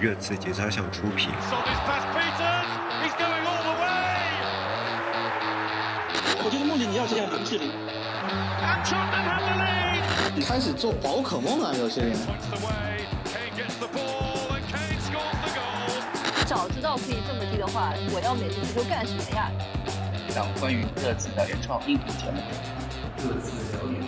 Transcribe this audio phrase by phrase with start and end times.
[0.00, 1.28] 热刺节操项出品。
[6.42, 7.70] 我觉得梦里你要这样零距离。
[10.42, 12.16] 开始做宝可梦啊，有些人。
[16.46, 19.50] 早知道可以这么低的话，我要美足足球干什么呀？
[20.26, 22.40] 一档关于热刺的原创音频节目。
[23.18, 24.00] 各自聊点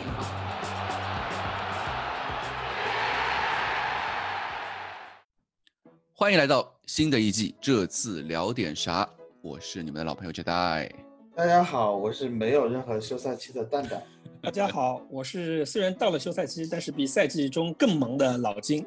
[6.23, 9.03] 欢迎来到新的一季《这次聊点啥》，
[9.41, 10.89] 我是你们的老朋友 Jedi。
[11.35, 14.01] 大家好，我是没有任何休赛期的蛋蛋。
[14.41, 18.87] 大家好，我是虽然到了休赛期，但是比赛季中更忙的老金。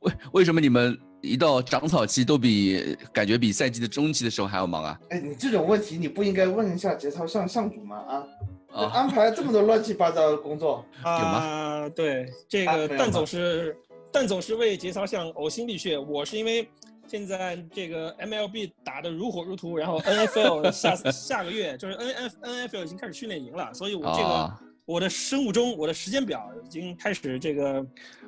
[0.00, 4.98] 为 为什么你们一到长草期都比感觉比赛季的中期的时候还要忙啊？
[5.10, 7.98] 哎，你这种问题你不应该问一下节操上上主吗？
[7.98, 8.26] 啊，
[8.72, 13.76] 啊安排这么多乱七八糟的工作，啊，对，这个蛋总是
[14.12, 16.68] 蛋总是为节操项呕心沥血，我是因为
[17.06, 27.74] 现在这个 MLB 打得如火如荼，然后 NFL 下下个月就是 N F N F L 已经开始训练营了，所以我这个、啊我的生物钟，我的时间表已经开始这个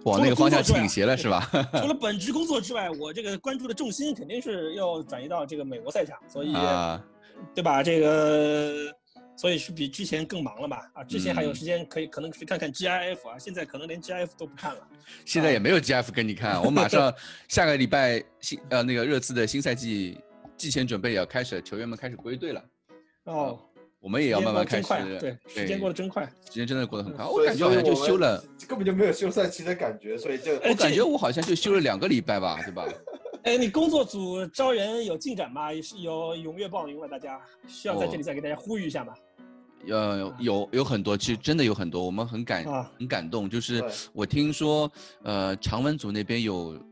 [0.05, 1.51] 往那个方向倾斜了是吧？
[1.73, 7.05] 除了 本职工作之外，我这个关注的重心肯定是要转移到这个美国赛场，所以、啊，
[7.57, 7.83] 对吧？
[7.83, 8.73] 这个
[9.37, 10.79] 所以是比之前更忙了嘛？
[10.93, 14.89] 啊，之前还有嗯时间可以可能去看看 GIF 啊，现在可能连 GIF 都不看了。
[15.25, 17.13] 现在也没有 GIF 跟你看，我马上
[17.49, 20.19] 下个礼拜新呃那个热刺的新赛季
[20.57, 22.65] 季前准备也要开始，球员们开始归队了，
[23.25, 23.59] 哦，
[24.01, 24.89] 我们也要慢慢开始。
[25.19, 26.25] 对，时间过得真快。
[26.49, 32.87] 时间真的过得很快，我感觉好像就休了， 根本就没有休赛期的感觉，所以就哎我感觉我好像就休了两个礼拜吧，对吧？
[33.45, 35.71] 哎，你工作组招人有进展吗？
[35.71, 39.13] 也是有踊跃报名了，大家需要在这里再给大家呼吁一下吗？
[39.87, 43.49] 呃，有有很多，其实真的有很多，我们很感啊很感动。
[43.49, 43.85] 就是
[44.15, 44.91] 我听说，
[45.25, 46.83] 呃，常文组那边有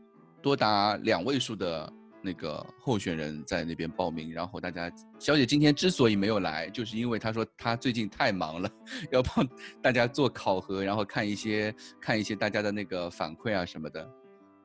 [0.43, 8.69] 多达两位数的那个候选人在那边报名，然后大家小姐今天之所以没有来，就是因为她说她最近太忙了，
[9.11, 9.43] 要帮
[9.81, 14.07] 大家做考核，然后看一些看一些大家的那个反馈啊什么的，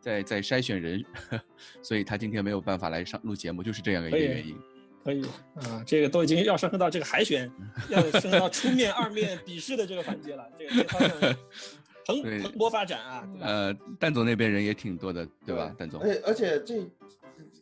[0.00, 1.04] 在在筛选人，
[1.82, 4.56] 所以他今天没有办法来上录节目，就是这样的一个原因。
[5.04, 7.50] 可以啊，这个都已经要上升到这个海选，
[7.88, 10.47] 要升升到初面、二面、笔试的这个环节了。
[10.58, 11.37] 这个这方面
[12.04, 15.75] 蓬蓬勃发展啊，呃，蛋总那边人也挺多的，对吧？
[15.78, 16.12] 蛋总而。
[16.12, 16.91] 且而且这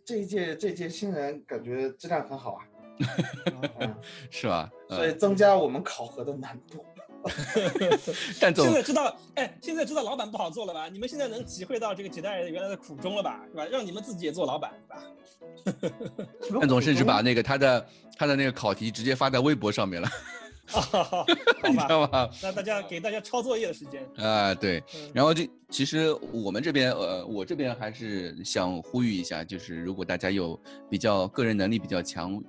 [0.04, 2.75] 这一届这届新人感觉质量很好啊，嗯
[4.30, 4.70] 是吧？
[4.88, 6.84] 所以呃，增加我们考核的难度。
[8.40, 10.88] 但总现在知道，哎，现在知道老板不好做了吧？
[10.88, 13.40] 你们现在能体会到这个几代人原来的苦衷了吧？
[13.50, 13.64] 是吧？
[13.64, 14.72] 让你们自己也做老板，
[15.64, 15.72] 是
[16.52, 16.60] 吧？
[16.60, 17.86] 但总甚至把那个他的
[18.16, 20.08] 他的那个考题直接发在微博上面了，
[20.68, 21.24] 哈哈
[21.64, 22.28] 你知吧，道吗？
[22.40, 24.08] 那大家给大家抄作业的时间。
[24.24, 24.78] 啊，对。
[24.94, 30.56] 嗯然后这其实我们这边呃，我这边还是想呼吁一下，就是如果大家有
[30.88, 32.40] 比较个人能力比较强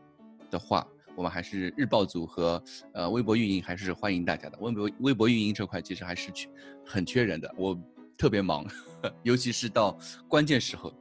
[0.49, 2.61] 的话，我们还是日报组和
[2.93, 4.57] 呃微博运营还是欢迎大家的。
[4.59, 6.49] 微博微博运营这块其实还是缺
[6.85, 7.77] 很缺人的，我
[8.17, 8.65] 特别忙，
[9.23, 9.97] 尤其是到
[10.27, 10.93] 关键时候，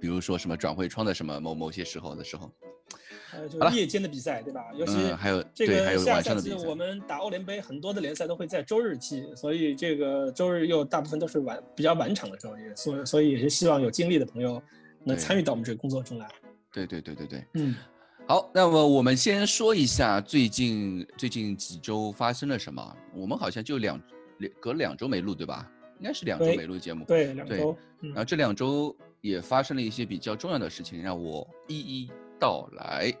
[0.00, 2.50] 比如说什么转会窗的什么某某些时候的时候，
[3.28, 4.66] 还有就好了是夜间的比赛，对吧？
[4.74, 6.74] 尤其嗯，还有这对，还有个下赛季我。
[6.74, 14.62] 们打欧联杯，很多的联赛都会在周日踢，所以这个周日又大部分都是晚比较晚场的周日，所以所以也是希望有精力的朋友
[15.04, 16.28] 能参与到我们这个工作中来。
[16.70, 17.44] 对对对对对。
[17.54, 17.74] 嗯，
[18.28, 22.96] 好，那么我们先说一下最近最近几周发生了什么。
[23.14, 24.02] 我们好像就两
[24.38, 25.70] 两隔两周没录，对吧？
[26.00, 27.04] 应该是两周没录节目。
[27.04, 33.14] 对，两周，嗯然后这两周也发生了一些比较重要的事情，让我一一道来。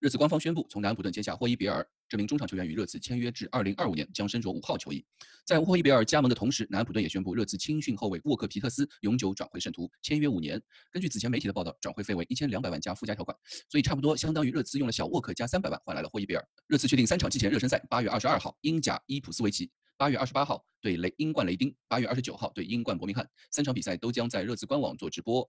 [0.00, 5.04] 热刺官方宣布，从南安普顿签下霍伊别尔，这名中场球员与热刺签约至二零二五年，将身着五号球衣。
[5.44, 10.60] 在霍伊别尔加盟的同时，南安普顿也宣布热刺青训后卫沃克皮特斯永久转会圣徒，签约五年。
[10.92, 13.36] 根据此前媒体的报道，转会费为一千两百万加附加条款，
[13.68, 16.48] 所以差不多相当于热刺用了小沃克加三百万换来了霍伊别尔。
[16.68, 23.28] 热刺确定三场季前热身赛：八月二十二号英甲伊普斯维奇，八月二十八号对雷英冠雷丁，八月二十九号对英冠伯明翰。
[23.50, 25.48] 三场比赛都将在热刺官网做直播。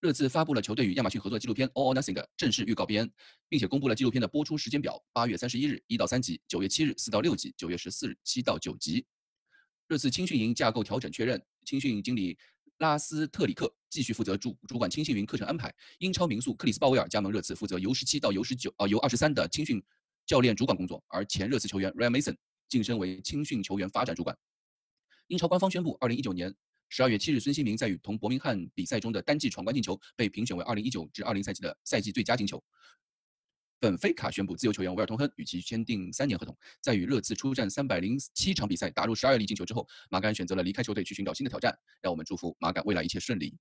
[0.00, 3.10] 热刺发布了球队与亚马逊合作纪录片《All or Nothing》的正式预告片，
[3.50, 9.04] 并且公布了纪录片的播出时间表：八月三十一日一到三集，九月七日四到六集，九月十四日七到九集。
[9.88, 12.38] 热刺青训营架构调整确认，青训经理
[12.78, 15.70] 拉斯特里克继续负责主主管青训营课程安排。
[15.98, 19.82] 英超名宿克里斯鲍威尔加盟热刺，负责 U 十七到 U 十九啊 U 二十三的青训
[20.24, 22.36] 教练主管工作，而前热刺球员 Ryan Mason
[22.70, 24.34] 晋升为青训球员发展主管。
[25.26, 26.54] 英超官方宣布，二零一九年
[26.92, 32.62] 十二月七日，孙兴民在与同伯明翰比赛中的单季闯关进球被评选为二零一九至二零赛季的赛季最佳进球。
[33.78, 36.54] 本菲卡宣布，自由球员维尔通亨与其签订三年合同。
[36.80, 41.72] 在与热刺出战三百零七场比赛，打入十二粒进球之后，马杆选择了离开球队去寻找新的挑战。
[42.02, 43.56] 让我们祝福马杆未来一切顺利。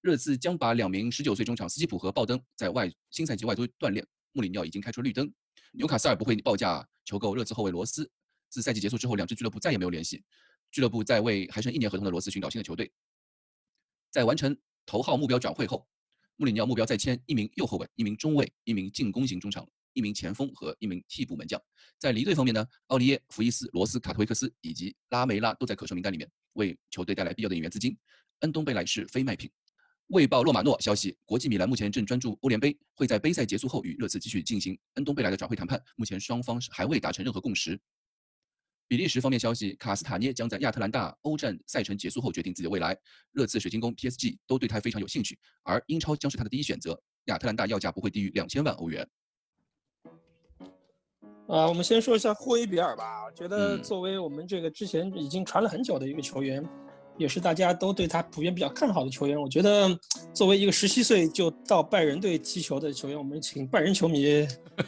[0.00, 5.28] 热刺将把两名十九岁中场斯基普和鲍登在外新赛季外租锻炼，穆里尼奥已经开出绿灯。
[5.72, 8.08] 纽卡斯尔不会报价求购热刺后卫罗斯。
[8.48, 10.22] 自赛季结束之后，两支俱乐部再也没有联系。
[10.76, 12.92] 俱乐部在为还剩一年合同的罗斯寻找新的球队。
[14.10, 15.88] 在完成头号目标转会后。
[16.36, 21.58] 穆里尼奥目标再签一名右后卫、一名中卫、一名进攻型中场、一名前锋和一名替补门将。
[21.98, 27.96] 在离队方面呢，奥利耶、福伊斯、罗斯、卡托维克斯以及拉梅拉都在可售名单里面，为球队带来必要的引援资金。
[28.40, 29.50] 恩东贝莱是非卖品。
[30.08, 35.82] 卫报洛马诺消息，国际米兰目前正专注欧联杯，会在杯赛结束后与热刺继续进行恩东贝莱的转会谈判。
[35.96, 37.80] 目前双方还未达成任何共识。
[38.88, 42.96] 比利时方面消息，卡斯塔涅将在亚特兰大欧战赛程结束后决定自己的未来。
[43.32, 47.00] 热刺、水晶宫、PSG 都对他非常有兴趣，而英超将是他的第一选择。
[47.24, 49.08] 亚特兰大要价不会低于两千万欧元。
[51.48, 53.24] 啊，我们先说一下霍伊比尔吧。
[53.24, 56.64] 我觉得作为我们这个之前已经传了很久的一个球员。
[57.18, 59.40] 也是大家都对他普遍比较看好的球员。
[59.40, 59.98] 我觉得，
[60.32, 64.46] 作为一个十七岁就到拜仁队踢球的球员，我们请拜仁球迷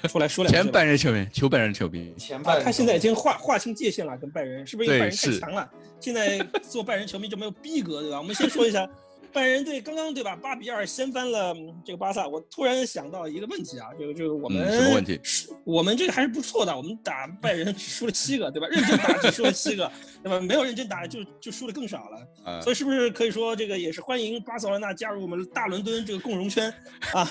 [0.09, 0.63] 出来说两句。
[0.63, 2.15] 前拜仁球迷，求拜仁球迷。
[2.17, 2.65] 前拜仁。
[2.65, 5.71] 他现在已经划划清界限了，跟拜仁是不是因为拜仁太强了？
[6.01, 8.19] 现在做拜仁球迷就没有逼格，对吧？
[8.19, 8.89] 我们先说一下。
[9.33, 10.35] 拜仁队刚刚对吧？
[10.37, 11.55] 八比二掀翻了
[11.85, 12.27] 这个巴萨。
[12.27, 15.21] 我突然想到一个问题啊，这个这个我们什么问题？
[15.65, 16.77] 我们这个还是不错的。
[16.77, 18.67] 我们打拜仁只输了七个，对吧？
[18.69, 19.91] 认真打只输了七个，
[20.23, 20.41] 对吧？
[20.41, 22.61] 没有认真打就就输的更少了。
[22.63, 26.73] 所以是不是可以说这个也是欢迎巴塞罗那加入我们大伦敦这个共荣圈
[27.13, 27.25] 啊？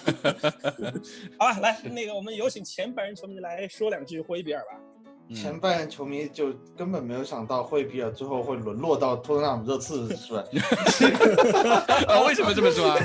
[1.40, 4.80] 好吧，来那个我们有请前拜仁球迷来说两句霍伊比尔吧。
[5.36, 10.44] 前拜仁球迷就根本没有想到霍伊比尔最后会沦落到托特纳姆热刺，是吧？
[12.08, 12.98] 啊，为什么这么说 啊？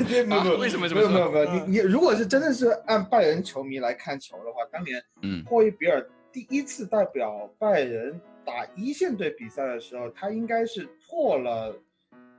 [0.59, 1.11] 为什么这么说？
[1.11, 11.75] 没有没有没有，你你如果是真的是按拜仁球迷来看球的话，当年嗯，霍伊比尔第一次代表拜仁打一线队比赛的时候，他应该是破了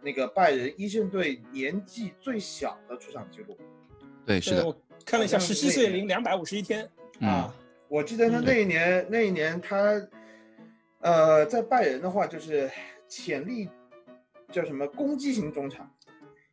[0.02, 3.58] 那个拜仁一线队年纪最小的出场记录。
[4.26, 4.74] 对，是的，我
[5.06, 6.90] 看了一下，十七岁零两百五十一天
[7.20, 7.54] 啊。
[7.94, 10.02] 我记得他那一年，那一年他，
[11.02, 12.68] 呃，在拜仁的话就是
[13.08, 13.70] 潜力
[14.52, 15.88] 叫什么攻击型中场，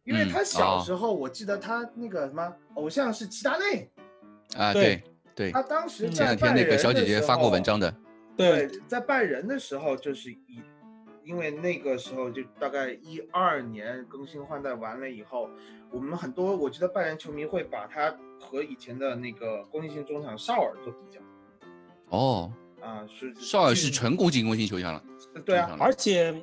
[0.05, 3.89] 因为他小时候我记得他那个什么偶像是齐达内，
[4.55, 5.03] 啊对
[5.35, 7.95] 对，他当时前两天那个小姐姐发过文章的，
[8.37, 10.61] 对，在拜仁的时候就是以，
[11.25, 15.49] 因为那个时候就大概一二年更新换代完了以后，
[15.91, 21.19] 我们很多我记得拜仁球迷会把他和以前的那个攻击型中场绍尔做比较。
[22.11, 25.03] 哦，啊，是绍尔是纯攻进攻型球员了，
[25.45, 26.35] 对啊，而且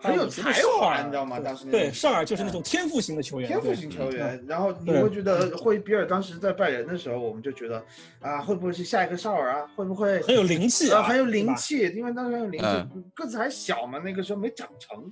[0.00, 1.40] 很有才华，你知道吗？
[1.40, 4.44] 当时对绍尔就是那种天赋型的球员，天赋型球员。
[4.46, 7.82] 然后你会觉得霍伊比尔当时在拜仁的时候，我们就觉得
[8.20, 9.66] 啊，会不会是下一个绍尔啊？
[9.74, 11.02] 会不会很有灵气啊？
[11.02, 12.66] 很有灵气，因为当时很有灵气，
[13.14, 15.10] 个子还小嘛，那个时候没长成。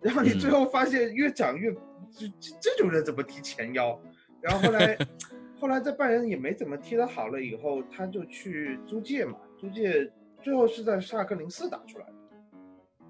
[0.00, 1.72] 然后你最后发现越长越，
[2.16, 2.28] 这
[2.60, 4.00] 这种人怎么踢前腰？
[4.40, 4.96] 然后后来
[5.60, 9.36] 后来在拜仁也没怎么踢得好了，以后他就去租借嘛。
[9.58, 10.10] 租借
[10.40, 12.12] 最后是在沙尔克零四打出来的，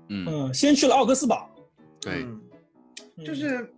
[0.08, 1.50] 嗯，先去了奥格斯堡，
[2.00, 2.26] 对，
[3.24, 3.70] 就是，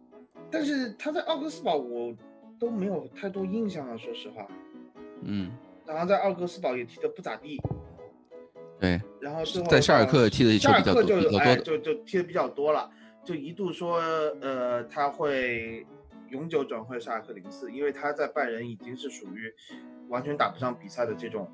[0.50, 2.14] 但是他在奥格斯堡我
[2.60, 4.46] 都没有太多印象了，说实话，
[5.22, 5.50] 嗯，
[5.84, 7.60] 然后在奥格斯堡也踢得不咋地，
[8.78, 12.88] 对，然后最后在沙尔克踢的沙尔克就哎就就踢的比较多了，
[13.24, 13.98] 就一度说
[14.40, 15.84] 呃他会
[16.28, 19.52] 永久转会沙尔克零四，因为他在拜仁已经是属于
[20.08, 21.50] 完全打不上比赛的这种。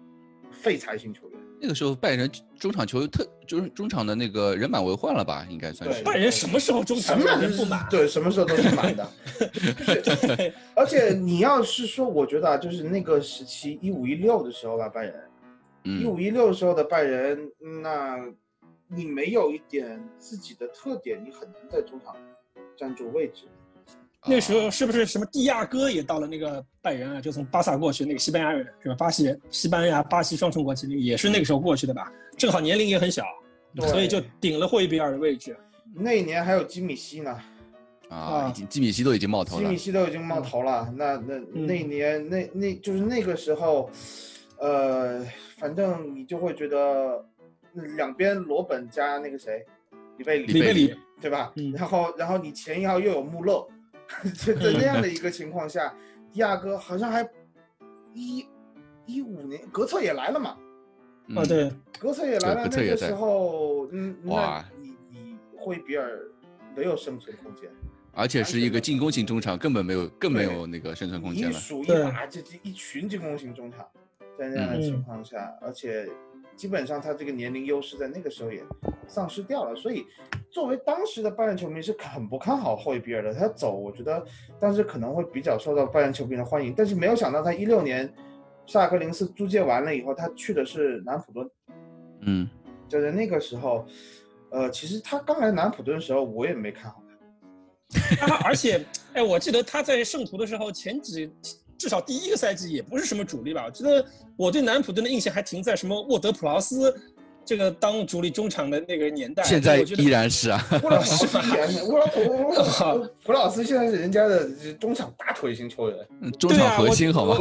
[0.51, 6.03] 废柴型球员，那个时候拜仁中场球特就是中场的那个人满为患了吧，应该算是。
[6.03, 7.87] 拜仁什么时候中场人不满？
[7.89, 9.09] 对，什么时候都是满的。
[10.75, 15.15] 而且你要是说，我觉得啊，就是那个时期一五一六的时候吧，拜仁，
[15.85, 17.51] 一五一六时候的拜仁，
[17.83, 18.19] 那
[18.89, 22.17] 你没有一点自己的特点，你很难在中场
[22.77, 23.45] 站住位置。
[24.29, 27.21] 那时候是不是什么蒂亚戈也到了那个拜仁啊？
[27.21, 28.95] 就从巴萨过去，那个西班牙人是吧？
[28.97, 32.13] 巴西人，西班牙、巴西双重国籍，也是那个时候过去的吧？
[32.37, 33.25] 正好年龄也很小，
[33.83, 35.57] 所以就顶了霍伊比尔的位置。
[35.95, 37.41] 那一年还有基米希呢，
[38.09, 39.63] 啊，基米希都已经冒头了。
[39.63, 40.93] 基米希都已经冒头了。
[40.97, 43.89] 那那那年那那就是那个时候，
[44.59, 45.25] 呃，
[45.57, 47.25] 反正你就会觉得
[47.97, 49.65] 两边罗本加那个谁，
[50.19, 51.53] 里贝里，里贝里，对吧？
[51.75, 53.65] 然后然后你前腰又有穆勒。
[54.45, 55.95] 就在那样的 一个情况下，
[56.33, 57.29] 迪亚哥好像还
[58.15, 58.47] 一
[59.05, 60.57] 一五年格策也来了嘛？
[61.35, 62.69] 啊，对，格策也来了。
[62.71, 64.65] 那个时候，嗯，哇。
[64.81, 66.23] 你你会比尔
[66.77, 67.69] 没有生存空间，
[68.13, 71.51] 而且是一个进攻型中场，根本没有更没有那个生存空间了。
[71.51, 73.85] 一数一把这这一群进攻型中场，
[74.39, 76.09] 在那样的情况下，而且
[76.57, 78.63] 基本上他这个年龄优势在那个时候也
[79.07, 80.07] 丧失掉了，所以
[80.51, 83.35] 作为当时的拜仁球迷是很不看好霍伊比尔的。
[83.35, 84.25] 他走，我觉得
[84.59, 88.13] 当时可能会比较受到拜仁球迷的欢迎，但是没有想到他一六年
[88.67, 91.51] 萨克林斯租借完了以后，他去的是南普敦。
[92.23, 92.49] 嗯，
[92.89, 93.87] 就在那个时候，
[94.51, 97.03] 呃，其实他刚来南普敦的时候，我也没看好
[98.19, 98.37] 他。
[98.45, 101.31] 而且，哎，我记得他在圣徒的时候，前几
[101.79, 103.65] 至少第一个赛季也不是什么主力吧？
[103.67, 104.05] 我觉得
[104.37, 106.95] 我对南普顿的印象还停在什么沃德普劳斯
[107.45, 109.43] 这个当主力中场的那个年代。
[109.45, 110.67] 现在依然是啊。
[110.83, 115.99] 沃德普劳斯依然，沃德普普劳斯现在是人家的中场大腿型球员，
[116.39, 117.39] 中场核心好吗？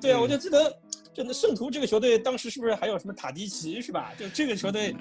[0.00, 0.72] 对啊，我就记得。
[1.12, 4.12] 就那圣徒这个球队当时是不是还有什么塔迪奇是吧？
[4.16, 4.94] 就这个球队，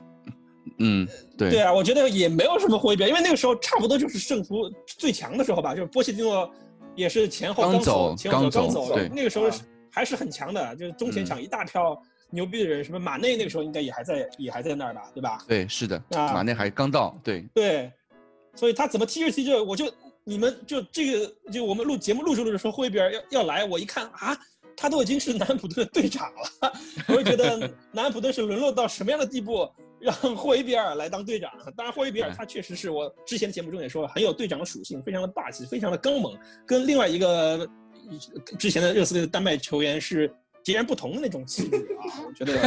[0.79, 1.07] 嗯，
[1.37, 6.49] 对，对啊，我觉得也没有什么回别，因为那个时候差不多就是圣徒最强的时候吧，就是波切蒂诺
[6.99, 9.49] 也是前后刚走，刚走，对，那个时候
[9.89, 15.43] 还是很强的，就是中前场一大票牛逼的人，什么马内那个时候应该也还在，也还在那儿吧，对吧？
[15.47, 17.91] 对，是的，马内还刚到，对，对，
[18.55, 19.91] 所以他怎么踢着踢着，我就
[20.23, 24.37] 你们就这个就我们录节目录着录着说霍伊比尔要要来，我一看啊。
[24.81, 26.71] 他都已经是南普顿的队长了，
[27.09, 31.51] 我就觉得南普顿是沦落到什么样的地步，让霍伊比尔来当队长？
[31.75, 37.67] 当然，霍伊比尔他确实是我之前节目中也说了，很有队长的属性，非常的霸气，非常的刚猛，跟另外一个
[38.57, 40.31] 之前的热刺队的丹麦球员是。
[40.61, 42.61] 截然不同的那种气质啊，我觉得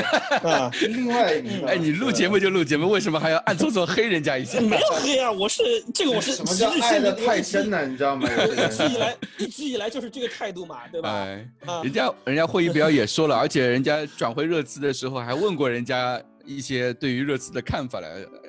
[0.50, 4.58] 啊， 另外，哎，你录节目就录节目，为什么还要暗搓搓黑人家一下？
[4.64, 5.62] 没有黑啊，我是
[5.92, 8.26] 这个，我是什么叫爱的太深了，你知道吗？
[8.32, 11.10] 一直以来，一直以来就是这个态度嘛，对吧？
[11.10, 11.46] 哎，
[11.84, 18.08] 人家人家霍伊比尔也说了，而且人家转会热刺的时候还问过人家一些对于热刺的看法了。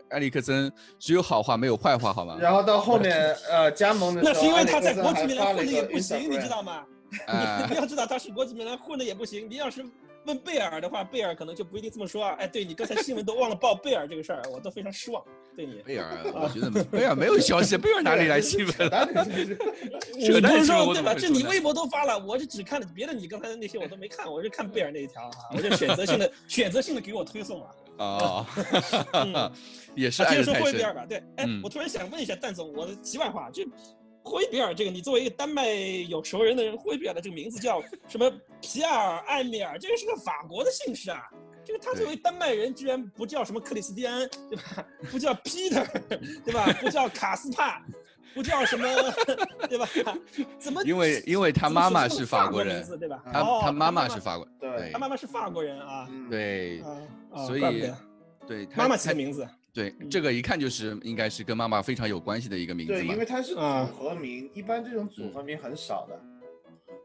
[0.09, 2.37] 埃里克森只有好话没有坏话，好吗？
[2.39, 6.85] 然后到后面呃加盟的时候，那是因为他在国际米兰混的也不行，你知道吗？
[7.69, 9.49] 你要知道他是国际米兰混的也不行。
[9.49, 9.83] 你要是
[10.25, 12.35] 问贝尔的话，贝尔可能就不一定这么说啊。
[12.39, 15.23] 哎，对你刚才新闻都忘了报贝尔这个事儿，我都非常失望。
[15.55, 18.73] 对你，贝尔，我觉得贝尔没有消息，贝尔哪里来新闻？
[20.25, 21.13] 扯淡说对吧？
[21.13, 27.65] 这你微博都发了，我就只看了别的，你刚才的那些我都没看，我就看贝尔那一条啊，我就选择性的选择性的给我推送了。
[27.65, 27.71] 啊，
[29.95, 30.23] 也是。
[30.25, 31.05] 接着说霍伊比尔吧。
[31.07, 33.63] 对，哎，我突然想问一下蛋总，我的题外话就。
[34.25, 35.69] 霍伊比尔这个，你作为一个丹麦
[36.07, 38.31] 有熟人的人，霍伊比尔的这个名字叫 什么？
[38.61, 41.19] 皮尔艾米尔，这个是个法国的姓氏啊。
[41.65, 44.85] 这个他作为丹麦人，居然不叫什么克里斯蒂安，对吧？
[45.11, 45.85] 不叫 Peter，
[46.43, 46.65] 对吧？
[46.79, 47.85] 不叫卡斯帕，
[48.33, 48.87] 不叫什么，
[49.69, 49.87] 对吧？
[50.59, 50.81] 怎么？
[50.83, 53.21] 因为因为他妈妈是法国人，对吧？
[53.31, 56.07] 他他妈妈是法国，对，他妈妈是法国人啊。
[56.29, 56.81] 对，
[57.45, 57.91] 所以
[58.47, 59.47] 对妈妈起的名字。
[59.73, 66.19] 对，这个一看就是应该是跟妈妈非常有关系的一个名字对，因为它是组合名，一般这种组合名很少的。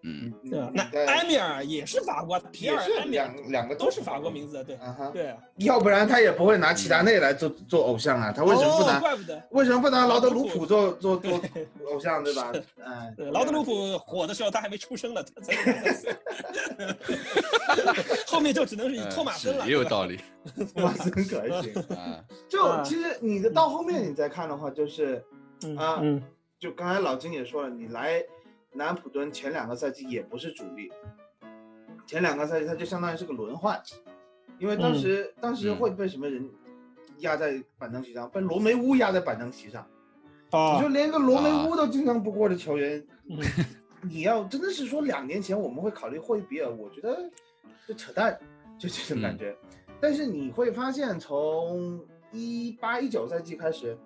[0.02, 4.78] 嗯，对那埃米尔也是法国，皮尔埃米两两个都是法国名字，对，
[5.12, 5.35] 对。
[5.57, 9.00] 要不然他也不会拿齐达内来做做偶像啊，他为什么不拿？
[9.00, 9.43] 怪不得。
[9.50, 11.40] 为什么不拿劳德鲁普做做做
[11.90, 12.52] 偶像，对吧？
[12.85, 15.25] 哎，劳德鲁普火的时候他还没出生呢，
[18.26, 19.67] 后面就只能是以托马森了。
[19.67, 20.21] 也有道理，
[20.75, 21.25] 托马森可
[21.61, 22.23] 行 啊。
[22.49, 25.23] 就其实你的到后面你再看的话，就是
[25.76, 26.00] 啊，
[26.59, 28.23] 就刚才老金也说了，你来。
[28.72, 30.92] 南普敦前两个赛季也不是主力，
[32.06, 33.80] 前两个赛季他就相当于是个轮换，
[34.58, 36.48] 因为当时当时会被什么人
[37.18, 39.87] 压在板凳席上，被罗梅乌压在板凳席上，
[40.52, 43.04] 你说连个罗梅乌都经常不过的球员，
[44.02, 47.18] 你要真的是说两年前我们会考虑霍伊比尔，我觉得
[47.87, 48.38] 就扯淡，
[48.78, 49.56] 就这种感觉。
[50.00, 53.98] 但是你会发现，从一八一九赛季开始，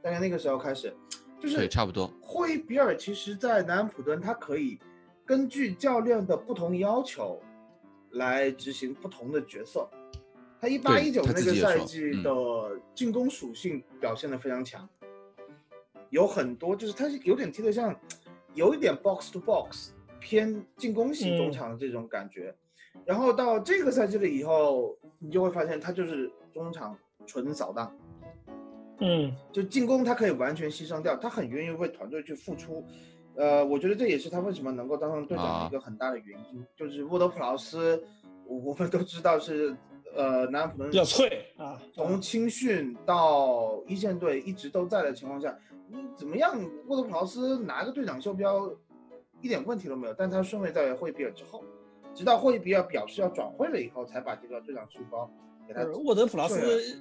[0.00, 0.94] 大概那个时候开始。
[1.44, 2.10] 就是差不多。
[2.20, 4.78] 霍伊比尔其实，在南安普顿，他可以
[5.24, 7.40] 根据教练的不同要求
[8.12, 9.88] 来执行不同的角色。
[10.60, 12.32] 他一八一九那个赛季的
[12.94, 14.88] 进攻属性表现的非常强，
[16.08, 17.94] 有很多就是他是有点踢得像，
[18.54, 22.54] 有一点 box to box 偏进攻型中场的这种感觉。
[23.04, 26.96] 然后到这个赛季了以后，你就会发现他就是中场
[27.26, 27.94] 纯扫荡。
[29.00, 32.84] 嗯，就进攻他可以完全牺牲掉，他很愿意为团队去付出，
[33.34, 36.64] 呃，我觉得这也是他为什么能够当上队长的一个很大的原因。
[36.76, 38.02] 就是沃德普劳斯，
[38.46, 39.76] 我们都知道是
[40.14, 45.58] 呃南安普顿比较脆啊，从青训到一线队一直都在的情况下，
[45.88, 46.56] 你怎么样？
[46.86, 48.72] 沃德普劳斯拿个队长袖标
[49.40, 51.64] 一点问题都没有，但他顺位在霍伊比尔之后，
[52.14, 55.28] 直到霍伊比尔表示要转会了以后，才把这个队长袖标
[55.66, 55.82] 给他。
[56.04, 57.00] 沃德普劳斯。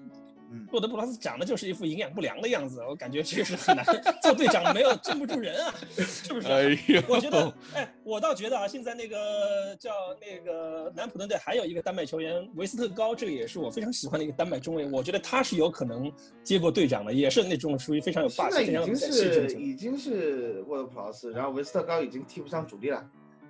[0.54, 3.86] 嗯洛德普劳斯长得就是一副营养不良的样子，我感觉确实很难
[4.22, 6.48] 做队长，没有镇不住人啊，是不是？
[6.48, 9.92] 哎呦，我觉得，哎，我倒觉得啊，现在那个叫
[10.22, 16.12] 那个南普顿队还有一个丹麦球员维斯特高，这个也是我非常喜欢的一个丹麦中卫，我觉得他是有可能
[16.44, 19.70] 接过队长的，也是那种属于非常有霸气、非常有现在已经气质的是球员。
[19.70, 23.04] 已经是沃德普劳斯，然后维斯特高已经踢不上主力了。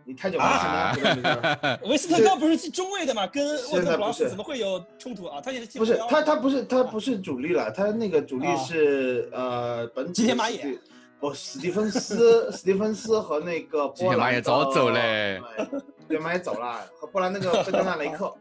[0.06, 1.80] 你太久了。
[1.84, 5.40] 维 斯特高不是踢中卫的嘛，跟沃特普劳斯怎么会有冲突啊？
[5.42, 10.80] 他也是不是他，他不是他不是主力了，他那个主力啊是呃本土吉田麻也史蒂
[11.20, 18.34] 不史蒂芬斯史蒂芬斯和那个 波兰也早走嘞对吉田麻也走了，和波兰那个费德纳雷克，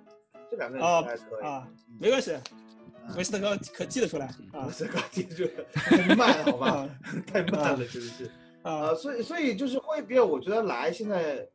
[0.51, 1.47] 这两个人啊还可以。
[1.47, 1.67] 啊，
[2.01, 3.17] 没关系，嗯。
[3.17, 6.89] 维斯特高可记得出来啊维斯特高踢出太慢，好吧啊，
[7.33, 8.31] 太慢了，真的是。
[8.63, 8.89] 啊。
[8.89, 11.47] 呃，所以所以就是霍伊比尔，我觉得来现在，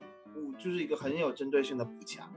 [0.58, 2.32] 就是一个很有针对性的补强，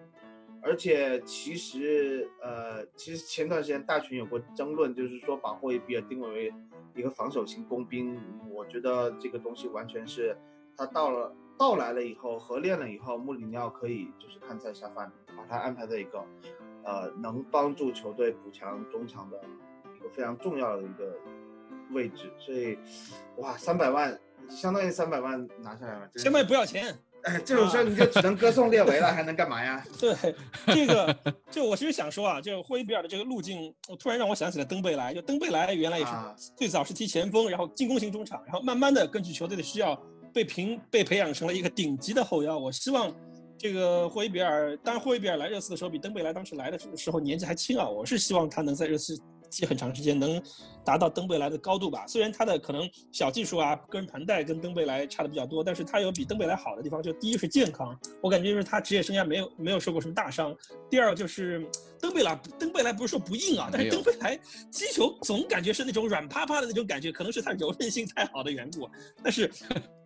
[0.63, 6.55] 而且其实呃，其实前段时间大群有过争论，就是说把霍伊比尔定位为
[6.95, 10.37] 一个防守型工兵，我觉得这个东西完全是
[10.77, 16.25] 他到了到来了以后，合练了以后，穆里尼奥可以就是看在下饭，把他安排在一个
[16.85, 19.41] 呃能帮助球队补强中场的
[19.97, 21.17] 一个非常重要的一个
[21.93, 22.79] 位置，所以
[23.37, 24.19] 哇，三百万
[24.51, 26.95] 相当于三百万拿下来了，真是千万不要钱。
[27.23, 29.85] 哎，这种时候你就只能歌颂列维了，还能干嘛呀？
[30.01, 30.35] 对，
[30.67, 31.15] 这个
[31.51, 35.13] 就我其实想说啊，就霍伊比尔的这个路径，我突然让我想起了登贝莱。
[35.13, 39.95] 就登贝莱原来也是啊最早是踢前锋，然后进攻型中场，然后慢慢的根据球队的需要
[40.33, 42.57] 被评被培养成了一个顶级的后腰。
[42.59, 43.15] 我希望
[43.59, 49.15] 这个霍伊比尔，当然霍伊比尔来热刺的时候比登贝莱当时来的时候年纪还轻啊，我是希望他能在热刺
[49.51, 50.41] 踢很长时间，能
[50.85, 52.07] 达到登贝莱的高度吧。
[52.07, 57.03] 虽然他的可能小技术啊、个人盘带跟登贝莱差的比较多，但是他有比登贝莱好的地方。
[57.03, 60.57] 就第一是健康，我感觉就是他职业生涯没有没有受过什么大伤。
[60.89, 61.67] 第二就是
[62.01, 64.39] 登贝莱，登贝莱不是说不硬啊，但是登贝莱
[64.71, 68.89] 击球总感觉是那种软趴趴的那种感觉，可能是他柔韧性太好的缘故。
[69.23, 69.51] 但是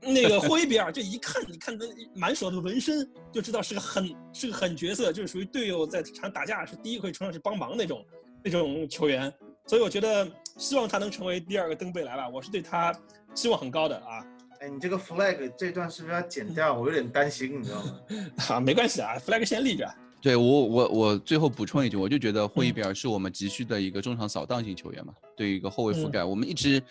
[0.00, 1.84] 那个霍伊比尔这一看，你看他
[2.14, 8.04] 满手的纹身，就知道是个狠是个狠角色，就是属于队友在场打架是第一个会冲上去帮忙那种
[8.44, 9.32] 那种球员。
[9.66, 12.94] 所以我觉得希望他能成为第二个登贝莱吧，我是对他
[13.34, 14.24] 希望很高的啊
[14.60, 16.72] 哎，你这个 flag 这段是不是要剪掉？
[16.78, 18.00] 我有点担心，你知道吗？
[18.48, 19.92] 啊，没关系啊，flag 先立着。
[20.20, 26.82] 对我我我最后补充一句，我就觉得霍伊比尔是我们急需的一个中场扫荡型球员嘛，对于一个后卫覆盖，我们一直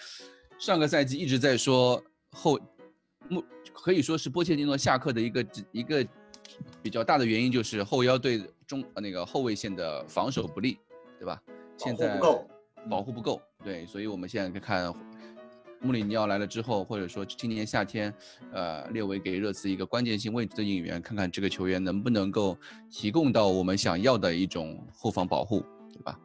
[0.59, 1.99] 上个赛季一直在说
[2.31, 2.59] 后
[3.29, 6.05] 目可以说是波切蒂诺下课的一个一个
[6.83, 10.77] 比较大的原因，就是后腰对中呃那个后卫线的防守不利，
[11.23, 11.41] 对吧？
[11.77, 12.47] 现在保护不够
[12.89, 14.93] 保护不够，对，所以我们现在看
[15.79, 18.13] 穆里尼奥来了之后，或者说今年夏天，
[18.51, 22.57] 呃，列为给热刺一个关键性位置的引援，看看这个球员能不能够
[22.91, 26.19] 提供到我们想要的一种后防保护，对吧？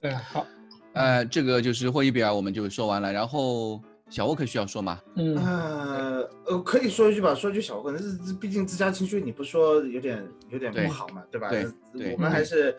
[0.00, 0.46] 对，好，
[0.92, 3.12] 呃，这个就是霍伊比尔，我们就说完了。
[3.12, 5.00] 然后小沃克需要说吗？
[5.16, 11.48] 嗯，呃呃，可以说一句吧，说一句小话，这这毕竟自家青训，你不说有点有点不好嘛，对吧？
[11.48, 12.76] 对我们还是，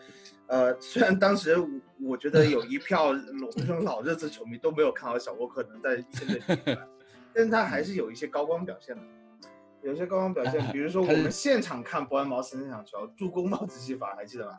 [0.50, 1.56] 呃，虽然当时
[2.02, 6.88] 我觉得有一票老这种老热刺球迷都没有看好小沃克能在一线队踢出来，
[7.32, 9.02] 但是他还是有一些高光表现的。
[9.82, 14.58] 有些高光表现，比如说我们现场看伯恩茅斯那场球，助攻帽子戏法还记得吧？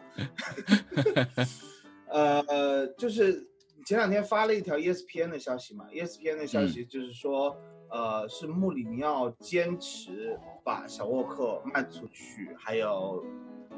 [2.10, 3.48] 呃，就是
[3.86, 7.56] 前两天发了一条 E ESPN 的消息嘛，ESPN 的消息就是说，
[7.92, 13.24] 呃，是穆里尼奥坚持把小沃克卖出去，还有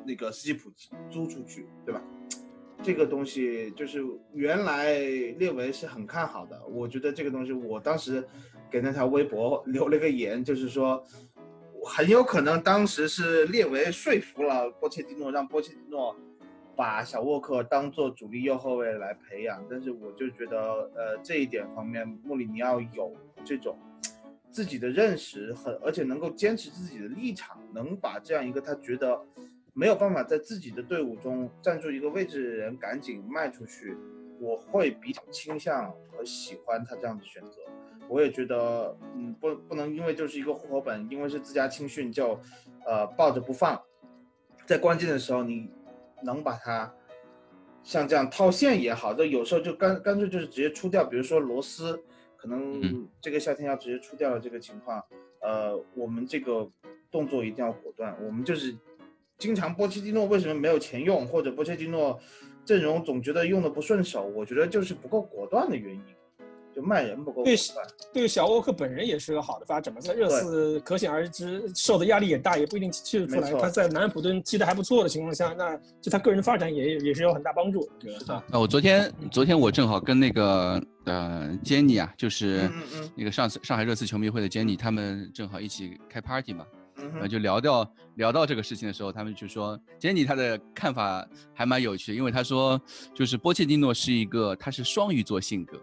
[0.05, 0.71] 那个斯基普
[1.09, 2.01] 租出去，对吧？
[2.81, 4.99] 这个东西就是原来
[5.37, 8.27] 列维是很看好的，我觉得这个东西，我当时
[8.69, 11.01] 给那条微博留了个言，就是说
[11.85, 16.13] 很有可能当时是列维说服了波切蒂诺，让波切蒂诺
[16.75, 23.77] 把小沃克当做主力右后卫来培养，但是我就觉得，呃，这一点方面，穆里尼奥有这种
[24.51, 29.21] 自己的认识很，而且能够坚持自己的立场，能把这样一个他觉得
[29.73, 33.97] 没有办法在自己的队伍中站住一个位置的人赶紧卖出去，
[34.39, 37.57] 我会比较倾向和喜欢他这样的选择。
[38.07, 42.39] 我也觉得，嗯，不不能因为就是一个户口本，因为是自家青训就，
[42.85, 43.81] 呃，抱着不放，
[44.65, 45.69] 在关键的时候你
[46.21, 46.93] 能把它
[47.81, 51.99] 像这样套现也好，这有时候就干干脆就是直接出掉，比如说罗斯，
[52.35, 55.01] 可能嗯这个夏天要直接出掉了这个情况，
[55.41, 56.69] 呃，我们这个
[57.09, 58.75] 动作一定要果断，我们就是
[59.43, 62.17] 经常波切蒂诺为什么没有钱用，或者波切蒂诺
[62.63, 66.01] 阵容总觉得用的不顺手，我觉得就是不够果断的原因。
[66.73, 67.83] 就卖人不够对快。
[68.11, 73.51] 对小沃克本人也是个好的发展嘛，在热刺可想而知受的压力也大，也不一定踢得出来。
[73.61, 77.87] 他在南安普顿踢得还不错的情况下，那就他个人的发展也也是有很大帮助。
[77.99, 86.65] 对是的，那我昨天昨天我正好跟那个呃 Jenny 啊，就是嗯嗯嗯那个上次上海热刺球迷会的 Jenny，他们正好一起开 party 嘛，
[87.11, 92.79] 然后嗯哼，就聊到聊到这个事情的时候，他们就说 Jenny 他的看法还蛮有趣的，因为他说
[93.13, 95.79] 就是波切蒂诺是一个他是双鱼座性格，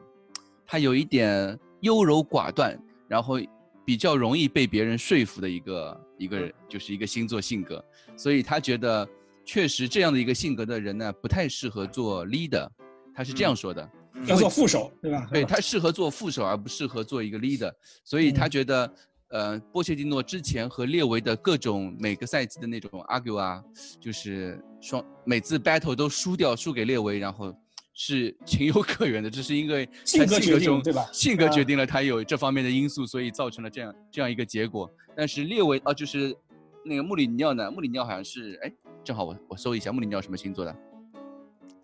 [0.67, 2.79] 他有一点优柔寡断，
[3.09, 3.39] 然后
[3.85, 7.85] 比较容易被别人说服的一个一个人，就是一个星座性格，
[8.17, 9.09] 所以他觉得
[9.45, 12.69] 确实这样的一个性格的人呢，不太适合做 leader，
[13.15, 13.83] 他是这样说的。
[13.83, 13.91] 嗯
[14.27, 15.27] 要做副手，对吧？
[15.33, 17.73] 对他适合做副手，而不适合做一个 leader，
[18.05, 18.93] 所以他嗯觉得，
[19.31, 23.63] 呃，波切蒂诺之前和列维的各种每个赛季的那种 argue 啊，
[24.01, 27.55] 就是双每次 battle 都输掉，输给列维，然后
[27.95, 31.09] 是情有可原的，这是因为 他 性格决定中对吧？
[31.13, 34.91] 性格啊决定了他有这方面的因素，所以造成了这样这样一个结果。
[35.17, 36.37] 但是列维啊，就是
[36.85, 38.73] 那个穆里尼奥呢，穆里尼奥好像是，哎，
[39.05, 40.77] 正好我我搜一下穆里尼奥什么星座的，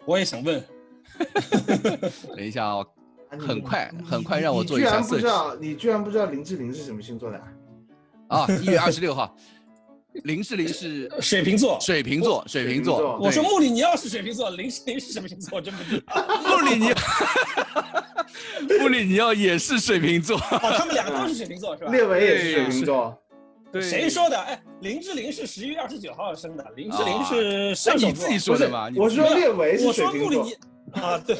[0.04, 0.64] 我也想问，
[2.34, 2.84] 等一下啊、
[3.38, 8.40] 很快很快让我做一下你居然不知道，你居然不知道林志玲是什么星座的啊？
[8.40, 9.36] 啊，一月二十六号，
[10.24, 11.78] 林志玲是水瓶座。
[11.80, 13.18] 水瓶座，水瓶座。
[13.18, 15.56] 我说穆里尼奥是水瓶座，林志玲是什么星座？
[15.56, 16.26] 我真不知道。
[16.48, 16.96] 穆里尼奥，
[18.80, 20.36] 穆里尼奥也是水瓶座。
[20.38, 21.92] 哦，他们两个都是水瓶座是吧？
[21.92, 23.16] 列维也是水瓶座，
[23.70, 24.08] 对谁？
[24.10, 24.36] 说的？
[24.36, 28.38] 哎，林志玲是十一月二十九号生的，林志玲啊是那射手座你自己。
[28.38, 28.90] 说的嘛？
[28.96, 31.00] 我说列维是我水瓶座说穆里尼。
[31.00, 31.36] 啊，对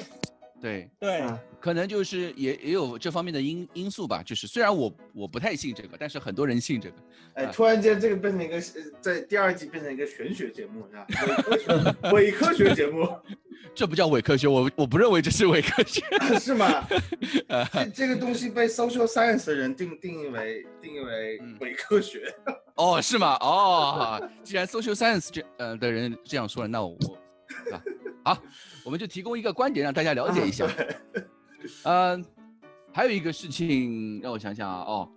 [0.61, 4.23] 对，对，啊可能就是也也有这方面的因因素吧。
[4.25, 6.95] 就是虽然我我不太信这个，但是很多人信这个。
[7.35, 8.63] 哎，啊突然间这个变成一个，呃
[9.01, 11.07] 在第二季变成一个玄学节目，是吧？
[12.13, 13.09] 伪科学伪科学节目
[13.75, 16.01] 这不叫伪科学，我我不认为这是伪科学。
[16.39, 16.87] 是吗？
[17.49, 22.33] 呃这这个东西被 social science 的人定定义为定义为嗯伪科学。
[22.77, 23.35] 哦，是吗？
[23.41, 27.19] 哦，既然 social science 这呃的人这样说了，那我我
[27.75, 27.83] 啊
[28.25, 28.43] 好，
[28.85, 30.65] 我们就提供一个观点让大家了解一下。
[31.85, 32.21] 呃，
[32.93, 35.09] 还有一个事情让我想想啊，哦，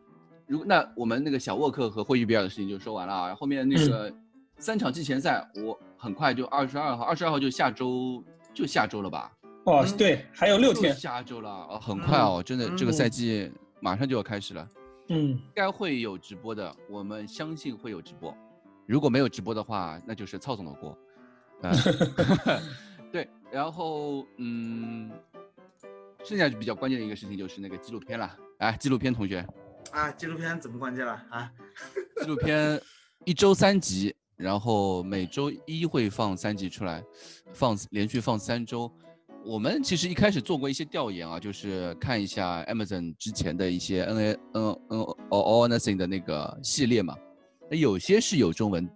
[0.48, 4.14] 如果那我们那个小沃克和霍伊比尔的事情就说完了啊，后面那个
[4.58, 9.32] 三场季前赛，我很快就二十二号，二十二号就下周就下周了吧？
[9.66, 14.68] 哦嗯对，还有六天，下周了，哦，很快哦，真的这个嗯赛季马上就要开始了。
[15.10, 18.36] 嗯，应该会有直播的，我们相信会有直播。
[18.86, 20.98] 如果没有直播的话，那就是操总的锅。
[21.62, 21.74] 嗯，
[23.12, 25.12] 对，然后嗯，
[26.24, 28.38] 剩下比较关键的一个事情就是那个纪录片了。
[28.58, 29.46] 哎，纪录片同学，
[29.92, 31.52] 啊，纪录片怎么关键了啊？
[32.22, 32.80] 纪录片
[33.26, 37.04] 一周三集，然后每周一会放三集出来，
[37.54, 38.92] 放连续放三周。
[39.46, 47.16] 我们其实一开始做过一些调研啊，就是看一下 Amazon 之前的一些 N A N N All All Nothing 的那个系列嘛，
[47.72, 48.88] 那有些是有中文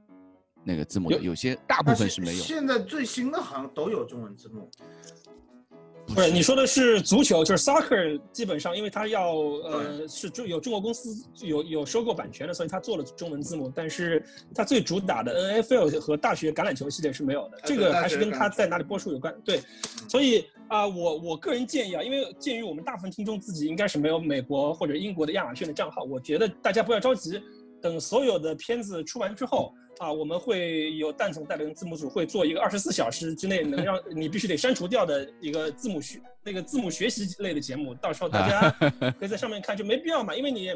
[0.65, 2.43] 那个字幕有些大部分是没有。
[2.43, 4.69] 现在最新的好像都有中文字幕。
[6.05, 11.09] 不是你说的是足球，就是 soccer，基本上因为它要呃是中有中国公司
[11.41, 13.71] 有有收购版权的，所以它做了中文字幕。
[13.73, 19.33] 但是它最主打的 NFL 和大学橄榄球系列是没有的，这个还是跟它在哪里播出有关。
[19.43, 19.61] 对，
[20.09, 27.39] 所以啊、我我个人建议啊，因为鉴于我们大部分听众自己应该是没有美国或者英国的亚马逊的账号，我觉得大家不要着急，
[27.83, 29.71] 等所有的片子出完之后。
[29.99, 38.71] 啊，我们会有蛋总带领字幕组会做一个二十四小时之内能让你必须得删除掉的一个字幕学那个字幕学习类的节目，到时候大家
[39.19, 40.71] 可以在上面看，就没必要嘛，因为你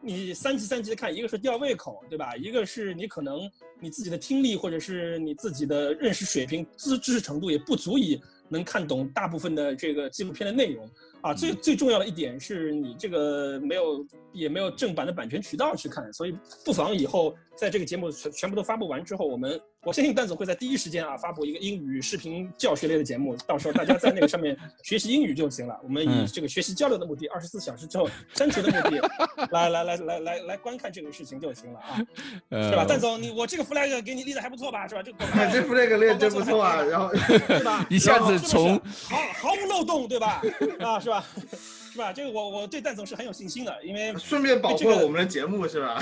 [0.00, 2.34] 你三集三集的看，一个是吊胃口，对吧？
[2.36, 3.38] 一个是你可能
[3.78, 10.88] 你自己的听力或者是你自己的认识水平、知知识程度也不足以能看懂大部分的这个纪录片的内容
[11.24, 11.34] 啊。
[11.34, 25.78] 最最重要的一点是你这个没有也没有正版的版权渠道去看，所以不妨以后在这个节目全全部都发布完之后，我们我相信蛋总会在第一时间啊发布一个英语视频教学类的节目，到时候大家在那个上面学习英语就行了。
[25.82, 32.00] 我们以嗯这个学习交流的目的，二十四小时之后删除的目的，来来来来来来观看这个事情就行了啊，
[32.50, 32.84] 呃是吧？
[32.84, 34.88] 蛋总，你我这个 flag 给你立的还不错吧？
[34.88, 35.02] 是吧？
[35.02, 35.18] 这个
[35.52, 37.86] 这 flag 练真不错啊， 然后对吧？
[37.88, 40.42] 一下子是是从毫毫无漏洞，对吧？
[40.80, 41.13] 啊，是吧？
[41.92, 42.12] 是吧？
[42.12, 45.94] 这个我我对蛋总是很有信心的，因为 顺便保这个护了我们的节目是吧？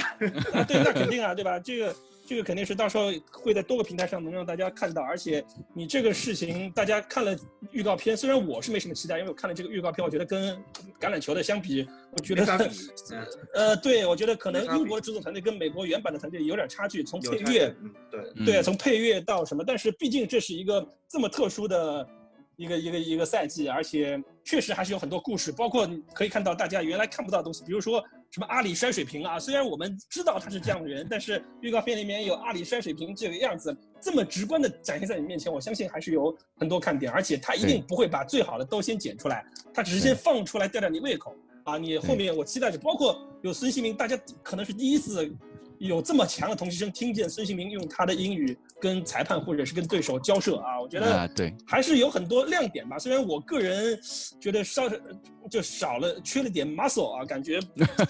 [0.52, 1.58] 啊，对，那肯定啊，对吧？
[1.58, 1.94] 这个
[2.26, 5.44] 这个肯定是到时候会在多个平台上能让大家看到，而且
[5.74, 7.36] 你这个事情大家看了
[7.72, 10.56] 预告片，虽然我是没什么期待，因为我看了这个预告片，我觉得跟
[11.00, 12.70] 橄榄球的相比，我觉得
[13.52, 17.74] 呃，对我觉得可能英国制作团队跟美国原版的团队有点差距，从配乐。
[17.82, 22.08] 嗯，对，嗯对，从配乐到什么，但是毕竟这是一个这么特殊的
[22.56, 41.34] 一个一个一个赛季，而且确实还是有很多故事，包括可以看到大家原来看不到的东西，比如说什么阿里摔水瓶啊，虽然我们知道他是这样的人，但是预告片里面有阿里摔水瓶这个样子，这么直观的展现在你面前，我相信还是有很多看点，而且他一定不会把最好的都先剪出来，他只是先放出来吊吊你胃口。
[41.64, 45.32] 啊，你后面我期待着，包括有孙兴民，大家可能是第一次。
[45.82, 52.96] 有这么强的同期声，听见孙兴民用他的英语跟裁判或者是跟对手交涉啊，我觉得对，还是有很多亮点吧。
[53.00, 53.98] 虽然我个人
[54.40, 54.88] 觉得稍
[55.50, 57.58] 就少了缺了点 muscle 啊，感觉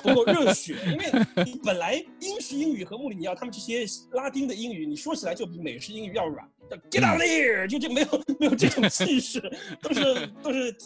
[0.03, 1.07] 不够热血，因为
[1.47, 6.47] 你 本来英式英语和穆里尼奥他们这些拉丁的英语，你说起来就比美式英语要软
[6.91, 8.09] ，get out here 就就没有
[8.39, 9.41] 没有这种气势，
[9.81, 10.77] 都是都是。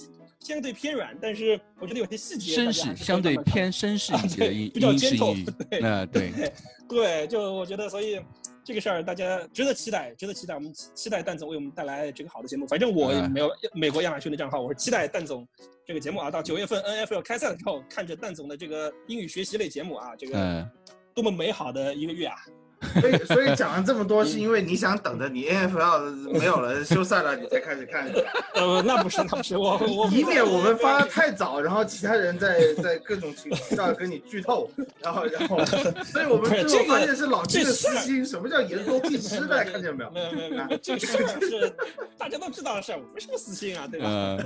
[0.47, 6.33] 相对偏软，但是我觉得有些细节绅士相对偏绅士一些的英英式英语，对，啊对
[6.89, 8.21] 对，就我觉得，所以
[8.63, 10.55] 这个事儿大家值得期待，值得期待。
[10.55, 12.65] 我们期待蛋总为我们带来这个好的节目。
[12.69, 15.45] 反正我也没有美国亚马逊的账号，我是期待蛋总
[15.85, 16.31] 这个节目啊。
[16.31, 20.71] 到九月份 NFL 开赛的时候，看着蛋总的这个英语学习类节目啊，这个
[21.13, 22.37] 多么美好的一个月啊！
[23.01, 28.07] 所以，所以讲了这么多，是因为你想等着你 NFL 没有了休赛了，你才开始看。
[28.55, 34.71] 呃，那不是，那不是我，我以免我们发的太早，然后其他人在 在各种情况下跟你剧透，
[35.01, 35.65] 然后然后，
[36.05, 38.25] 所以我们最后发现是老金的私心。
[38.25, 39.47] 什么叫言多必失？
[39.47, 40.11] 大家看见没有？
[40.11, 41.73] 没有没有没有，这个事儿是
[42.19, 44.39] 大家都知道的事儿，没什么私心啊，对吧？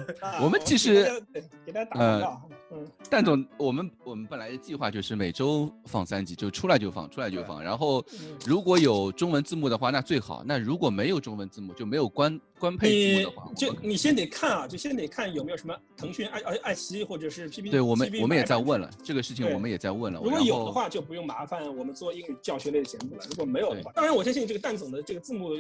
[0.42, 1.22] 我们其实
[1.64, 2.50] 给大家打广告。
[2.72, 8.04] 嗯，蛋总，我们我们本来的计划就是每周放三集，就出来就放，出来就放，然后。
[8.46, 10.42] 如果有中文字幕的话，那最好。
[10.46, 17.70] 那如果没有中文字幕，就没有官官配字幕的话，就你先得看啊，就先得看有没有什么腾讯爱爱爱奇艺或者是 P P。
[17.70, 20.20] 对我们我们也在问了这个事情，我们也在问了。
[20.22, 23.24] 如果有的话，就不用麻烦我们做英语教学类的节目了。
[23.28, 25.50] 如果没有的话，当然我相信这个蛋总的这个字幕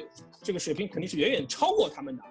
[0.42, 2.22] 这个水平肯定是远远超过他们的。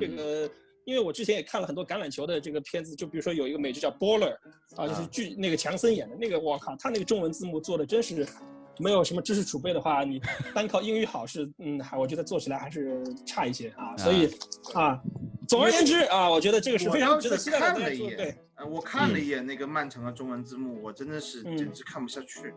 [0.00, 0.50] 这个
[0.86, 4.34] 因为我之前也看了很多橄榄球的这个片子，就比如说有一个美剧叫《Baller》，
[4.82, 8.26] 啊，就是剧那个强森演的那个，我靠，他那个中文字幕做的真是。
[8.78, 10.20] 没有什么知识储备的话，你
[10.54, 13.96] 单靠英语好是，嗯，还我觉得做起来还是差一些啊。
[13.96, 14.28] 所以，
[14.74, 15.00] 啊，
[15.48, 17.80] 总而言之啊，我觉得这个是非常值得期待的。
[17.80, 22.52] 对，呃，我看了一眼那个漫长的中文字幕，我真的是简直看不下去。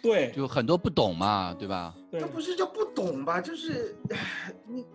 [0.00, 1.92] 对，就很多不懂嘛，对吧？
[2.20, 3.40] 他不是叫不懂吧？
[3.40, 3.96] 就是
[4.64, 4.86] 你，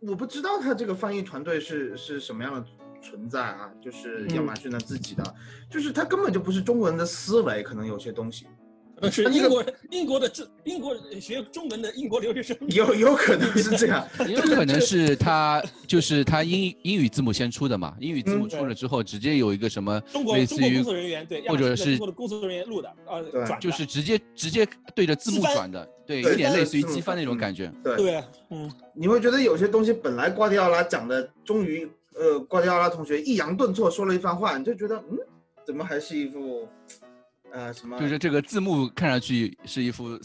[0.00, 2.64] 我不知道他这个翻译团队是是什么样的
[3.02, 3.70] 存在啊？
[3.82, 5.34] 就是亚马逊的自己的，
[5.68, 8.46] 就是他根本就不是中国人的思维，可能有些东西。
[9.08, 20.02] 是英国英国的中英国学中文的英国留学生，有有可能是这样， 有可能是他就是他英英语字母先出的嘛，英语字母出了之后，直接有一个什么
[20.34, 35.18] 类似于工作人员对，或者是中国的工作人员录的啊，转就是直接直接对着字幕转的，对，有点类似于机翻那种感觉，对，嗯，你会觉得有些东西本来瓜迪奥拉讲的，终于呃瓜迪奥拉同学抑扬顿挫说了一番话，你就觉得嗯，
[35.66, 36.68] 怎么还是一副。
[37.52, 37.98] 呃，什么？
[37.98, 40.18] 就是这个字幕看上去是一副，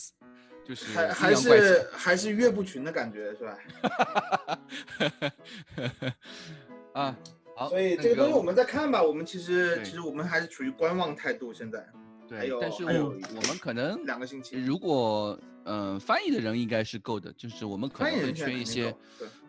[0.67, 3.57] 就是还还是还是岳不群的感觉，是吧？
[6.93, 7.17] 啊，
[7.55, 7.69] 好。
[7.69, 9.01] 所以这个东西我们再看吧。
[9.01, 11.53] 我们其实其实我们还是处于观望态度。
[11.53, 11.85] 现在，
[12.27, 12.91] 对，但是我
[13.35, 14.55] 我们可能两个星期。
[14.55, 18.95] 如果嗯，翻译的人应该是够的，就是我们可能会缺一些，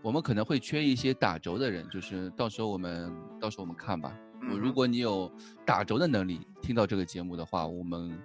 [0.01, 4.17] 我们可能会缺一些打轴的人，就是到时候我们到时候我们看吧。
[4.41, 5.31] 如果你有
[5.65, 8.19] 打轴的能力，听到这个节目的话，我们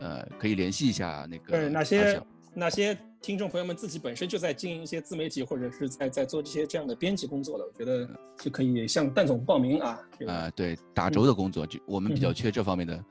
[0.00, 1.52] 呃可以联系一下那个。
[1.52, 2.22] 对，那些
[2.54, 10.00] 哪些听众朋友们自己本身就在经营一些自媒体，或者是在在做这些这样的编辑工作的，我觉得就可以向蛋总报名啊。
[10.26, 13.04] 啊，对，打轴的工作就我们比较缺这方面的。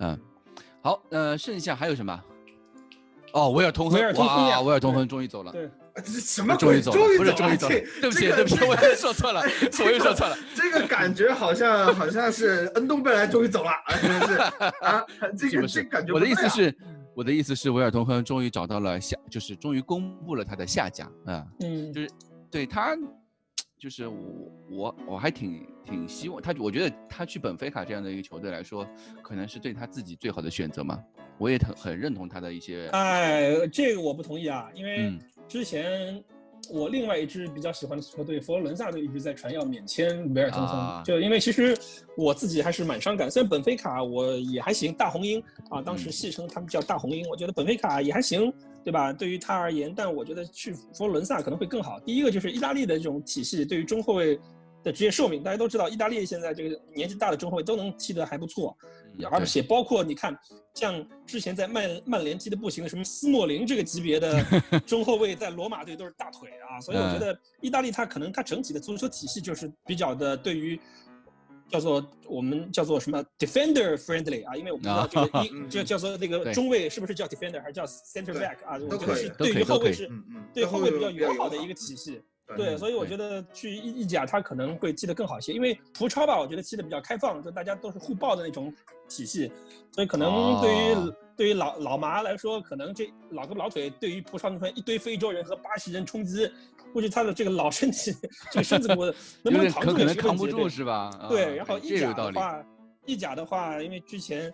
[0.00, 0.20] 嗯，
[0.82, 2.24] 好，呃，剩下还有什么？
[3.32, 5.50] 哦，维尔通亨，哇，维尔通亨终于走了。
[5.50, 5.68] 对。
[5.96, 6.82] 这是什么鬼？
[6.82, 9.40] 终于不是终于走了，对不起，对不起，我又说错了，
[9.84, 10.36] 我又说错了。
[10.54, 13.70] 这个感觉好像好像是恩东贝莱终于走了，
[14.26, 14.34] 是
[14.84, 15.04] 啊，
[15.38, 16.12] 这个这感觉。
[16.12, 16.76] 我的意思是，
[17.14, 22.10] 我的意思是，维尔通亨终于找到了下，就是终于公布了他的下家啊，嗯，就是
[22.50, 22.96] 对他，
[23.78, 28.84] 就是我我我还挺挺希望他，我觉得他去本菲卡这样的一个球队来说，
[29.22, 30.98] 可能是对他自己最好的选择嘛。
[31.36, 32.88] 我也很很认同他的一些。
[32.92, 35.16] 哎，这个我不同意啊，因为。
[35.48, 36.22] 之前
[36.70, 41.76] 我另外一支比较喜欢的球队佛罗伦萨队一直在传要免签维尔通亨，就因为其实
[42.16, 43.30] 我自己还是蛮伤感。
[43.30, 48.50] 虽然本菲卡我也还行，大红鹰啊，当时戏称他们叫大红鹰，我觉得本菲卡也还行，
[48.82, 49.12] 对吧？
[49.12, 52.00] 对于他而言，但我觉得去佛罗伦萨可能会更好。
[52.00, 54.40] 第一个就是意大利的这种体系，对于中后卫
[54.82, 55.42] 的职业寿命。
[55.42, 60.36] 大家都知道，意大利现在这个年纪大的中后卫都能踢得还不错，嗯而且包括你看，
[60.74, 64.44] 像之前在曼曼联踢的不行的什么斯莫林这个级别的
[64.86, 70.80] 中后卫，在罗马队都是大腿啊，所以我觉得意大利它可能它整体的足球体系就是比较的对于。
[71.66, 78.78] 叫做我们叫做什么 defender friendly 啊，因为我们知道这个 一嗯这叫做那个中卫是不是叫 defender 还是叫 center back 啊？
[78.78, 80.08] 我觉得是对于后卫是
[80.52, 82.20] 对后卫比较友好的一个体系。
[82.48, 88.72] 对对，所以我觉得去意意甲他可能会踢得更好一些，因为葡超吧，我觉得踢得比较开放，就大家都是互爆的那种
[89.08, 89.50] 体系，
[89.92, 96.48] 所以可能对于、哦对于老老麻来说，可能这老胳膊老腿对于葡超那边一堆非洲人和巴西人冲击，
[96.92, 98.14] 估计他的这个老身体
[98.52, 99.04] 这个身子骨
[99.42, 101.10] 能不能扛住可可能扛不住是吧？
[101.18, 102.12] 啊对，然后意甲。
[102.12, 102.64] 的话，
[103.04, 104.52] 意甲的话，因为之前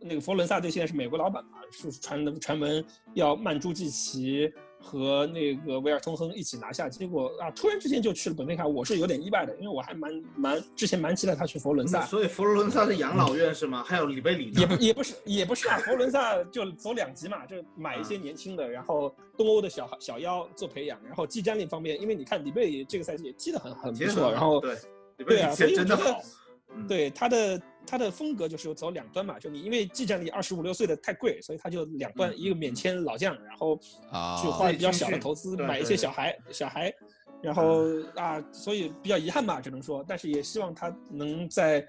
[0.00, 4.50] 那个佛罗伦萨队现在是美国老板嘛，是传的传闻要曼朱基奇
[4.82, 12.04] 和那个维尔通亨一起拿下，结果啊，突然之间就去了本菲卡，我是有点意外的，因为我还蛮蛮之前蛮期待他去佛罗伦萨。
[12.04, 13.84] 所以佛罗伦萨是养老院是吗？
[13.86, 26.20] 还有里贝里也不也不是也不是啊，佛罗伦萨就走两级嘛，就买一些年轻的，然后东欧的小小妖做培养，然后技战力方面，因为你看里贝里这个赛季也踢得很很不错，然后对啊，里所以真的好，
[26.76, 26.86] 嗯。
[26.86, 33.78] 对他的他的风格就是走两端嘛，就你因为技战力二十五六岁的太贵，所以他就两端，嗯一个免签老将，然后
[34.10, 36.92] 啊去花比较小的投资对买一些小孩小孩，
[37.42, 41.86] 然后啊，所以比较遗憾吧，只能说，但是也希望他能在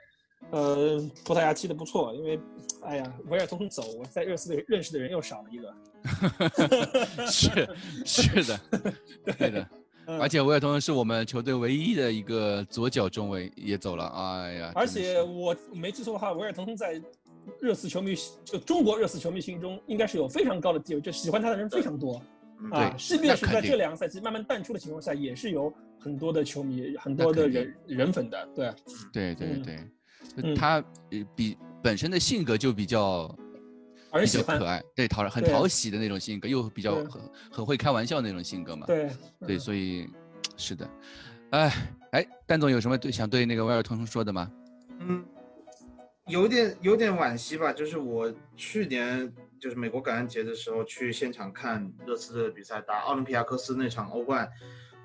[0.50, 2.40] 呃葡萄牙踢得不错，因为
[2.84, 7.50] 哎呀，维尔通亨走，我在热刺队认识的人又少了一个， 是
[8.06, 8.60] 是的，
[9.38, 9.70] 对的。
[10.08, 14.72] 嗯而且维尔通亨是我们球队唯一的一个左脚中卫也走了，哎呀！
[14.76, 17.02] 而且我没记错的话，维尔通亨在
[17.60, 22.22] 热刺球迷就中国热刺球迷心中应该是有非常高的地位，就喜欢他的人非常多。
[22.60, 28.50] 嗯啊，对即便是在这两个赛季慢慢淡出的情况下，也是有很多的球迷、很多的人人粉的。
[28.56, 28.74] 对，
[29.12, 29.80] 对对嗯对，
[30.44, 30.76] 嗯他
[31.12, 33.36] 呃比本身的性格就比较
[34.22, 34.26] 比。
[34.28, 37.22] 较可爱，对讨很讨喜的那种性格，又比较很
[37.52, 38.86] 很会开玩笑那种性格嘛。
[38.86, 39.10] 对
[39.46, 40.08] 对，嗯所以
[40.58, 40.90] 是的，
[41.52, 41.72] 哎
[42.12, 44.52] 哎，蛋总有什么对想对那个威尔通亨说的吗？
[45.00, 45.26] 嗯，
[46.28, 54.50] 有点有点惋惜吧，就是我去年就是美国感恩节的时候去现场看热刺队的比赛，打奥林匹亚科斯那场欧冠，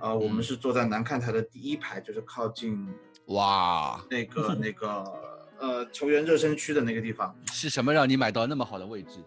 [0.01, 2.87] 呃，我们嗯是坐在南看台的第一排，就是靠近
[3.27, 9.19] 哇，那个 那个呃球员热身区的那个地方，是什么让你买到那么好的位置？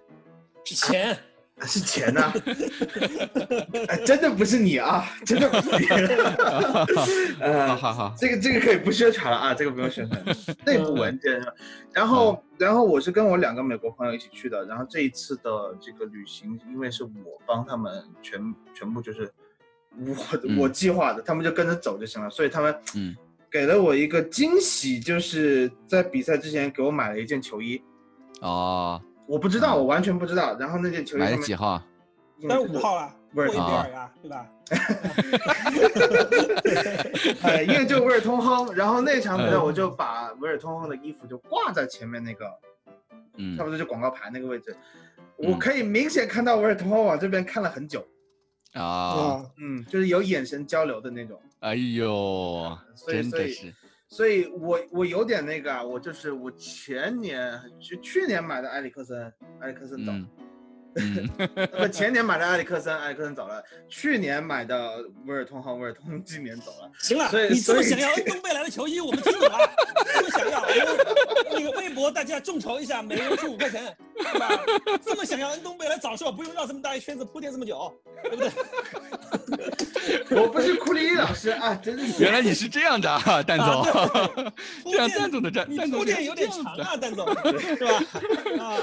[0.66, 1.18] 是钱。
[1.64, 2.34] 是钱呐、
[3.88, 5.86] 哎，真的不是你啊，真的不是你。
[5.86, 6.86] 好
[7.40, 10.20] 呃，好好，这个这个可以不宣传了啊，这个不用宣传，
[10.66, 11.54] 内部文件是吧？
[11.94, 19.32] 然后然后我是跟我两个美国朋友一起去的，然后这一次的这个旅行，因为是我帮他们全全部就是
[20.00, 20.16] 我
[20.46, 23.16] 嗯我计划的，他们就跟着走就行了，所以他们嗯
[23.52, 27.84] 给了我一个惊喜，就是在比赛之前给我买了一件球衣，
[28.40, 31.84] 哦，我不知道，我完全不知道，然后那件球衣买上面了几号？
[32.48, 34.48] 但是五号啊，威尔霍伊比啊尔呀，对吧？
[37.44, 39.64] 哎，因为就威尔通亨，然后那场比赛嗯。
[39.64, 42.50] 我就把威尔通亨的衣服就挂在前面那个，
[43.38, 43.58] 嗯。
[43.58, 44.76] 差不多就广告牌那个位置，
[45.38, 45.52] 嗯。
[45.52, 48.04] 我可以明显看到威尔通亨往这边看了很久，
[48.74, 53.74] 啊，啊，嗯，就是有眼神交流的那种，哎呦，所以所以真的是，
[54.08, 60.28] 所以我我有点那个啊，我就是我前年去去年买的埃里克森，埃里克森走嗯，
[60.96, 61.28] 嗯，
[61.78, 66.92] 不前年买的埃里克森，埃里克森走了，去年买的威尔通亨，威尔通亨 今年走了。
[67.00, 69.58] 行了所以，你这么想要恩东贝莱的球衣，我们听懂了。
[70.14, 70.76] 这么想要，我们
[71.52, 74.50] 那个微博大家众筹一下，每人出五块钱，对吧？
[75.06, 78.52] 这么想要恩东贝莱，早说，不用绕这么大一圈子铺垫这么久，对不对？
[80.42, 84.54] 我不是库里老师啊，真是原来你是这样的啊，蛋啊总，
[84.92, 87.28] 这样铺垫蛋总的蛋，你铺垫有点长啊，蛋总，
[87.60, 87.94] 是吧？
[88.60, 88.78] 啊，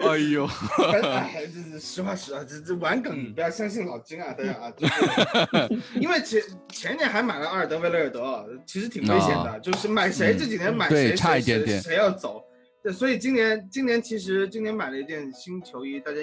[0.00, 0.46] 哎呦，
[0.92, 3.34] 哎，这这实话实说，这这玩梗，嗯。
[3.34, 12.44] 不要相信老金啊，大家啊，就 是因为前前年还买了阿尔德维勒尔德，其实挺危险的，就是买谁嗯这几年买谁，谁差一点点谁谁要走，
[12.82, 16.18] 对，所以今年今年其实今年买了一件新球衣，大家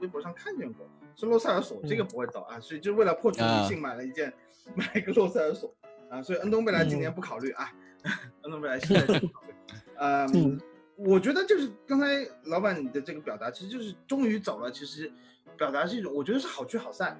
[0.00, 4.32] 微博上看见过，是洛塞尔索，这个不会走啊，所以就为了破除啊迷信买了一件，
[4.74, 5.74] 买一个洛塞尔索
[6.10, 7.70] 啊，所以恩东贝莱今年嗯不考虑啊，
[8.42, 9.54] 恩东贝莱现在就不考虑，
[9.96, 10.58] 呃嗯
[10.98, 12.06] 我觉得就是刚才
[12.44, 14.70] 老板你的这个表达，其实就是终于走了。
[14.70, 15.10] 其实
[15.56, 17.18] 表达是一种，我觉得是好聚好散。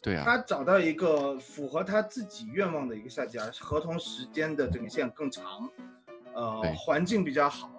[0.00, 5.68] 对啊，他找到一个符合他自己愿望的一个下家，合同时间的这个线更长，
[6.32, 7.70] 呃，环境比较好。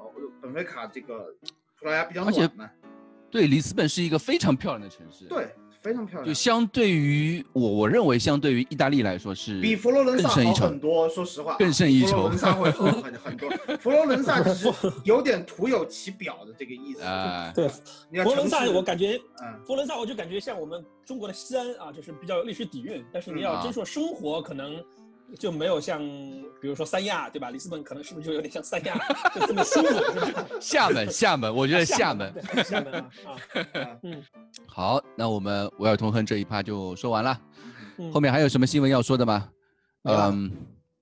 [0.42, 1.34] 本菲卡这个
[1.80, 2.70] 葡萄牙比较暖嘛，
[3.32, 11.10] 对，里斯本是一个非常漂亮的城市，对，非常漂亮，就相对于我，我认为相对于意大利来说是比佛罗伦萨好更胜一筹很多。
[11.10, 13.50] 说实话，更胜一筹佛罗伦萨会好很 很多。
[13.82, 14.72] 佛罗伦萨只是
[15.04, 17.02] 有点徒有其表的这个意思。
[17.02, 23.04] 啊，对，佛罗伦萨我感觉，嗯，佛罗伦萨我就感觉像我们中国的西安啊，就是比较有历史底蕴。
[23.12, 24.82] 但是你要嗯真说生活，可能
[25.40, 26.00] 就没有像，
[26.62, 27.50] 比如说三亚，对吧？
[27.50, 28.96] 里斯本可能是不是就有点像三亚，
[29.34, 29.88] 就这么舒服，
[30.26, 30.46] 是吧？
[30.60, 32.30] 厦门，厦门，我觉得厦门。
[32.30, 33.10] 啊厦门啊
[33.74, 34.24] 啊，嗯
[34.68, 37.40] 好，那我们维尔通亨这一趴就说完了，
[37.98, 39.50] 嗯，后面还有什么新闻要说的吗？
[40.04, 40.52] 嗯，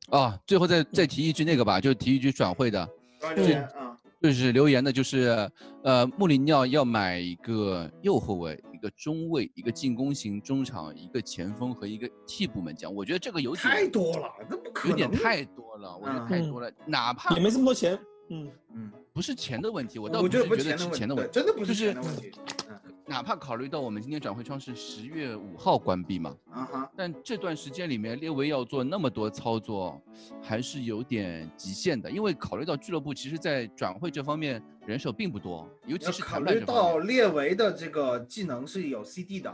[0.09, 2.87] 啊，最后再再提一句那个吧，就提一句转会的，
[3.19, 3.80] 关留言啊，
[4.21, 5.49] 就是留言的，就是
[5.83, 12.93] 呃，穆里尼奥要买一个右后卫、一个中卫、一个进攻型中场、一个前锋和一个替补门将。
[12.93, 14.91] 我觉得这个有太多了，那不可能。
[14.91, 17.97] 有点太多了，我觉得嗯太多了，哪怕也没这么多钱，
[18.29, 22.31] 嗯，嗯，不是钱的问题，我倒觉得不是觉得是钱的问题，真的不是是钱的问题。
[22.69, 22.70] 嗯
[23.11, 30.01] 哪怕考虑到我们今天转会窗是十月五号关闭嘛，啊哈，但这段时间里面，列维要做那么多操作，
[30.41, 32.09] 还是有点极限的。
[32.09, 36.99] 因为考虑到俱乐部其实在转会这方面人手并不多，尤其是考虑到。
[36.99, 39.53] 列维的这个技能是有 CD 的，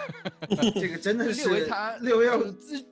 [0.80, 2.86] 这个真的是列维他列维要就是锱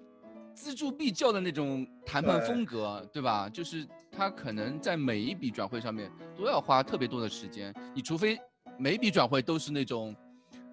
[0.55, 3.49] 锱铢必较的那种谈判风格，对吧？
[3.49, 8.39] 就是他可能在每一笔转会上面都要花特别多的时间，你除非
[8.79, 10.15] 每一笔转会都是那种，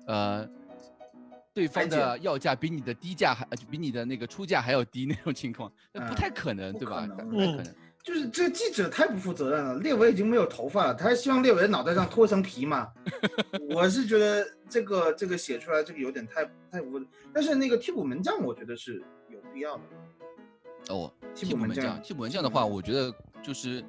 [0.07, 0.47] 呃。
[1.55, 7.05] 对方的要价比你的低价还，呃比你的那个出价还要低那种情况，那不嗯太可能，不对吧？
[7.05, 7.75] 不太可能。
[8.01, 9.77] 就是这记者太不负责任了。
[9.77, 12.91] 列维已经没有头发了，他还希望列维脑袋上脱层皮嘛？
[13.69, 16.99] 我是觉得这个这个写出来这个有点太太无，
[17.31, 19.83] 但是那个替补门将我觉得是有必要的。
[20.89, 23.85] 哦，替补门将，替补门将的话，我觉得就是，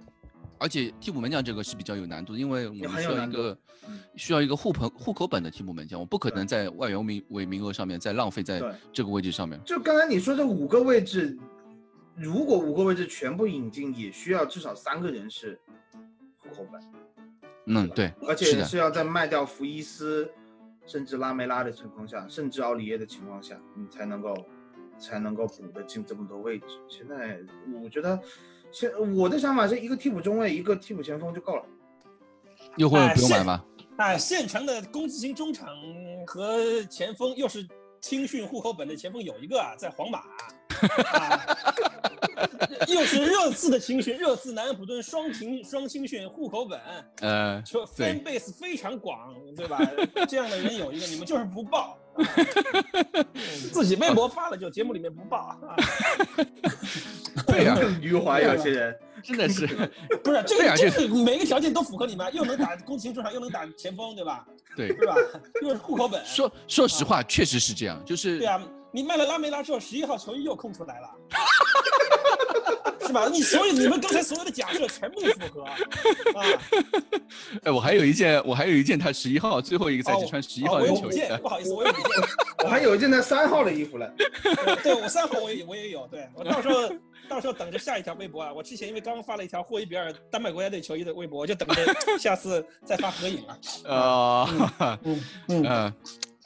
[0.64, 9.60] 而且替补门将这个是比较有难度，因为我们需要一个嗯需要一个户口户口本的替补门将，我不可能在外援名为名额上面再浪费在这个位置上面。
[9.62, 11.38] 就刚才你说这五个位置，
[12.16, 15.60] 如果五个位置全部引进，也需要至少三个人是
[16.38, 16.80] 户口本，
[17.66, 20.30] 嗯，对，而，且是要在卖掉福伊斯，
[20.86, 24.34] 甚至拉梅拉的情况下，甚至奥里耶的情况下，你才能够
[24.98, 26.66] 才能够补得进这么多位置。
[26.88, 27.38] 现在
[27.82, 28.18] 我觉得，
[28.74, 31.62] 现我的想法是一个替补中卫，一个替补前锋就够了。
[32.76, 33.64] 右后卫哎是不用买吗？
[33.98, 35.68] 哎，现成的攻击型中场
[36.26, 37.64] 和前锋又是
[38.00, 40.18] 青训户口本的前锋有一个啊，在皇马，
[41.12, 41.56] 啊，
[42.88, 46.80] 又是热刺的青训，热刺南安普顿双青双青训户口本，
[47.20, 49.78] 呃，说 fan base 非常广，对吧？
[50.28, 52.03] 这样的人有一个，你们就是不报，啊
[53.72, 55.58] 自己微博发了就节目里面不报啊，
[57.46, 59.66] 对呀、更余华有些人， 真的是，
[60.22, 61.14] 不是这个啊就个这个。
[61.24, 64.46] 每个条件都符合你们，又能打攻击型中场，又能打前锋，对吧？
[64.76, 65.14] 对，是吧？
[65.62, 68.60] 又是户口本，说说实话，确实是这样，就是对啊，
[68.94, 71.10] 你卖了拉梅拉之后，十一号球衣又空出来了，
[73.04, 73.28] 是吧？
[73.28, 75.76] 你所有你们刚才所有的假设全部符合啊！
[77.64, 82.02] 哎，我还有一件，我还有一件他十一号最后一个赛季哦穿十一哦号的球衣不好意思，我有一件。
[82.64, 84.10] 我还有一件他三号的衣服了。
[84.16, 86.88] 对对，我三号我也我也有，对我到时候
[87.28, 88.52] 到时候等着下一条微博啊！
[88.54, 93.92] 我之前因为刚刚发了一条霍伊比尔丹麦国家队球衣的微博，我就等着 下次再发合影了。
[93.94, 94.48] 啊，
[95.04, 95.92] 嗯嗯嗯，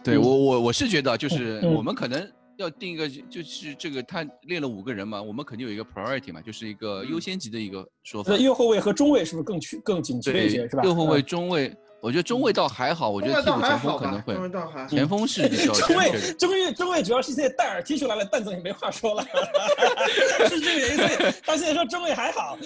[0.02, 2.28] 对嗯我我我是觉得，就是嗯我们可能
[2.58, 8.38] 要定一个，就是这个他列了五个人嘛，我们肯定有一个 priority 嘛，就是一个优先级的一个说法那。
[8.38, 16.10] 右后卫和中卫是不是更去更紧缺一些，是吧？，右后卫、嗯中卫，我觉得中卫倒还好，我觉得前锋可能会，中卫倒还好前锋是比较 中卫。
[16.38, 19.24] 中卫中卫主要是现在戴尔踢出来了，蛋总也没话说了，
[20.48, 20.96] 是这个原因。
[20.96, 22.56] 所以 他现在说中卫还好，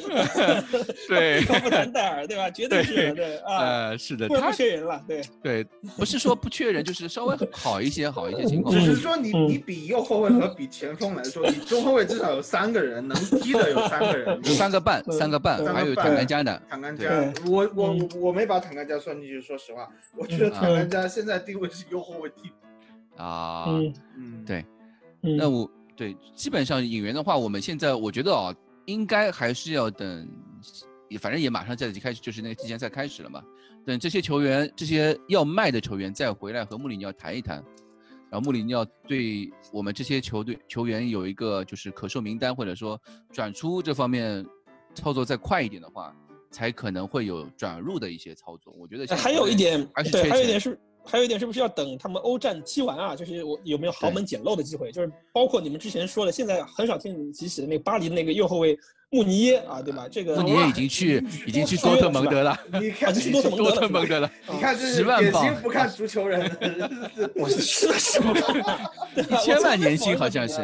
[1.08, 2.50] 对不不谈戴尔，对吧？
[2.50, 5.22] 绝对是的，对啊，呃，是的，他缺人了，对。
[5.42, 5.64] 对，
[5.96, 8.80] 不是说不缺人，就是稍微好一些，好一些情况只。
[8.80, 16.62] 嗯是说你你比右后卫和比前锋来说，你中后卫至少有三个人能踢的有三个人，三个半，三个半，还有坦甘加的。
[16.68, 22.54] 坦甘对加，我我嗯我我没把坦甘加算进去，说实话，我觉得嗯坦甘加现在定位是右后卫替补。
[23.22, 24.64] 啊，嗯嗯，对
[25.22, 28.54] 嗯，那我对基本上引援的话，我们现在我觉得啊，
[28.86, 30.28] 应该还是要等，
[31.08, 33.42] 也反正也马上在即开始，就是那个季前赛开始了嘛。
[33.84, 37.56] 等这些球员，这些要卖的球员再回来和穆里尼奥谈一谈，
[38.30, 43.00] 然后穆里尼奥对我们这些球队球员有一个就是可售名单，或者说
[43.30, 44.46] 转出这方面
[44.94, 46.16] 操作再快一点的话，
[46.52, 48.72] 才可能会有转入的一些操作。
[48.78, 53.16] 我觉得还有一点对，还有一点是，还有一点是不是要等他们欧战踢完啊？
[53.16, 54.92] 就是我有没有豪门捡漏的机会？
[54.92, 58.78] 就是包括你们之前说的，现在很少听你们提起的那个巴黎的那个右后卫
[59.12, 60.08] 穆尼耶啊，对吧？
[60.10, 64.30] 这个穆尼耶已经去已经去多特蒙德了，你看啊，去多特蒙德多了。
[64.50, 66.50] 你看这10是典万镑型不看足球人，
[67.36, 68.80] 我是的是不看，
[69.14, 70.62] 一千万年薪好像是，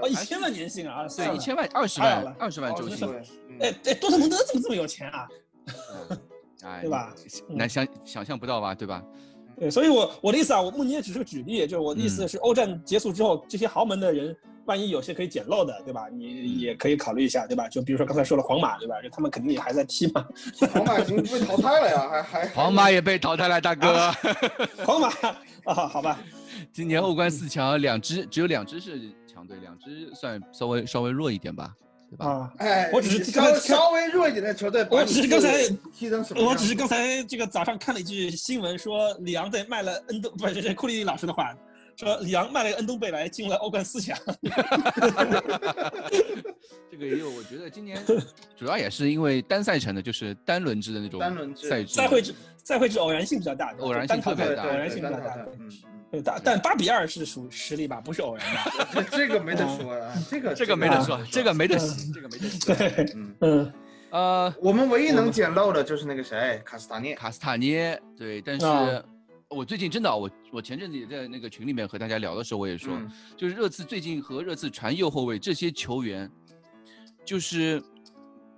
[0.00, 3.16] 哦，一千万年薪啊，对，一千万二十万二十万周薪，对，
[3.48, 3.56] 嗯。
[3.60, 5.26] 哎哎，多特蒙德怎么这么有钱啊？
[6.62, 7.12] 哎，对吧？
[7.48, 9.02] 嗯难想想象不到吧，对吧？
[9.58, 12.28] 对，所以我我的意思啊，我穆尼耶只是个举例，就是我的意思嗯。
[12.28, 14.36] 是，欧战结束之后，这些豪门的人，
[14.68, 16.06] 万一有些可以捡漏的，对吧？
[16.12, 17.66] 嗯你也可以考虑一下，对吧？
[17.68, 19.00] 就比如说刚才说了皇马，对吧？
[19.02, 20.24] 就他们肯定也还在踢嘛。
[20.70, 24.12] 皇马已经被淘汰了呀，还还皇马也被淘汰了，大哥。
[24.84, 25.08] 皇马
[25.64, 26.20] 啊，好吧，
[26.72, 31.74] 今年欧冠四强，两支只有两支是强队，两支算稍微稍微弱一点吧，
[32.10, 32.26] 对吧？
[32.26, 36.44] 啊，哎，我只是稍刚稍微弱一点的球队，我只是刚才踢成什么？
[36.44, 41.54] 我只是刚才这个早上看了一句新闻，说里昂队卖了恩东，不是这是库里老师的话，
[41.98, 44.16] 说里昂卖了恩东贝莱进了欧冠四强。
[46.88, 48.00] 这个也有，我觉得今年
[48.56, 52.32] 主要也是因为单赛程的，就是单轮制的那种单轮制赛制，赛会制
[52.62, 55.36] 赛会制偶然性比较大，偶然性特别大偶然性比较大。
[55.58, 55.68] 嗯，
[56.12, 58.60] 对，但但八比二是属实力吧，不是偶然的。
[58.94, 61.76] 嗯这个没得说啊，这个这个没得说啊，这个没得，
[62.14, 62.60] 这个没得洗。
[62.60, 63.72] 对，嗯，嗯，
[64.10, 67.16] 呃，我们唯一能捡漏的就是那个谁，卡斯塔涅。
[67.16, 69.02] 卡斯塔涅，对，但是啊
[69.50, 76.30] 我最近真的，我我前阵子也在那个群里面和大家聊的时候，我也说，嗯就是热刺最近和热刺传右后卫这些球员，
[77.24, 77.82] 就是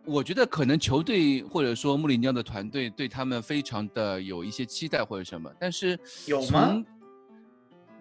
[0.04, 6.86] 我觉得可能球队或者说穆里尼奥的团队对他们非常的有一些期待或者什么，但是有吗从？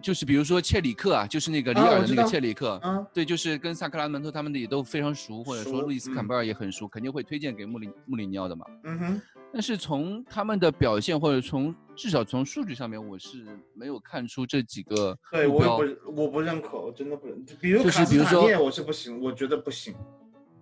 [0.02, 8.64] 就是比如说切里克啊，就是那个里尔的那个切里克，啊，对，就是跟萨克拉门托他们的也都非常熟，或者说路易斯坎嗯贝尔也很熟，肯定会推荐给穆里穆里尼奥的嘛。
[8.84, 9.22] 嗯哼，
[9.52, 13.44] 但是从他们的表现，或者从至少从数据上面，我是
[13.74, 17.44] 没有看出这几个对我也不，我不认可，我真的不认。
[17.60, 19.94] 比如就是卡比如说斯塔涅，我是不行，我觉得不行。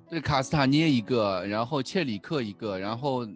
[0.08, 3.26] 对卡斯塔涅一个，然后切里克一个，然后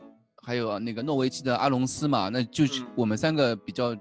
[0.43, 3.95] 还有那个诺维奇的阿隆斯嘛，那就是嗯我们三个比较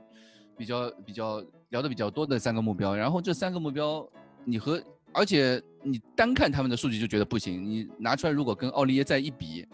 [0.58, 2.96] 比较比较聊的比较多的三个目标。
[2.96, 4.08] 然后这三个目标，
[4.46, 4.82] 你和
[5.12, 9.68] 而且你单看他们的数据就觉得不行，你拿出来如果跟奥利耶再一比，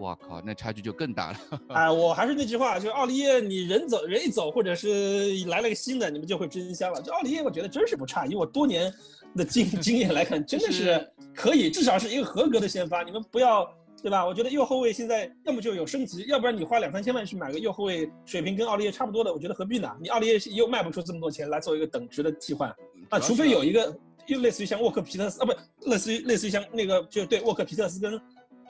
[0.00, 1.38] 哇靠，那差距就更大了。
[1.68, 7.00] 哎，我还是那句话，就是奥利耶，你人走人一走，或者是来了个新的，你们就会真香了。
[7.00, 8.92] 就奥利耶，我觉得真是不差，以我多年
[9.36, 13.02] 的经 经验来看，真的是可以，至少是一个合格的先发。
[13.02, 13.70] 你们不要，
[14.02, 14.26] 对吧？
[14.26, 19.90] 我觉得右后卫现在要么就有升级，要不然你花两三千万去买个右后卫水平跟奥利耶差不多的，我觉得何必呢？
[20.00, 22.74] 你奥利耶又卖不出这么多钱来做一个等值的替换。
[23.10, 23.94] 啊，除非有一个
[24.26, 28.18] 又类似于像沃克皮特斯啊，不，类似于类似于像那个就对沃克皮特斯跟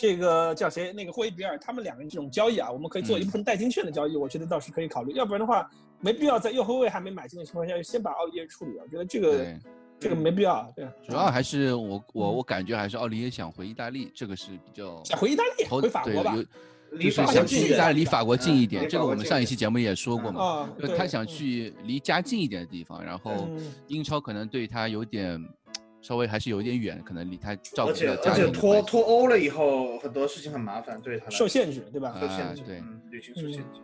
[0.00, 5.12] 这个叫谁那个霍伊比尔，他们两个人这种交易啊，我们可以做一部分代金券的交易，我觉得倒是可以考虑。
[5.12, 5.68] 要不然的话，
[6.00, 8.84] 没必要在右后卫还没买进的情况下，先把奥利耶处理了。
[8.84, 9.58] 我觉得这个对，
[10.00, 10.72] 这个没必要。
[10.74, 16.40] 对，主要还是我我我感觉还是奥利耶想回意大利，这个是比较想回意大利，回法国吧对。
[16.40, 16.46] 有
[16.92, 20.68] 离就是想法国近一点去意大利、离法国近一点，嗯这个我们上一期节目也说过嘛。
[20.96, 25.40] 他想嗯去离家近一点的地方，然后嗯英超可能对他有点
[26.02, 32.16] 稍微还是有一点远，可能离他照顾而且而且脱脱欧了以后，很多事情很麻烦，对他受限制，对吧？
[32.20, 33.80] 受限制，啊对嗯，旅行受限制。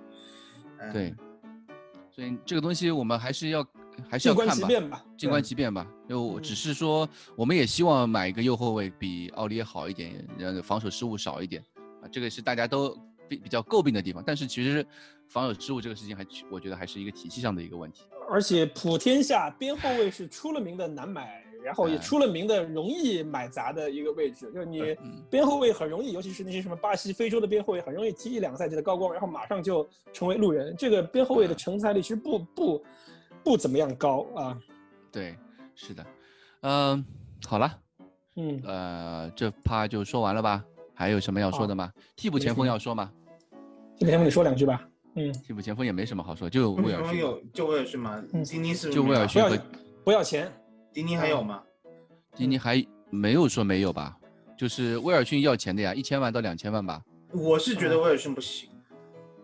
[0.78, 1.14] 嗯对，
[2.10, 3.66] 所以这个东西我们还是要
[4.08, 5.04] 还是静观要看吧，其变吧。
[5.16, 5.86] 静观其变吧。
[6.08, 11.64] 就嗯只是说，我们也希望买一个右后卫比奥利耶好一点，然后防守失误少一点
[12.02, 12.94] 啊，这个是大家都
[13.26, 14.22] 比比较诟病的地方。
[14.24, 14.86] 但是其实
[15.28, 18.02] 防守失误这个事情还，我觉得还是一个体系上的一个问题。
[18.28, 30.74] 而且普天下边后卫是出了名的难买，然后也哎出了名的容易买砸的一个位置，就是你嗯边后卫很容易，尤其是那些什么巴西、非洲的边后卫，很容易踢一两个赛季的高光，然后马上就成为路人。
[30.76, 32.84] 这个边后卫的成才率其实不不
[33.42, 34.58] 不怎么样高啊。
[35.10, 35.36] 对，
[35.74, 36.06] 是的，
[36.62, 37.04] 嗯、
[37.46, 37.78] 好了，
[38.36, 40.64] 嗯，呃，这趴就说完了吧？
[40.94, 41.92] 还有什么要说的吗？
[42.16, 43.12] 替补前锋要说吗？
[43.98, 44.86] 替补前锋你说两句吧。
[45.14, 48.44] 嗯，替补前锋也没什么好说，就威尔逊，有就威尔逊吗嗯？
[48.44, 49.64] 迪尼是就威尔不要逊和
[50.04, 50.52] 不要钱。
[50.96, 51.62] 迪尼还有吗？
[52.34, 54.16] 迪尼还没有说没有吧？
[54.56, 57.02] 就是威尔逊要钱的呀，一千万到两千万吧。
[57.34, 58.70] 我是觉得威尔逊不行，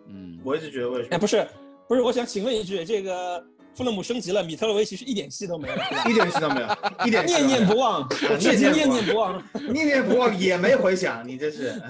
[0.07, 1.47] 嗯，我一直觉得威尔逊哎，不是
[1.87, 5.75] 不是，我想请问一句，这个富勒姆升级了，米特洛维奇是一点戏都没有，
[6.11, 6.69] 一点戏都没有，
[7.07, 8.07] 一点 念念不忘，
[8.39, 9.43] 至今念念不忘。
[9.73, 11.81] 念念不忘也没回响，你这是。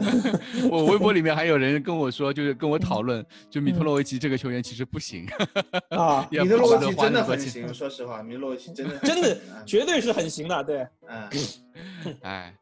[0.71, 5.27] 我微博里面还有人跟我说，就是跟我讨论，就米特洛维奇这个球员其实不行，
[5.91, 7.25] 啊，米特洛维奇真的。
[7.25, 10.87] 很行，说实话，米特洛维奇真的真的嗯绝对是很行的，对。
[11.09, 11.29] 嗯，
[12.23, 12.55] 哎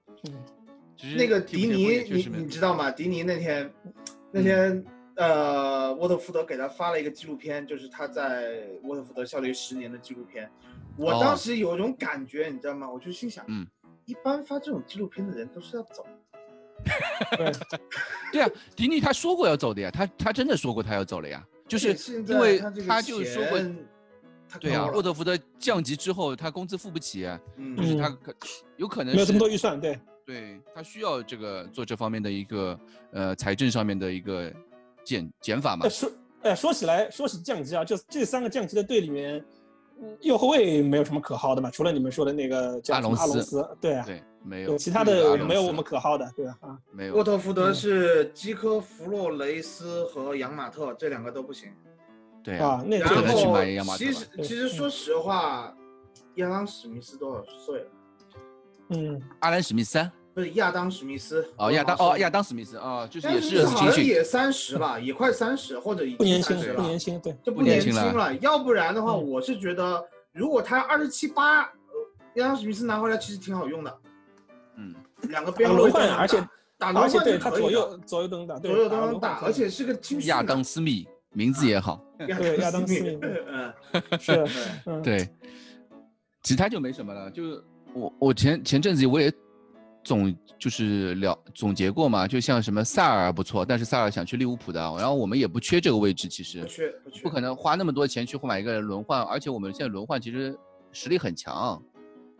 [1.16, 2.90] 那个迪尼你你知道吗？
[2.90, 3.70] 迪尼那天
[4.32, 4.84] 那天
[5.20, 10.50] 呃，沃特福德给他发了一个纪录片，就是他在沃特福德效力十年的纪录片。
[10.96, 12.90] 我哦当时有一种感觉，你知道吗？
[12.90, 13.66] 我就心想，嗯，
[14.06, 16.06] 一般发这种纪录片的人都是要走，
[17.36, 17.52] 对，
[18.32, 21.94] 对啊，迪尼他说过要走的呀，他他真的说过他要走了呀，就是
[22.26, 22.58] 因为
[22.88, 23.60] 他就说过，
[24.58, 28.34] 对啊，沃特福德降级之后，他工资付不起啊，嗯就是他嗯可
[28.78, 32.80] 有可能没有这么多预算，对，对他需要这个做这方面的一个
[33.12, 34.50] 呃财政上面的一个
[35.10, 36.10] 减减法嘛哎，说，
[36.42, 39.44] 哎，说起来，说起降级啊，就这三个降级的队里面，
[40.00, 46.56] 嗯右后卫没有什么可耗的嘛，除了你们说的那个叫阿隆斯阿隆斯，对啊，对，没有，其他的没有我们可耗的，对吧？
[46.60, 51.68] 啊，没有沃特福德是基科弗洛雷斯和杨马特这两个都不行。
[52.42, 55.74] 对啊，那然不可能去后买杨马特吧其实其实说实话，
[56.36, 57.90] 亚当史密斯多少岁了？
[58.90, 68.34] 嗯，阿兰史密斯啊不是亚当史密斯哦亚当哦亚当史密斯哦，就是也是好像也三十吧，也快三十或者已不年轻经三十，了，不年轻，对，就不年轻了。
[68.36, 70.02] 要不然的话，嗯我是觉得
[70.32, 71.70] 如果他二十七八，呃
[72.34, 73.98] 亚当史密斯拿回来其实挺好用的，
[74.76, 74.94] 嗯，
[75.28, 76.38] 两个边轮换而且
[76.78, 83.72] 打打轮而且对他换是可以左右左右都能打，左右都能打，而且是个青训 亚当斯密名字也好，对亚当斯密嗯，
[84.18, 84.48] 是，对
[84.86, 85.28] 嗯，对，
[86.42, 87.30] 其他就没什么了。
[87.30, 87.42] 就
[87.92, 89.32] 我我前前阵子我也
[90.02, 100.56] 总就是了总结过嘛，就像什么萨尔不错，但是萨尔想去利物浦的，然后我们也不缺这个位置，其实不缺不缺，不可能花那么多钱去买一个轮换，而且我们现在轮换其实
[100.92, 101.82] 实力很强，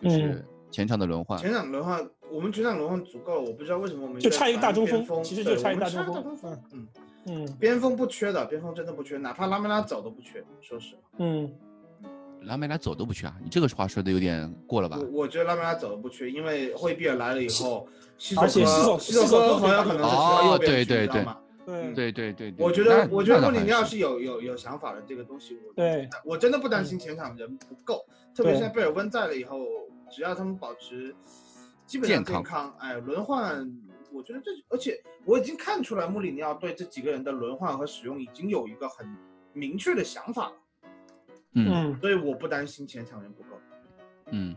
[0.03, 1.39] 就是嗯前场的轮换。
[1.39, 6.89] 前场轮换，我们前场轮换足够了，我不知道为什么我们就差一个大中锋其实就对差一个大大中锋锋，嗯，
[7.27, 11.51] 嗯边锋不缺的，边锋真的不缺，哪怕拉梅拉走都不缺，说实话，嗯，
[12.43, 13.37] 拉梅拉走都不去啊？
[13.43, 14.97] 你这个话说的有点过了吧？
[14.99, 15.23] 我？
[15.23, 17.89] 我觉得拉梅拉走都不去，因为惠比尔来了以后，
[18.19, 21.39] 西索而且西索科西索很有可能是哦需要右边对对对去你知道吗？
[21.67, 21.95] 对。
[21.95, 29.59] 对对对对，我觉得，我觉得穆里尼奥是是有有有想法的，这个东西我对，我真的不担心前场人不够，特别对现在贝尔温在了以后，
[30.11, 31.15] 只要他们保持
[31.87, 32.43] 基本上健康。
[32.43, 33.71] 健康，哎，轮换，
[34.13, 39.07] 我觉得这，而且我已经看出来穆里尼奥对这几个人的轮换和使用已经有一个很
[39.53, 40.57] 明确的想法了，
[41.55, 43.61] 嗯嗯所以我不担心前场人不够。
[44.33, 44.57] 嗯。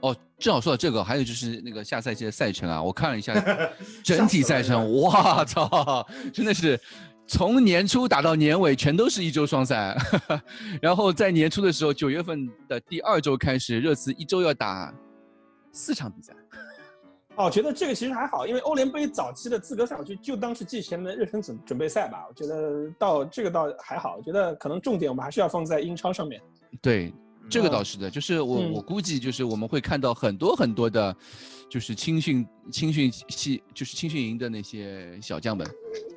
[0.00, 3.32] 哦，正好说到这个，还有就是那个下赛季的赛程啊，我看了一下
[4.02, 6.76] 整体赛程，哇操，真的是
[7.24, 9.96] 从年初打到年尾，全都是一周双赛。
[10.82, 14.92] 然后在年初的时候，九月份的第二周开始，热刺一周要打
[15.70, 16.34] 四场比赛。
[17.36, 22.26] 哦，我觉得这个其实还好，因为欧联杯早期的资格赛，我就就当是季前的热身准准备赛吧。
[22.28, 26.40] 我觉得到这个倒还好，我觉得可能重点我们还是要放在英超上面。
[26.82, 27.12] 对，
[27.48, 31.16] 这个嗯倒是的，就是我、嗯我估计就是我们会看到很多很多的，
[31.70, 36.11] 就是青训青训系就是青训营的那些小将们，对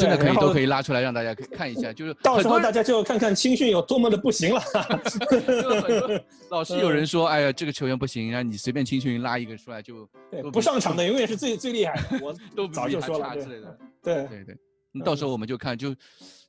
[0.00, 4.62] 真的可以都可以拉出来让大家看看一下，就是到时候大家就看看青训有多么的不行了。
[6.50, 10.08] 老是有嗯人说，哎呀，这个球员不行，然后你随便青训拉一个出来就
[10.52, 12.24] 不上场的永远是最最厉害的。
[12.24, 13.78] 我都早就说了，之类的。
[14.02, 14.56] 对，对对，
[14.92, 15.94] 那到时候我们就看，就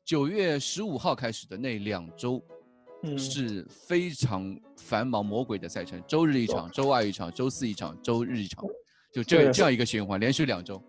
[0.04, 2.44] 九月十五号开始的那两周
[3.04, 8.66] 嗯，是非常繁忙魔鬼的赛程，周日一场，周二一场，周四一场，周日一场，
[9.14, 10.82] 就这对这样一个循环，连续两周。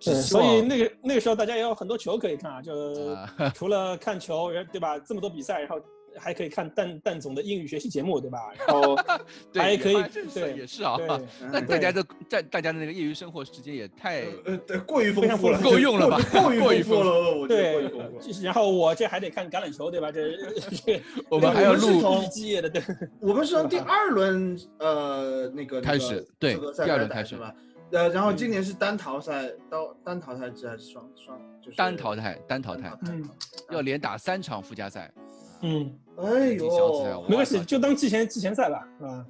[0.00, 4.98] 所以那个那个时候大家也有很多球可以看啊，就啊除了看球，然后对吧？
[4.98, 5.80] 这么多比赛，然后
[6.18, 8.38] 还可以看蛋蛋总的英语学习节目，对吧？
[8.66, 8.96] 然后
[9.52, 10.96] 对还可以也这是对也是啊。
[10.96, 11.06] 对，
[11.52, 18.22] 那嗯大家的在大家的那个业余生活时间也太呃，过于丰富了，丰够用了吧过于过于丰富了，我觉得过于对丰富，了。
[18.22, 20.10] 就是然后我这还得看橄榄球，对吧？
[20.10, 20.36] 这
[20.84, 21.00] 这
[21.30, 22.82] 我们还要录我们是从日积月的，对，
[23.20, 27.54] 我们是从第二轮呃那个开始对第二轮开始是吧？
[27.92, 31.38] 呃，然后今年是单淘汰，到单淘汰制还是双双？
[31.60, 33.28] 就是单淘汰单淘汰汰，嗯
[33.70, 35.12] 要连打三场附加赛。
[35.62, 39.10] 嗯，哎呦，没关系，就当季前季前赛吧，是吧？
[39.12, 39.26] 嗯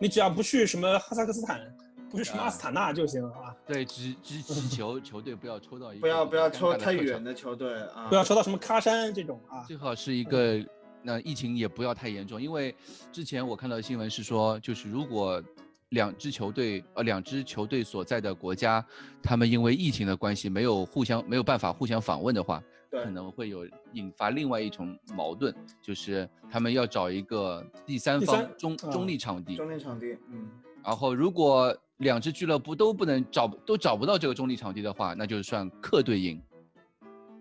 [0.00, 1.60] 你只要不去什么哈萨克斯坦，
[2.08, 8.06] 不去什么啊阿斯塔纳就行了啊，对，只只祈求球队不要抽到一个不要不要抽太远的球队啊！
[8.08, 9.64] 不要抽到什么喀山这种啊。
[9.66, 10.64] 最好是一个，
[11.02, 12.72] 那疫情也不要太严重，因为
[13.10, 15.42] 之前我看到的新闻是说，就是如果
[15.90, 18.84] 两支球队，呃，两支球队所在的国家，
[19.22, 30.48] 他们因为疫情的关系没有互相没有办法互相访问的话，可能会有引发另外一种矛盾，就是他们要找一个第三方中啊中立场地，中立场地，嗯，
[30.84, 36.40] 然后如果两支俱乐部都不能找都找不到这个中立场地的话，那就算客队赢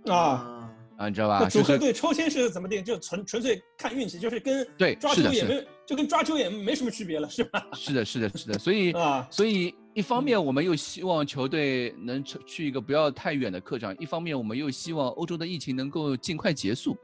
[0.05, 1.39] 啊，啊，你知道吧？
[1.41, 2.81] 那主就是客队抽签是怎么定？
[2.83, 7.65] 就纯纯粹看运气，就是跟对抓阄也没就跟抓阄也没什么区别了，是吧？
[7.73, 16.97] 是的，是的，是的，所以 啊，所以一方面我们又希望球队能去去一个不要太远的客场，一方面我们又希望欧洲的疫情能够尽快结束。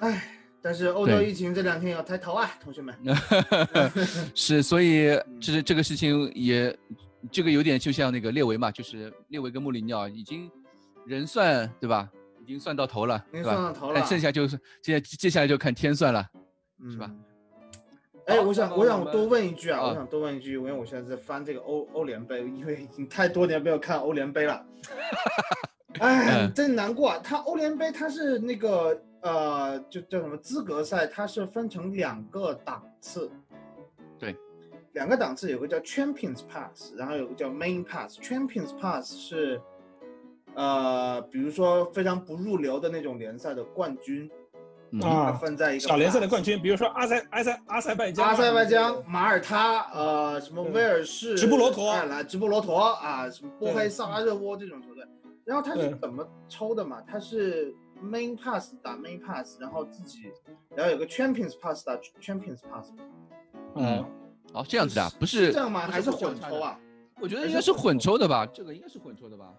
[0.00, 0.22] 哎，
[0.60, 2.94] 但是欧洲疫情这两天要抬头啊，同学们。
[4.36, 6.76] 是，所以这这个事情也
[7.32, 10.50] 这个有点就像那个列维嘛，就是列维跟穆里尼奥已经
[11.06, 12.06] 人算对吧？
[12.42, 13.62] 已经算到头了，对已经算吧？
[13.62, 16.22] 到头了但剩下就是现在接下来就看天算了。
[16.90, 17.24] 是吧嗯？
[18.26, 24.64] 哎，我想，我想多问一句啊，啊我想多问一句，因为我现在在翻这个欧欧联杯，因为已经太多年没有看欧联杯了。
[26.00, 27.20] 哎嗯，真难过啊！
[27.24, 33.30] 它欧联杯它是那个呃，就叫什么资格赛，它是分成两个档次。
[34.18, 34.36] 对，
[34.92, 38.18] 两个档次，有个叫 Champions Pass，然后有个叫 Main Pass。
[38.20, 39.58] Champions Pass 是
[40.54, 44.30] 呃，比如说非常不入流的那种联赛的冠军，
[45.02, 55.04] 啊，分在一个小联赛的冠军，比如说阿塞阿塞阿塞拜疆啊，阿塞拜疆、马耳他、呃，什么威尔士、直布罗陀爱尔兰、直布罗陀啊，什么波黑、萨拉热窝这种球队。
[55.44, 57.00] 然后他是怎么抽的嘛？
[57.06, 60.32] 他是 main pass 打 main pass，然后自己，
[60.74, 62.90] 然后有个 champions pass 打 champions pass，
[63.76, 64.04] 嗯，
[64.52, 65.86] 哦，这样子的啊，不是是这样吗？
[65.86, 66.10] 还是？
[66.10, 66.78] 混抽啊？
[67.20, 69.54] 我觉得应该是混抽的吧，这个应该是混抽的吧。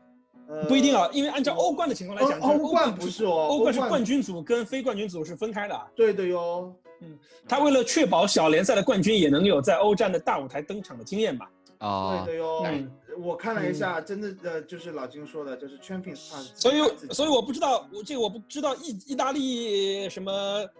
[0.47, 5.85] 呃不一定啊，因为按照欧冠的情况来讲，就是欧冠不不是哦，欧冠是冠军组跟非冠军组是分开的啊。
[5.95, 6.73] 对的哟。
[7.01, 7.17] 嗯
[7.47, 11.45] 他为了确保小联赛的冠军也能有在欧战的大舞台登场的经验嘛。
[11.79, 16.17] 啊对，的哟嗯，我看了一下，真的呃，就是老金说的，就是 Champions。
[16.55, 20.31] 所以，所以我不知道，我这个我不知道意意大利什么，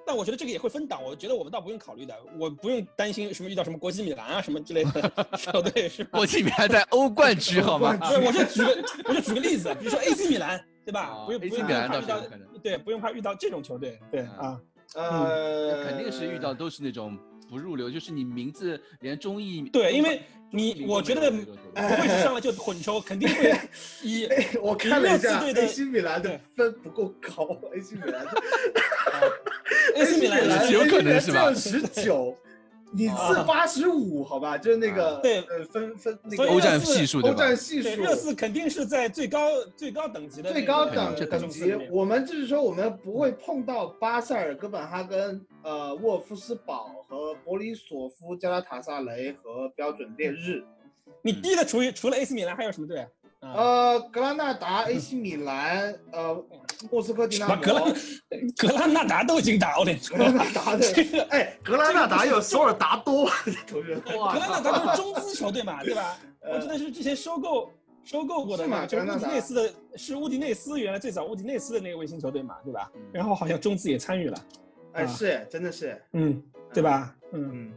[0.05, 6.11] 但我觉得这个也会分档，我觉得我们倒不用考虑的，我不用担心什么遇到什么国际米兰啊什么之类的 球队是吧？
[6.17, 7.93] 国际米兰在欧冠区好吗？
[7.97, 11.09] 不是，我就举个我就举个例子，比如说 AC 米兰，对吧？
[11.11, 14.59] 哦不用不 AC 用米兰倒怕遇到是有可能，对，不用怕遇到这种球队，对啊，
[14.95, 17.17] 呃，肯定是遇到都是那种
[17.49, 20.21] 不入流，就是你名字连中译对，因为
[20.51, 23.53] 你我觉得不会上来就混抽，肯定会
[24.03, 27.45] 以哎我看了一下热刺队的，AC 米兰的对分不够高
[27.75, 28.25] ，AC 米兰
[29.95, 32.35] AC 米兰有可能是吧十九，
[32.93, 33.13] 你是
[33.45, 34.57] 八十五，好吧？
[34.57, 37.35] 就是那个对呃分分那所以个欧战热刺系数对吧？
[37.35, 50.63] 欧战系对数热刺肯定是在最高最高等级的最那个高等这等级，我们就是说我们不会碰到巴塞尔、哥本哈根、呃沃尔夫斯堡和博里索夫、加拉塔萨雷和标准列日。
[51.21, 53.05] 你低的除除了 AC 米兰还有什么队
[53.41, 56.45] 呃，格拉纳达、AC 米兰、呃
[56.89, 57.81] 莫斯科迪纳格拉。
[58.55, 63.29] 格拉纳达都已经打欧联球格拉了，纳达的这个哎，格拉纳达有索尔达多
[63.67, 66.17] 同学，格拉纳达就是中资球队嘛， 对吧？
[66.41, 67.69] 呃我记得是之前收购
[68.05, 73.01] 收购过的嘛，就是乌迪内斯的，是乌迪内斯原来最早乌迪内斯的那个卫星球队嘛，对吧嗯？
[73.11, 74.37] 然后好像中资也参与了，
[74.97, 76.41] 哎，啊是真的是，嗯，
[76.73, 77.15] 对吧？
[77.31, 77.73] 嗯嗯，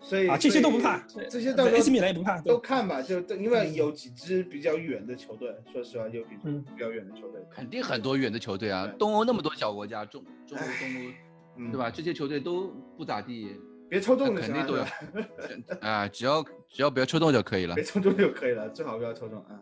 [0.00, 0.98] 所以啊，这些都不怕，
[1.28, 11.12] 这些到 AC 米兰也不怕，都看吧，就因为有几支比较远的球队，说实话有比嗯比较远的球队，肯定很多远的球队啊，东欧那么多小国家，中中欧、东欧，
[11.56, 11.90] 嗯对吧？？
[11.90, 13.56] 这些球队都不咋地，
[13.88, 17.82] 别抽中肯定都有行了是吧，啊，只要只要不要抽中就可以了别。
[17.82, 19.60] 抽中就可以了，最好不要抽中啊。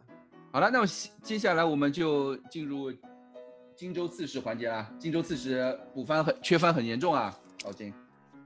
[0.52, 2.92] 好了，那么接接下来我们就进入
[3.80, 4.92] 荆州刺史环节啦。
[4.98, 7.90] 荆州刺史补番很缺番很严重啊，老金。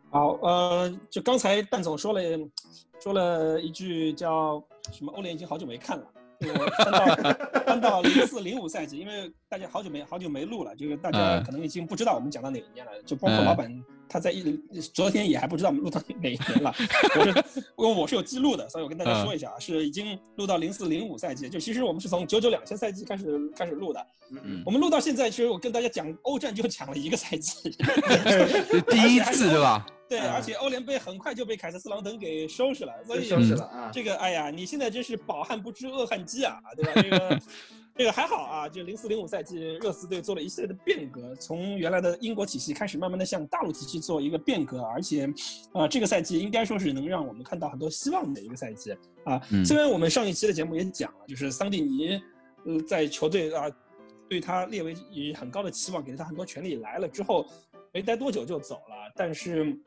[0.08, 2.20] 好，呃，就刚才蛋总说了
[3.00, 4.62] 说了一句叫
[4.92, 6.06] 什么欧联已经好久没看了。
[6.38, 7.16] 这个翻到
[7.66, 14.42] 翻到零四零五赛季，因为大家好久没好久没录了，就是大家嗯可能已经不知道我们讲到哪一年了，就包括嗯老板他在一
[14.92, 16.74] 昨天也还不知道我们录到哪一年了。
[17.16, 17.30] 我是
[17.76, 27.70] 因为我是有记录的，所以我跟大家说一下啊，是已经录到零四零五赛季，就其实我们是从九九两千赛季开始开始录的，嗯嗯我们录到现在，其实我跟大家讲欧战就讲了一个赛季，
[28.24, 29.86] 这第一次对吧？
[30.08, 33.90] 对，嗯而且欧联杯很快就被凯瑟斯朗登给收拾了，所以收拾了啊。
[33.92, 36.92] 这个，哎呀，你现在真是饱汉不知饿汉饥啊，对吧？
[37.02, 37.40] 这个，
[37.96, 45.32] 这个还好啊，就零四零五赛季，热刺队做了一系列的变革，从原来的英国体系开始，慢慢的向大陆体系做一个变革，而且，
[45.72, 48.90] 呃，这个赛季应该说是能让我们看到很多希望的一个赛季
[49.22, 49.40] 啊。
[49.52, 52.20] 嗯虽然我们上一期的节目也讲了，就是桑蒂尼，
[52.66, 53.70] 呃，在球队啊，
[54.28, 57.46] 对他列为以很高的期望，给了他很多权利，来了之后
[57.92, 59.78] 没待多久就走了，但是。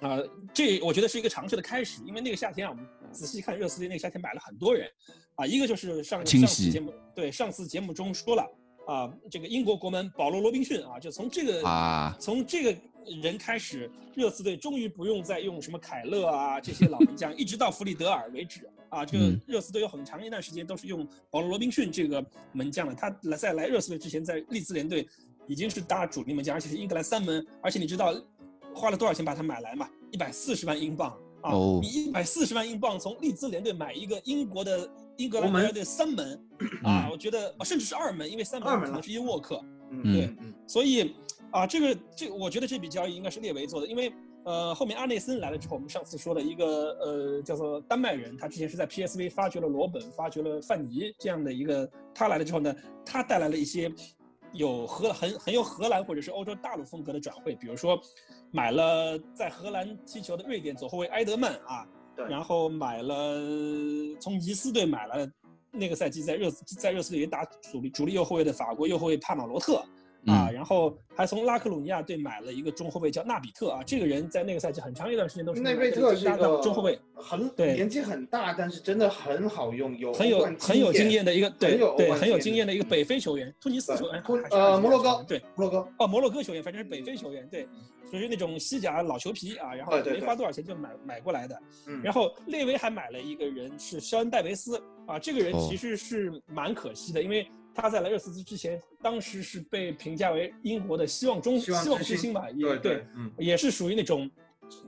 [0.00, 0.18] 啊、
[0.52, 4.90] 这我觉得是一个尝试的开始，因为那个夏天啊，我们仔细看热刺队那个夏天买了很多人，
[5.36, 8.42] 啊，一个就是上上次节目对上次节目中说了
[8.86, 12.76] 啊，这个英国国门保罗罗宾逊啊，就从这个啊从这个
[13.22, 19.40] 人开始，热刺队终于不用再用什么凯勒啊这些老门将，一直到弗里德尔为止啊，这个嗯。
[19.46, 25.06] 热刺队有很长一段时间都是用保罗罗宾逊这个门将的，他来在来热刺队之前，在利兹联队
[25.46, 28.12] 已经是打主力门将，而且是英格兰三门，而且你知道
[28.74, 29.88] 花了多少钱把他买来嘛？
[30.10, 31.10] 一百四十万英镑
[31.42, 31.52] 啊！
[31.52, 31.80] 哦。
[31.82, 36.40] 你一百四十万英镑从利兹联队买一个英国的英格兰国家队三门
[36.82, 41.14] 啊，我觉得啊甚至是二门，因为三门可能是伊沃克，嗯对所以
[41.50, 44.12] 啊，这个这我觉得这笔交易应该是列维做的，因为
[44.44, 53.92] 呃，后面阿内森来了之后，我们上次说了一个呃叫做丹麦人，他之前是在 PSV 发掘了罗本，发掘了范尼这样的一个，他来了之后呢，他带来了一些
[54.52, 58.00] 有荷很很有荷兰或者是欧洲大陆风格的转会，比如说
[58.52, 61.84] 买了在荷兰踢球的瑞典左后卫埃德曼啊，
[62.14, 62.24] 对。
[62.28, 63.40] 然后买了
[64.20, 65.28] 从尼斯队买了
[65.70, 69.82] 那个赛季在热在热刺队也打主力主力右后卫的法国右后卫帕马罗特，
[70.26, 70.52] 啊，嗯。
[70.52, 87.68] 然后还从拉克鲁尼亚队买了一个中后卫叫纳比特啊，这个人在那个赛季很长一段时间都是内贝贝特是一个中后卫，很对年纪很大，但是真的很好用，有很有很有经验的一个对对很有经验的的一个北非球员，突尼斯球员呃摩洛哥对摩洛哥，哦摩洛哥球员，反正是北非球员，对，
[88.10, 95.66] 属于那种西甲老球皮啊，然后没花多少钱就买买过来的，嗯，然后列维还买了一个人是肖恩戴维斯啊，这个人哦。
[95.68, 104.30] 其实是蛮可惜的，因为他在来热刺之前，当时是被评价为英国的希望中希望之星之星吧，也对对，嗯，也是属于那种。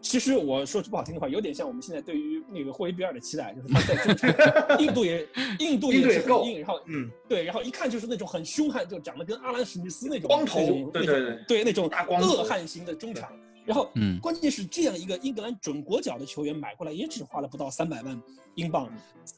[0.01, 5.29] 其实我说句不好听的话，有点像我们现在对于那个霍伊比尔的期待，就是他在中场， 印度也
[5.59, 13.31] 印度也是够很硬，然后嗯，对，然后一看就是那种很凶悍，就长得跟阿兰史密斯那种光头那种对那种对对对那种大光恶汉型的中场。
[13.67, 18.23] 然后，嗯关键是这样一个英格兰准国脚的球员买过来，也只花了不到三百万
[18.55, 18.91] 英镑。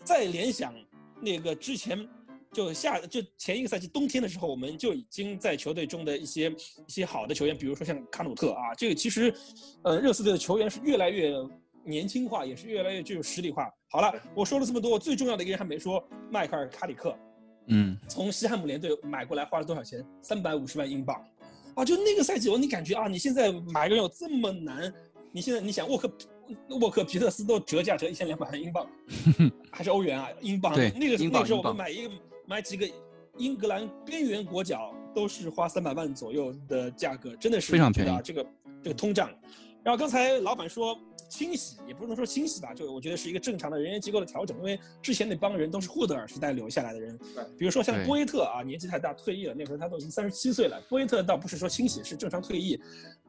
[0.05, 0.73] 再联想
[1.21, 2.09] 那个之前
[2.57, 6.51] 就下就前一个赛季冬天的时候，我们就已经在球队中的一些
[6.87, 9.31] 一些好的球员，比如说像卡努特啊，这个其实，
[9.83, 11.35] 呃，热刺队的球员是越来越
[11.85, 13.71] 年轻化，也是越来越具有实力化。
[13.91, 17.15] 好了，我说了这么多，最重要的一个人还没说，迈克尔卡里克。
[17.67, 20.03] 嗯从西汉姆联队买过来花了多少钱？
[20.23, 21.23] 三百五十万英镑，
[21.75, 24.91] 啊，就那个赛季，我你感觉啊，你现在买个人有这么难？
[25.31, 26.11] 你现在你想沃克
[26.81, 28.89] 沃克皮特斯都折价折一千两百万英镑，
[29.71, 30.31] 还是欧元啊？
[30.41, 30.75] 英镑？
[30.75, 32.11] 对那个那个时候我们买一个
[32.47, 32.89] 买几个
[33.39, 38.47] 英格兰边缘国脚都是花三百万左右的价格，真的是非常便宜啊这个
[38.83, 39.31] 这个通胀。
[39.85, 50.81] 然后刚才老板说清洗，也不能说清洗吧，就我觉得是一个正常的人员结构的调整，因为之前那帮人都是霍德尔时代留下来的人对，比如说像波伊特啊，年纪太大退役了，那时候他都已经三十七岁了。
[50.89, 52.81] 波伊特倒不是说清洗，是正常退役。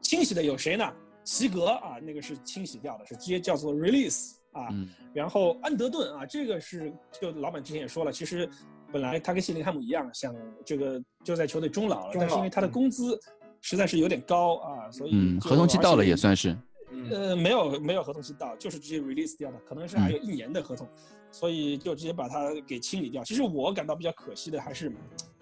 [0.01, 0.93] 清洗的有谁呢？
[1.23, 4.67] 齐格啊，那个是清洗掉的，是直接叫做 release 啊。
[4.71, 8.47] 嗯然后安德顿啊，这个是就老板之前也说了，其实
[8.91, 10.35] 本来他跟谢林汉姆一样，想
[10.65, 13.19] 这个就在球队终老了，老但是因为他的嗯工资
[13.61, 16.55] 实在是有点高啊，所以嗯，合同期到了也算是，
[16.91, 20.87] 嗯呃，没有没有合同期到，就是直接 release 掉的，可能是还有一年的合同，
[21.31, 23.23] 所以就直接把它给清理掉。
[23.23, 24.91] 其实我感到比较可惜的还是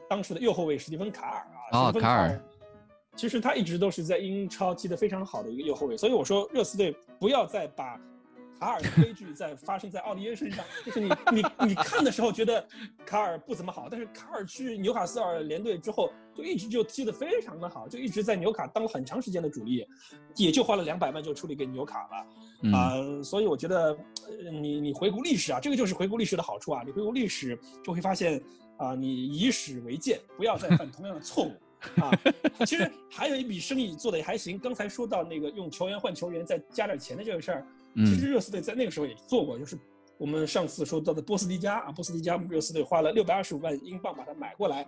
[0.09, 2.41] 当时的右后卫史蒂芬卡尔啊，哦史蒂芬卡尔
[3.15, 7.99] 其实他一直都是在英超踢得非常好的一个右后卫，所以我说热刺队不要再把
[8.59, 12.65] 卡尔的悲剧在发生在奥利耶身上，就是你你你看的时候觉得
[13.05, 19.85] 卡尔不怎么好，但是卡尔去纽卡斯尔联队之后就一直就踢得非常的好，就一直在纽卡当了很长时间的主力，
[20.35, 22.25] 也就花了两百万就处理给纽卡了。
[22.63, 23.95] 嗯啊、所以我觉得，
[24.27, 26.81] 呃，你你回顾历史啊，这个就是回顾历史的好处啊。
[26.85, 28.41] 你回顾历史就会发现，
[28.77, 31.51] 啊、你以史为鉴，不要再犯同样的错误
[32.01, 32.09] 啊。
[32.65, 34.57] 其实还有一笔生意做的也还行。
[34.57, 38.31] 刚才说到那个用球员换球员再加点钱的这个事儿，其实嗯。
[38.31, 39.77] 热刺队在那个时候也做过，就是
[40.17, 44.85] 我们上次说到的波斯蒂加啊，波斯蒂加热刺队花了六百二十五万英镑把它买过来。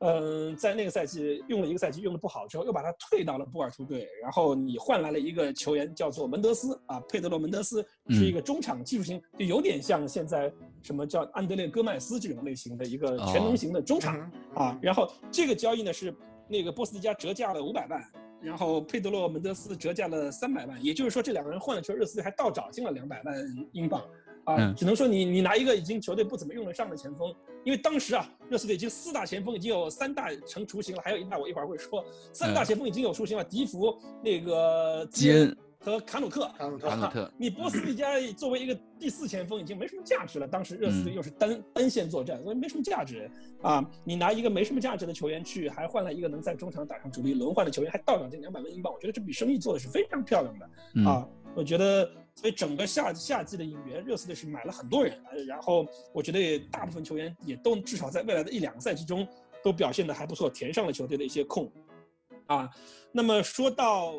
[0.00, 14.78] 嗯，在那个赛季用了一个赛季用的不好之后，又把他退到了波尔图队，然后你换来了一个球员叫做门德斯啊，佩德罗门德斯是一个中场技术型，就有点像现在什么叫安德烈戈麦斯这种类型的一个全能型的中场、嗯啊。
[14.82, 16.14] 然后这个交易呢是
[16.46, 18.04] 那个波斯蒂加折价了五百万，
[18.46, 23.34] 然后佩德罗门德斯折价了三百万，也就是说这两个人换了球，热刺队还倒找进了两百万
[23.72, 24.00] 英镑。
[24.44, 24.74] 啊，嗯。
[24.76, 27.34] 只能说你你拿一个已经球队不怎么用得上的前锋，
[27.64, 35.56] 因为当时啊，热刺队已经四大前锋已经有三大成雏形了，还有一大我一会儿会说，三大前锋已经有雏形了，迪福、那个基恩
[35.90, 36.50] 和卡努克。
[36.58, 43.30] 卡努特卡努特，你波斯蒂加作为一个第四前锋已经没什么价值了，当时热刺队嗯又是单、单线作战，所以没什么价值
[43.62, 43.84] 啊。
[44.04, 50.70] 你拿一个没什么价值的球员去，还换了一个能在中场打上主力轮换的球员，还倒涨这两百万英镑，我觉得这笔生意做的是非常漂亮的。
[50.94, 59.26] 嗯啊，我觉得，所以整个夏夏季的引援，热刺队是买了很多人，呃然后我觉得也大部分球员也都至少在未来的一两个赛季中
[59.62, 61.70] 都表现的还不错，填上了球队的一些空。
[62.46, 62.68] 啊，
[63.10, 64.14] 那么说到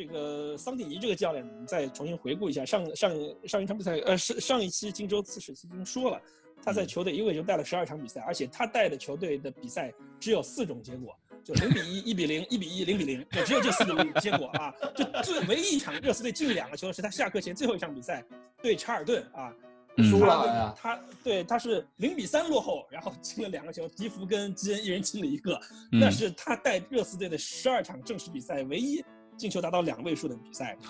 [0.00, 3.12] 这个桑蒂尼这个教练，我们再重新回顾一下上上
[3.44, 6.18] 上一场比赛，呃，上上一期荆州刺史已经说了，
[6.64, 11.14] 他在球队一共也就带了十二场比赛，而且他带的球队的比赛只有四种结果。
[11.44, 14.74] 就零比一、一比零、一比一、零比零，就只有这四种结果啊！
[14.94, 18.24] 就最唯一一场热刺队进两个球是他下课前最后一场比赛
[18.62, 19.52] 对查尔顿啊，
[19.96, 25.58] 嗯输了呀，他对他是零比三落后，然后进了两个球，迪福跟基恩一人进了一个，
[25.92, 29.02] 嗯那是他带热刺队的十二场正式比赛唯一
[29.40, 30.76] 进球达到两位数的比赛。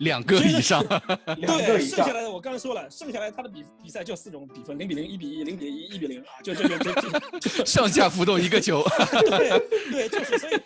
[0.00, 0.84] 两个以上，
[1.36, 8.82] 对，剩下来的我刚才说了，剩下来他的比比赛就四种比分：零比零、一比一、零比一、一比零啊，就这个这这上下浮动一个球。
[9.28, 9.62] 对
[9.92, 10.60] 对，就是所以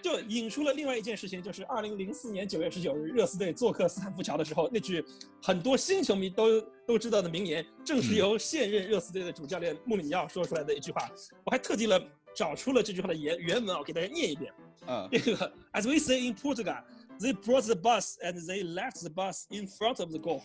[0.00, 5.04] 就引出了另外一件事情，就是二零零四年九月十九日，热刺队做客斯坦福桥的时候，那句
[5.42, 11.10] 很多新球迷都都知道的名言，正是由现任热刺队的主教练穆里尼奥说出来的一句话。
[11.44, 12.00] 我还特地了
[12.34, 14.52] 找出了这句话的原原文啊，给大家念一遍。
[14.86, 16.82] 啊，这个 As we say in Portugal。
[17.20, 20.42] They brought the bus and they left the bus in front of the goal，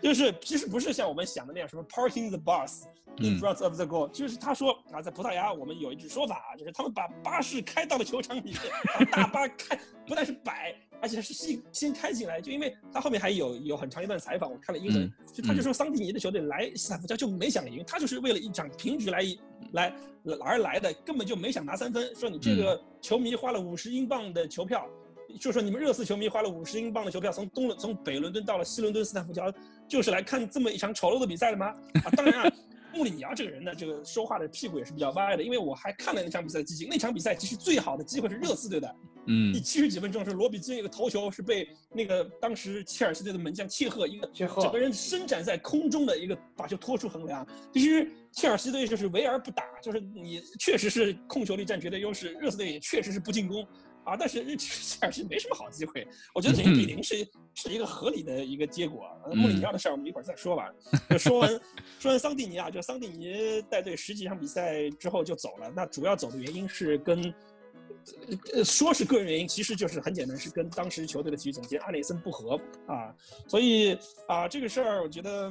[0.00, 2.84] 就是其实不是像我们想的那样，什么 parking the bus
[3.20, 8.54] in front of the goal，就是他说啊，在葡萄牙我们有一句说法啊，就是他们把巴士开到了球场里面，
[9.10, 19.24] 大巴开不但是摆，而且是先先开进来，就因为他后面还有有很长一段采访，我看了英文，就他就说桑蒂尼的球队来斯坦福桥就没想赢，他就是为了一场平局来
[19.72, 19.94] 来
[20.40, 24.86] 而来的，根本就没想拿三分，说你这个球迷花了五十英镑的球票。
[25.38, 29.52] 就说你们热刺球迷花了五十英镑的球票，从东伦从北伦敦到了西伦敦斯坦福桥，
[29.86, 31.66] 就是来看这么一场丑陋的比赛的吗？
[32.02, 32.52] 啊，当然啊，
[32.98, 38.96] 穆里尼奥这个人呢，这个说话的屁股也是比较歪的，因为我还看了那场比赛的集锦，那场比赛其实最好的机会是热刺队的，
[39.28, 47.46] 嗯，第七十几分钟是罗比金一个头球是被那个当时切尔西队的门将切赫一个整个人伸展在空中的一个把球拖出横梁。
[47.72, 53.64] 其实切尔西队就是围而不打，就是你确实是控球力占绝对优势，热刺队也确实是不进攻。
[54.08, 59.06] 啊，但是切尔西没什么好机会，我觉得零比零是是一个合理的一个结果。
[59.34, 60.70] 穆里尼奥的事儿我们一会儿再说吧。
[61.18, 61.60] 说完
[61.98, 65.70] 说完桑蒂尼啊，就桑蒂尼带队十几场比赛之后就走了。
[65.76, 67.34] 那主要走的原因是跟
[68.54, 73.14] 呃说是个人原因，其实就是很简单，是跟当时球队的体育总监阿内森不和啊。
[73.46, 75.50] 所以啊，这个事儿我觉得。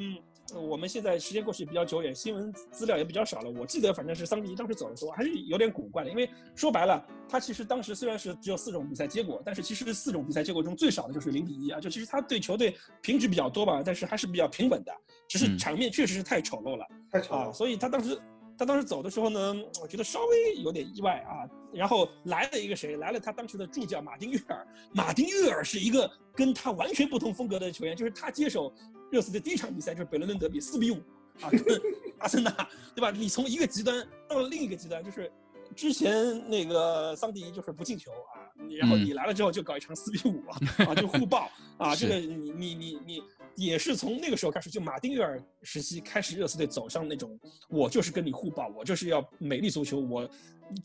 [0.55, 3.49] 我们现在时间过去比较久远，新闻资料也比较少了。
[3.49, 14.91] 我记得反正是桑迪尼当时走的时候还是有点古怪的，因为说白了，他其实当时虽然是只有四种比赛结果，但是其实四种比赛结果中最少的就是零比一啊，就其实他对球队平局比较多吧，但是还是比较平稳的，
[15.27, 18.17] 只是场面确实是太丑陋了，太丑了，所以他当时
[18.57, 21.45] 他当时走的时候呢，我觉得稍微有点意外啊。
[21.73, 22.95] 然后来了一个谁？
[22.95, 24.65] 来了他当时的助教马丁约尔。
[24.93, 28.73] 马丁约尔是一个跟他完全不同风格的球员，就是他接手。
[29.11, 30.97] 热刺的第一场比赛就是北伦敦德比四比五
[31.41, 31.81] 啊，跟
[32.19, 32.51] 阿森纳，
[32.95, 33.11] 对吧？
[33.11, 35.31] 你从一个极端到了另一个极端，就是
[35.75, 38.49] 之前那个桑迪就是不进球啊，
[38.79, 40.43] 然后你来了之后就搞一场四比五
[40.85, 43.23] 啊，就互爆 啊，这个你你你你
[43.55, 47.39] 也是从那个时候开始，就马丁约尔时期开始，热刺队走上那种
[47.69, 50.29] 我就是跟你互爆，我就是要美丽足球，我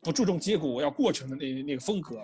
[0.00, 2.22] 不注重结果，我要过程的那那个风格。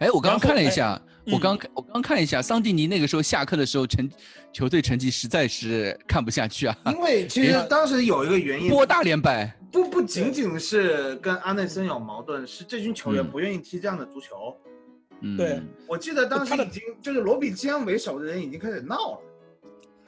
[0.00, 4.10] 哎，我刚刚看了一下，我刚我刚看一下，桑蒂尼那个时候下课的时候成
[4.50, 6.76] 球队成绩实在是看不下去啊。
[6.86, 14.56] 因为其 实当时有一个原因，波大连败，不不仅仅是跟阿内森有矛盾，是这群球员不愿意踢这样的足球。
[15.20, 19.18] 嗯，对，我记得当时已经就是罗比基安为首的人已经开始闹了。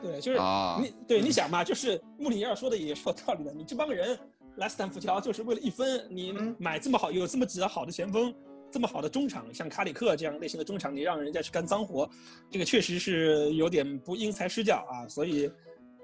[0.00, 0.38] 对，就是
[0.80, 4.18] 你对你想嘛，就是穆里尼奥说的也是有道理的，你这帮人
[4.56, 8.34] 来斯坦福桥就是为了一分，你买这么好有这么几个好的前锋。
[8.72, 12.08] 这么好的中场，像卡里克这样类型的中场，你让人家去干脏活，
[12.50, 15.06] 这个确实是有点不因材施教啊。
[15.06, 15.50] 所以，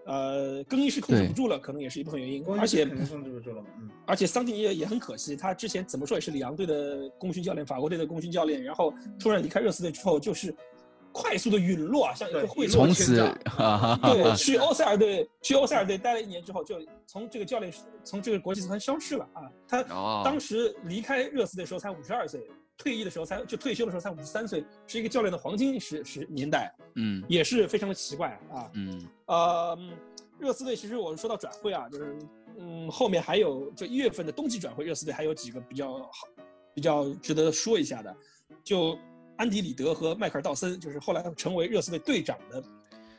[0.05, 2.45] 呃，更衣室控制不住了，可能也是一部分原因。
[2.59, 3.89] 而且控制不住了，嗯。
[4.07, 10.55] 而且桑蒂尼也很可惜，他之前怎么说也是里昂队的功勋教练，法国队的功勋教练，然后突然离开热刺队之后，就是
[11.13, 17.73] 快速的陨落啊，像一个会从此对去欧塞尔队，去欧塞尔队待了一年之后，就从这个教练
[18.05, 19.51] 从这个国际足坛消失了啊。
[19.67, 19.83] 他
[20.25, 22.41] 当时离开热刺的时候才五十二岁。
[22.81, 29.77] 退役的时候才就退休的时候才五十三岁，是一个教练的黄金时时年代，嗯，也是非常的奇怪啊，嗯，呃，
[30.39, 32.17] 热刺队其实我们说到转会啊，就是
[32.57, 36.29] 嗯后面还有就一月份的冬季转会，热刺队还有几个比较好、
[36.73, 38.17] 比较值得说一下的，
[38.63, 38.97] 就
[39.39, 42.63] 安迪里德和迈克尔道森，就是后来成为热刺队队长的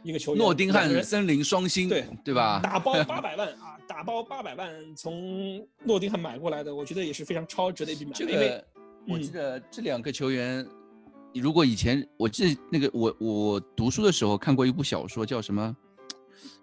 [0.03, 2.59] 一个球员，诺丁汉森林双星，对对吧？
[2.61, 8.63] 打包 八百万啊，打包八百万从诺丁汉买过来的，我觉得也是非常超值的一笔买卖，因为。
[9.07, 10.63] 我记得这两个球员，
[11.34, 15.76] 如果以前我记得那个我我读书的时候看过一部小说，叫什么？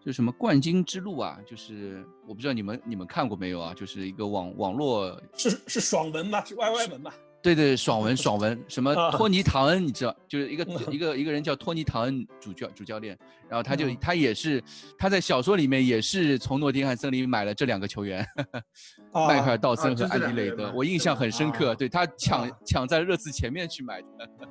[0.04, 1.38] 就什么冠军之路啊？
[1.44, 3.74] 就是我不知道你们你们看过没有啊？
[3.74, 6.44] 就是一个网网络是是爽文吧？
[6.44, 7.12] 是 YY 文吧？
[7.46, 13.16] 对对，爽文爽文，什么托尼唐恩，你知道，就是一个一个一个人叫托尼唐恩主教主教练，
[13.48, 14.60] 然后他就他也是
[14.98, 18.26] 他在小说里面也是从诺丁汉森林买了这两个球员，
[19.14, 24.08] 迈克尔道森和安迪雷德，我印象很深刻，对他抢抢在热刺前面去买的，
[24.40, 24.48] 对，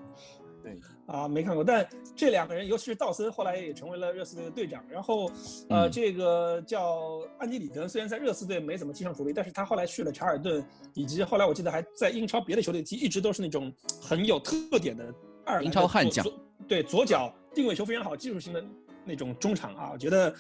[1.08, 1.64] 啊，没看过。
[1.64, 4.84] 但这两个人，尤其是道森，后来也成为了热刺队的队长。
[4.90, 5.26] 然后，
[5.70, 15.06] 呃，嗯这个叫安迪里德，虽然在热刺队没怎么踢上主力，但是他后来去了查尔顿，以及后来我记得还在英超别的球队踢，一直都是那种很有特点的
[15.46, 16.26] 爱尔兰英超悍将
[16.68, 18.64] 对，左脚定位球非常好，技术型的
[19.04, 20.34] 那种中场啊，我觉得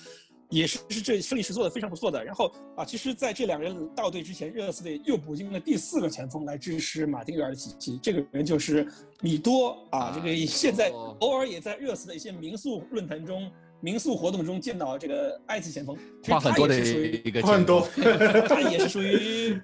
[0.55, 2.23] 也是是这胜利是做的非常不错的。
[2.23, 8.87] 然后啊，其实在这两个人到队之前，热刺队又补进了第四个前锋来支持马丁约尔的体系，这个人就是
[9.21, 13.51] 米多啊，这个现在哦偶尔也在热刺的一些民宿论坛中。
[13.81, 19.61] 民宿活动中见到这个埃及前锋，其实他话很多的也是属于一个话很多前锋， 他也是属于，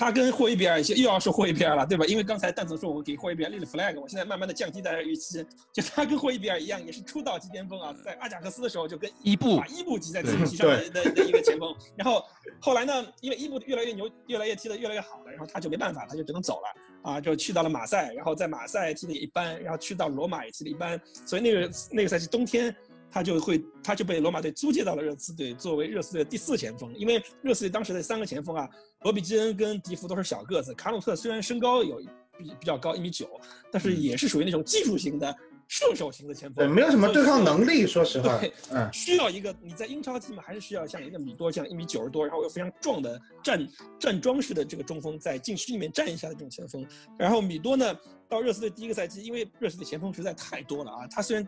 [0.00, 2.06] 他跟霍伊比尔又要说霍伊比尔了，对吧？
[2.06, 5.44] 因为刚才蛋总说我给霍伊比尔立了 flag，我现在慢慢的降低大家预期，
[5.74, 12.24] 就他跟霍伊比尔一样，也是出道即巅峰啊，在阿贾克斯的时候就跟伊布把伊布挤在自己膝上的的的一个前锋，然后
[12.62, 22.74] 后来呢，因为伊布越来越牛，越来越踢得越来越好了，然后他就没办法，他就只能走了啊，就去到了马赛，然后在马赛踢的也一般，然后去到罗马也踢的一般，所以那个那个赛季冬天。
[23.10, 26.94] 他就会，他就被罗马队租借到了热刺队，作为热刺队的第四前锋。
[26.94, 28.68] 因为热刺队当时的三个前锋啊，
[29.02, 32.00] 罗比基恩跟迪福都是小个子，卡努特虽然身高有
[32.38, 33.28] 比比较高，一米九，
[33.70, 35.34] 但是也是属于那种技术型的
[35.68, 46.86] 射手型的前锋对，锋，没有什么对抗能力，说实话对，嗯，需要一个你在英超踢嘛，还是需要像一个米多这样一米九十多，然后又非常壮的站站桩式的这个中锋，在禁区里面站一下的这种前锋。
[47.18, 47.94] 然后米多呢，
[48.28, 51.46] 到热刺队第一个赛季，因为热刺队前锋实在太多了啊，他虽然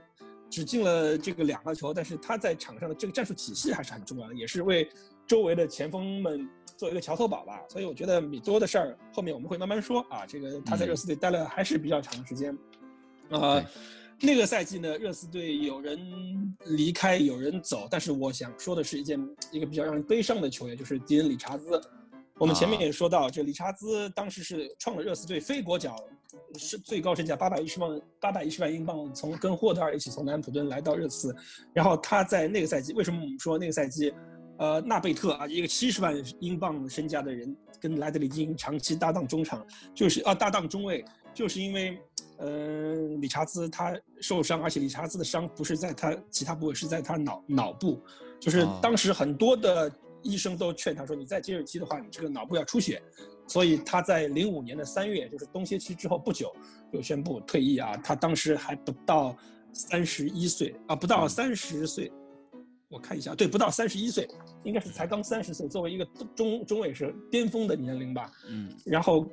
[0.53, 4.86] 只进了这个两个球，但是他在场上的这个战术体系还是很重要的，也是为
[5.26, 6.46] 周围的前锋们
[6.76, 7.59] 做一个桥头堡吧。
[7.70, 12.55] 所以我觉得米多的事儿后面我们会慢慢说啊，这个他在热刺队待了还是比较长的时间，
[13.30, 13.64] 啊、对
[14.20, 15.98] 那个赛季呢，热刺队有人
[16.66, 19.18] 离开，有人走，但是我想说的是一件
[19.50, 21.80] 一个比较让人悲伤的球员，就是迪恩·理查兹。
[22.39, 25.97] 我们前面啊也说到，这理查兹当时是创了热刺队非国脚
[26.59, 31.35] 是最高身价八百一十万八百一十万英镑，从跟霍德尔一起从南安普敦来到热刺，
[31.72, 34.12] 然后他在那个赛季，为什么我们说那个赛季，
[34.59, 39.64] 呃，纳贝特啊，一个七十万英镑身价的人跟莱德里金长期搭档中场，
[39.95, 41.05] 就是啊搭档中卫，
[41.35, 41.99] 就是因为。
[42.39, 48.03] 呃，理查兹他受伤，而且理查兹的伤不是在他其他部位，是在他脑脑部。
[48.41, 49.89] 就是哦当时很多的
[50.23, 53.03] 医生都劝他说，你再接着踢的话，你这个脑部要出血。
[53.49, 56.55] 所以他在零五年的三月，就是冬歇期之后不久，
[56.93, 57.97] 就宣布退役啊。
[57.99, 59.37] 他当时还不到
[59.73, 62.11] 三十一岁啊，不到三十岁。
[62.89, 64.29] 我看一下，对，不到三十一岁，
[64.64, 65.66] 应该是才刚三十岁。
[65.68, 66.05] 作为一个
[66.37, 68.31] 中中卫是巅峰的年龄吧。
[68.49, 69.27] 嗯，然后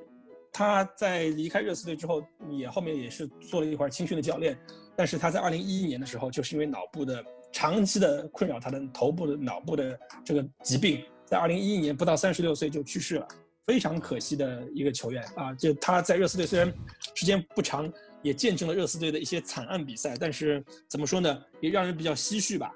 [0.52, 4.58] 他在离开热刺队之后，也后面也是做了一会儿青训的教练，
[4.96, 13.28] 但是他在二零一一年的时候，就是因为脑部的长期的困扰他的头部的脑部的这个疾病，在二零一一年不到三十六岁就去世了，
[13.66, 15.54] 非常可惜的一个球员啊！
[15.54, 16.72] 就他在热刺队虽然
[17.14, 17.91] 时间不长，
[18.22, 22.72] 也见证了热刺队的一些惨案比赛，但是怎么说呢，也让人比较唏嘘吧。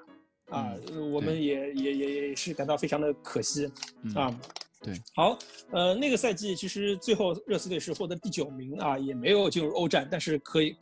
[0.50, 0.72] 啊，
[1.12, 3.70] 我们也也也也是感到非常的可惜
[4.02, 4.40] 嗯啊。
[4.80, 5.38] 对，好，
[5.70, 10.76] 呃，那个赛季其实最后热刺队是获得第九名啊，也没有进入欧战，但是可以，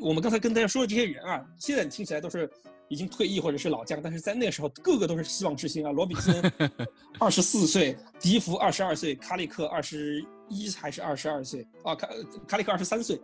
[0.00, 2.50] 我们刚才跟大家说的这些人啊，现在听起来都是
[2.92, 5.90] 已经退役或者是老将，但是在那个时候个个都是希望之星啊。
[5.90, 6.52] 罗比森
[7.18, 11.94] 二十四岁，迪福二十二岁，卡里克二十一还是二十二岁啊？
[11.94, 12.06] 卡
[12.46, 13.18] 卡里克二十三岁，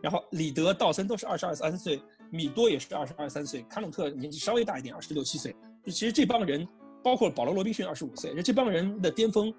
[0.00, 2.00] 然后里德、道森都是二十二三岁，
[2.30, 5.54] 米多也是二十二三岁，卡努特年纪稍微大一点，二十六七岁。
[5.84, 6.66] 就其实这帮人，
[7.04, 9.52] 包括保罗·罗宾逊二十五岁，这帮人的巅峰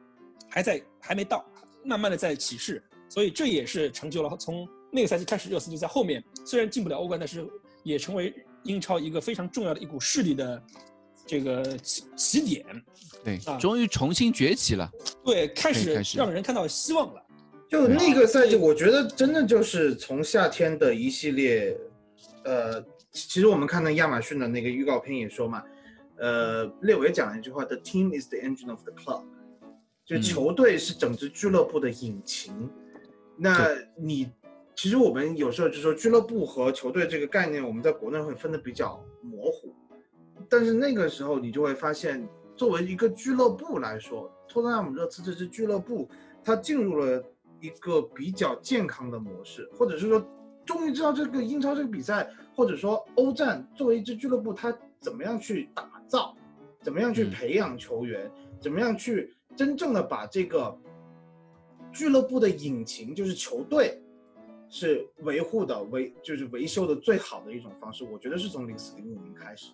[0.50, 1.46] 还在还没到，
[1.86, 7.48] 慢慢的在起势，所以这也是成就了从那个赛季开始，热刺就在后面虽然进不了欧冠，但是
[7.84, 8.34] 也成为
[8.64, 10.64] 英超一个非常重要的一股势力的
[11.26, 12.66] 这个起起点。
[13.24, 14.90] 对啊，终于重新崛起了。
[15.24, 17.22] 对，开始让人看到希望了。
[17.70, 21.76] 就那个赛季，我觉得真的就是从夏天的一系列，
[22.44, 25.64] 呃，其其实我们看到亚马逊的那个预告片也说嘛，
[26.18, 29.24] 呃，列维讲了一句话：“The team is the engine of the club。”
[30.06, 32.70] 就嗯球队是整支俱乐部的引擎。
[33.38, 34.30] 那你
[34.76, 39.74] 其实我们有时候就说俱乐部和球队这个概念，我们在国内会分得比较模糊，
[40.50, 46.10] 但是那个时候你就会发现，作为一个俱乐部来说，托特纳姆热刺这支俱乐部，
[46.44, 47.24] 它进入了
[47.62, 50.26] 一个比较健康的模式，或者是说，
[50.66, 56.36] 终于知道这个英超这个比赛，或者说欧战作为一支俱乐部，它怎么样去打造，
[56.82, 60.76] 怎么样去嗯培养球员，怎么样去真正的把这个
[61.94, 64.03] 俱乐部的引擎，就是球队。
[64.76, 69.68] 是维护的维就是维修的最好的一种方式，我觉得是从零四零五年开始。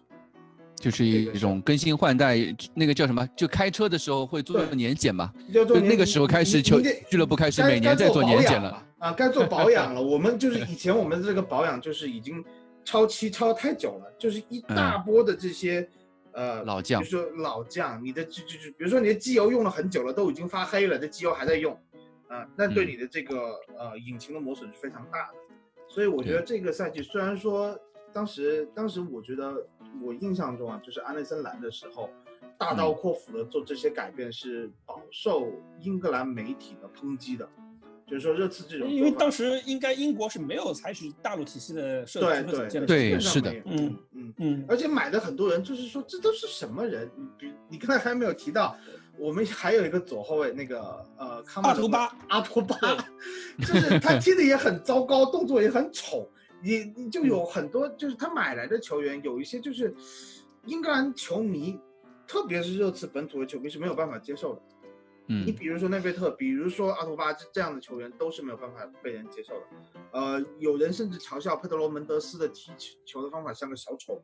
[0.76, 2.38] 就是一种更新换代，
[2.74, 3.26] 那个叫什么？
[3.36, 5.34] 就开车的时候会做对年检嘛？
[5.54, 8.86] 叫做就那个时候开始球俱乐部开始每年在做年检了。
[8.98, 10.02] 啊，该做保养了。
[10.04, 12.44] 我们就是以前我们这个保养就是已经
[12.84, 15.88] 超期超太久了，就是一大波的这些、
[16.34, 21.78] 呃老将比如说老将，你的就就就比如说你的机油用了很久了，都已经发黑了，这机油还在用，
[22.30, 22.88] 啊，那对嗯。
[22.88, 25.38] 你的这个呃引擎的磨损是非常大的。
[25.90, 27.78] 所以我觉得这个赛季虽然说
[28.14, 29.68] 当时当时我觉得
[30.02, 32.10] 我印象中啊，就是安内森来的时候，
[32.58, 35.52] 大刀阔斧的做这些改变是饱受
[35.82, 37.50] 英格兰媒体的抨击的，
[38.06, 47.10] 就是说热刺这种因为当时应该英国是没有采取大陆体系的设计和对对组建的对是的嗯嗯，嗯，而且买的很多人就是说这都是什么人？
[47.16, 48.78] 你比你刚才还没有提到，
[49.20, 52.76] 我们还有一个左后卫那个呃康阿图巴，阿图巴，
[53.60, 56.28] 就是他踢的也很糟糕，动作也很丑，
[56.64, 59.94] 你你就有很多就是他买来的球员，有一些就是
[60.66, 61.78] 英格兰球迷，
[62.26, 64.62] 特别是热刺本土的球迷是没有办法接受的。
[65.32, 69.62] 你嗯比如说内贝特，比如说阿图巴这这样的球员都是没有办法被人接受的。
[70.12, 74.24] 呃，有人甚至嘲笑佩德罗门德斯的踢球球的方法像个小丑。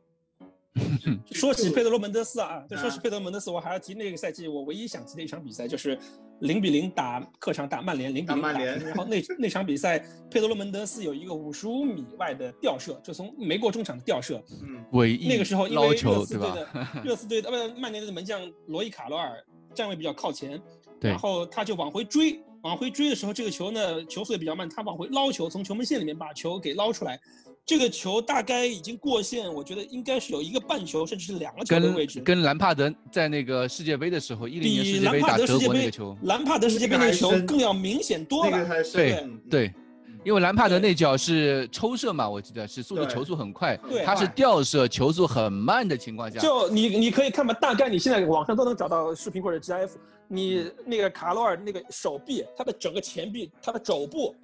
[1.32, 5.98] 说起佩德罗门德斯啊，对，啊说起佩德罗门德斯，我还要提那个赛季我唯一想提的一场比赛，就是
[6.40, 8.78] 零比零打客场打曼联，零比零打打曼联。
[8.80, 9.98] 然后那 那场比赛，
[10.30, 14.42] 佩德罗门德斯有一个五十五米外的吊射，就从没过中场的吊射。
[14.62, 16.48] 嗯，唯一那个时候因为热刺队？
[16.50, 16.68] 的
[17.04, 19.42] 热刺队的呃不曼联队的门将罗伊卡罗尔
[19.74, 20.60] 站位比较靠前，
[21.00, 27.18] 对然后他就往回追，往回追的时候，这个球呢球速也比较慢，他往回捞球，从球门线里面把球给捞出来。
[27.66, 32.36] 这个球大概已经过线，我觉得应该是有一个半球，甚至是两个球的位置跟。
[32.36, 38.84] 跟兰帕德在那个世界杯的时候，一零年世界杯打德国那个球，，兰帕德世界杯那个球更要明显多了。
[38.92, 39.66] 对嗯对
[40.06, 49.90] 嗯，因为兰帕德那脚是抽射嘛，我记得是速度球速很快对，他是吊射球速很慢的情况下，就你你可以看吧，大概你现在网上都能找到视频或者 GIF，
[50.28, 54.36] 你那个卡罗尔那个手臂，他的整个前臂，他的肘部。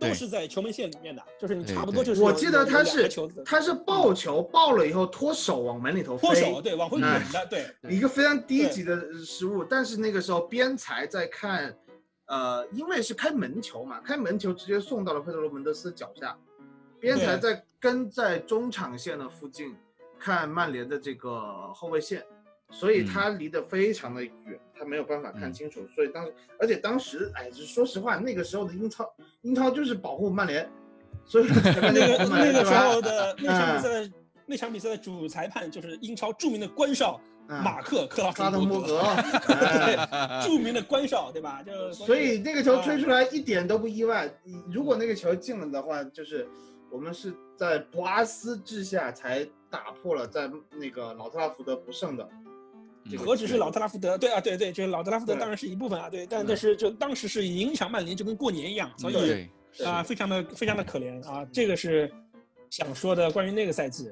[0.00, 2.22] 都是在球门线里面的，就是你差不多就是。
[2.22, 3.08] 我记得他是
[3.44, 9.62] 他是抱球抱了以后脱手往门里头飞，脱手，对，往回哎滚的，对，一个非常低级的失误。
[9.62, 11.76] 但是那个时候边裁在看，
[12.26, 16.34] 呃，因为是开门球嘛，开门球直接送到了佩德罗门德斯脚下，
[16.98, 19.76] 边裁在跟在中场线的附近
[20.18, 22.24] 看曼联的这个后卫线，
[22.70, 24.32] 所以嗯他离得非常的远，
[24.74, 25.86] 他没有办法看嗯清楚。
[25.94, 30.70] 所以当时，而且当时，哎，就说实话，那个时候的英超，英超就是保护曼联，
[31.24, 34.12] 所以 那个那个时候的那场比嗯赛的
[34.46, 41.62] 那场比赛的主裁判就是英超著名的官少嗯马克克劳沙特摩格，滕伯格， 著名的官少，对吧？
[41.64, 44.32] 就所以那个球吹啊出来一点都不意外。
[44.72, 46.48] 如果那个球进了的话，就是
[46.90, 52.28] 我们是在博阿斯治下才打破了在那个老特拉福德不胜的
[53.10, 53.24] 这个。
[53.24, 54.16] 何止是老特拉福德？
[54.16, 59.48] 对啊，对对，就是老特拉福德当然是一部分啊，对，但但是就当时是影响曼联就跟过年一样，所以
[59.84, 62.10] 啊，非常的非常的可怜啊，这个是
[62.70, 64.10] 想说的关于那个赛季。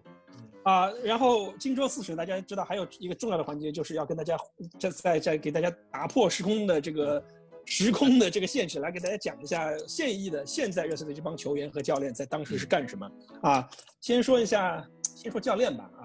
[0.65, 4.37] 啊，然后荆州四十，大家知道还有一个重要的环节，就是要跟大家
[4.79, 7.25] 再再再给大家打破时空的这个
[7.65, 13.11] 时空的这个限制，来给大家讲一下现役的现在热刺的这帮球员和教练在当时是干什么
[13.41, 13.67] 啊？
[14.03, 15.98] 先说一下，先说教练吧啊，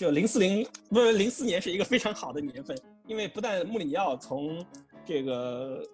[0.00, 2.74] 就零四零不是零四年是一个非常好的年份，
[3.06, 4.64] 因为不但穆里尼奥从
[5.04, 5.86] 这个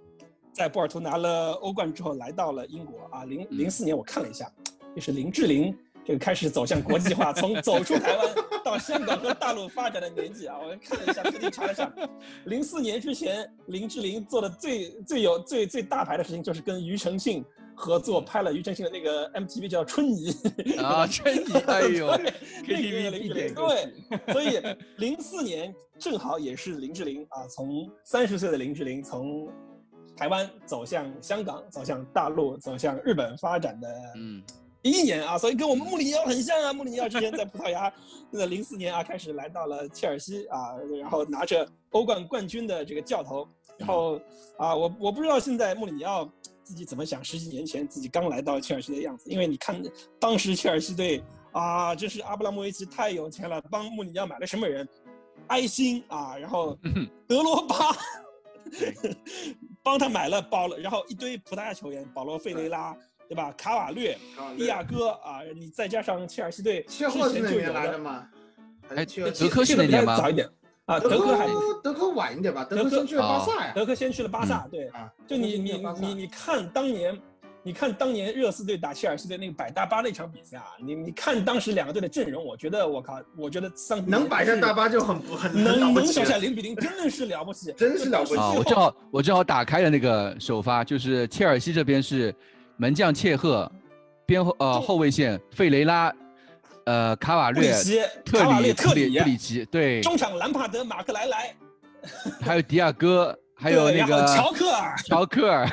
[0.52, 4.48] 在波尔图拿了欧冠之后来到了英国啊，零零四年我看了一下，
[4.94, 8.28] 就是林志玲这个开始走向国际化，从走出台湾
[8.64, 11.92] 到香港和大陆发展的年纪啊，我看了一下，特地查了一下，
[12.44, 17.44] 零四年之前林志玲做的最最有最最大牌的事情就是跟庾澄庆
[17.76, 20.32] 合作拍了庾澄庆的那个 MTV 叫《春泥》
[20.82, 22.32] 啊，春泥， 哎呦对
[22.64, 29.46] ，KTV 那个林志必点玲对，所以零四年正好也是林志玲啊，从三十岁的林志玲从
[30.16, 34.42] 台湾走向香港，走向大陆，走向日本发展的嗯，
[34.82, 36.72] 第一年啊，所以跟我们穆里尼奥很像啊。
[36.72, 37.92] 穆里尼奥之前在葡萄牙，
[38.30, 43.46] 那零四年啊开始来到了切尔西啊，然后拿着欧冠冠军的这个教头，
[43.76, 44.18] 然后
[44.56, 46.26] 啊，我我不知道现在穆里尼奥
[46.66, 49.80] 自己怎么想，十几年前自己刚来到切尔西的样子，因为你看
[50.18, 51.22] 当时切尔西队
[51.52, 54.86] 啊，真是阿布拉莫维奇太有钱了，帮穆里尼奥买了什么人？
[55.46, 56.76] 埃辛啊，然后
[57.28, 57.76] 德罗巴。
[59.84, 62.92] 帮他买了保了，然后一堆葡萄牙球员，保罗·费雷拉，
[63.28, 63.52] 对吧？
[63.52, 64.18] 卡瓦略、
[64.56, 68.28] 利亚戈啊，你再加上切尔西队切赫是之前就有那年来的的，吗？
[68.88, 70.48] 还哎德科是那年吗早一点
[70.86, 73.72] 啊，德德科还科德科晚一点吧，德德科科先去了巴萨呀。
[73.74, 77.20] 德科先去了巴萨，对，啊，就你你你你看当年，
[77.64, 92.32] 你看当年热刺队打切尔西队那个百大巴那场比赛啊，你你看当时两个队的阵容，我觉得我靠，我觉得桑能摆下大巴就很不很能能手下零比零，真的是了不起， 真是了不起啊，我正好我正好打开了那个首发，就是切尔西这边是
[92.76, 93.68] 门将切赫，
[94.24, 96.14] 边后呃后卫线费雷拉，
[96.86, 97.72] 呃卡瓦略、
[98.24, 101.54] 特卡瓦略、里特里特里奇，对，中场兰帕德、马克莱莱，
[102.40, 105.68] 还有迪亚哥，还有那个乔克尔，乔克尔，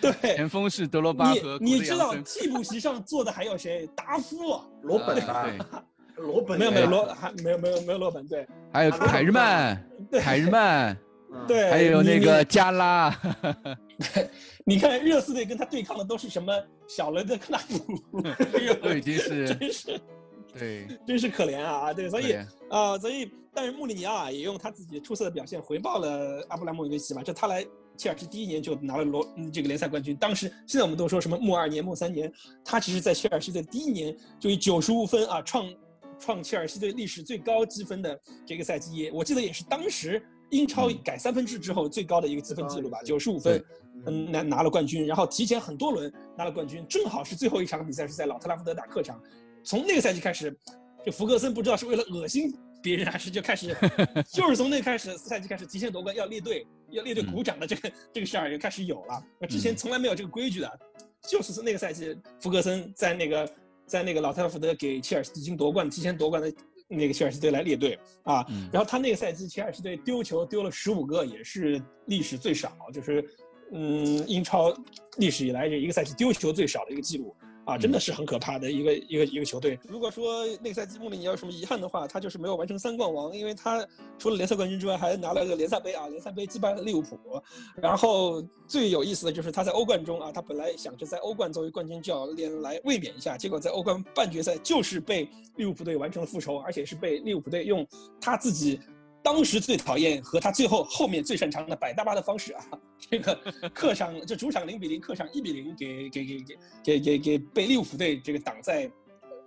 [0.00, 0.12] 对。
[0.34, 3.88] 前锋是德罗巴和你你知道替补席上坐的还有谁？
[3.94, 5.84] 达夫，罗本呃啊，
[6.16, 10.92] 罗本没有没有啊罗还没有没有没有罗本，对还有啊凯日曼，对凯日曼，
[11.32, 13.14] 嗯对，还有那你个加拉，
[14.66, 16.52] 你看热刺队跟他对抗的都是什么
[16.88, 18.22] 小雷的克纳普，
[18.58, 20.00] 哎呦都已经是真是
[20.58, 21.92] 对， 真是可怜啊！
[21.92, 27.64] 对，所以对啊、所以但是穆里尼奥啊也用他自己出色的表现回报了阿布拉莫维奇嘛，就他来
[27.96, 32.32] 切尔西第一年就拿了罗嗯这个联赛冠军，当时现在我们都说什么穆二年、穆三年，
[32.64, 35.74] 他其实在切尔西的第一年就以九十五分啊创
[36.18, 43.64] 创切尔西队历史最高积分的这个赛季，也我记得也是当时英超嗯改三分制之后最高的一个积分记录吧，最九十五分。
[44.04, 49.18] 嗯，拿拿了冠军，然后提前很多轮拿了冠军，正好是最后一场比赛是在老特拉福德打客场。
[49.66, 50.56] 从那个赛季开始，
[51.04, 53.76] 就福格森不知道是为了恶心别人，还是就开始，
[54.32, 59.20] 就是从那开始赛季开始提前夺冠要列队，要列队鼓掌的这个、这个事儿就开始有了。
[59.40, 60.80] 那之前嗯从来没有这个规矩的，
[61.28, 63.52] 就是从那个赛季福格森在那个
[63.86, 66.52] 在那个老特拉福德给切尔西已经夺冠，提前夺冠的
[66.86, 68.46] 那个切尔西队来列队啊。
[68.48, 73.28] 嗯然后他那个赛季切尔西队丢球丢了十五个，也是历史最少，就是
[73.72, 74.72] 嗯英超
[75.18, 77.34] 历史以来这一个赛季丢球最少的一个记录
[77.66, 79.78] 啊，真的是很可怕的一个一个一个球队。
[79.88, 83.84] 如果说那个赛季穆里尼奥有什么遗憾的话，他就是没有完成三冠王，因为他
[84.18, 87.18] 除了联赛冠军之外，还拿了个联赛杯啊，联赛杯击败了利物浦。
[87.74, 97.84] 然后最有意思的就是他在欧冠中啊，他本来想着在欧冠作为冠军教练来卫冕一下，结果在欧冠半决赛就是被利物浦队完成了复仇，而且是被利物浦队用
[98.20, 98.80] 他自己
[99.26, 102.64] 当时最讨厌和他最后后面最擅长的摆大巴的方式啊，
[103.10, 103.34] 这个
[103.74, 108.88] 客场 这主场零比零，客场一比零给给给给给给给被利物浦队这个挡在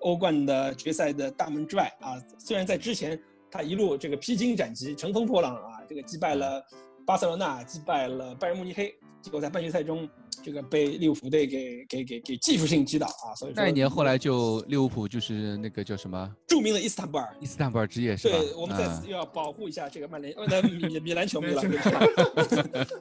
[0.01, 2.22] 欧冠的决赛的大门之外啊。
[2.38, 3.18] 虽然在之前
[3.49, 6.61] 他一路这个披荆斩棘、乘风破浪啊，这个击败了
[7.06, 10.08] 巴塞罗那，击败了拜仁慕尼黑，结果在半决赛中
[10.44, 13.36] 这个被利物浦队给给给给技术性击倒啊。
[13.36, 17.36] 所以说那一年后来就利物浦就是那个叫什么著名的伊斯坦布尔。
[17.40, 18.38] 伊斯坦布尔之夜是吧？
[18.38, 21.62] 对，我们在嗯此又要保护一下这个曼联，呃，那米米兰球迷了。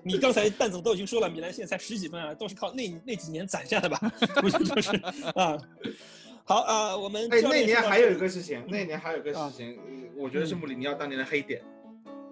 [0.03, 3.99] 你刚才蛋总都已经说了，米兰现在才十几分啊，都是靠那那几年攒下的吧？
[4.41, 4.97] 估计就是
[5.35, 5.59] 啊。
[6.45, 11.63] 好啊，我们哎，那年还有一个事情，那年还有一个啊事情，嗯我觉得是穆里尼奥当年的黑点，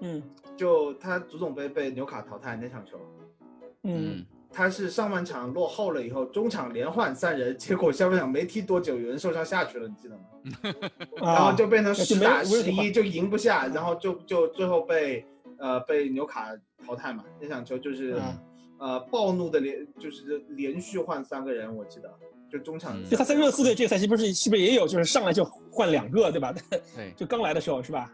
[0.00, 0.22] 嗯
[0.56, 2.98] 就他足总杯被纽卡淘汰那场球，
[3.86, 10.22] 嗯嗯，他是上半场落后了以后，中场连换三人，结果下半场没踢多久，有人受伤下去了，你记得吗？
[11.22, 15.24] 然后啊，就变成十打十一，就赢不下，然后就就最后被
[15.58, 16.50] 呃被纽卡
[16.86, 17.24] 淘汰嘛。
[17.40, 18.38] 那场球就是嗯
[18.78, 22.12] 呃暴怒的连就是连续换三个人，我记得
[22.50, 26.54] 就中场嗯就他在热刺队这个赛季不是是不是也有，就是上来就换两个，对吧？
[26.94, 28.10] 对就刚来的时候是吧？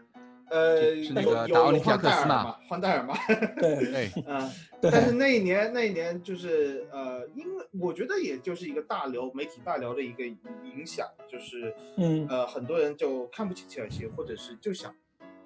[0.53, 3.15] 呃是那有有有个打奥林匹亚换戴尔克斯嘛嘛，换戴尔嘛，
[3.59, 4.49] 对对，嗯。
[4.79, 14.93] 对，但是那一年，那一年就是呃，因为我觉得也就是一个大流媒体大流的一个影响，就是嗯，呃，很多人就看不起切尔西，或者是就想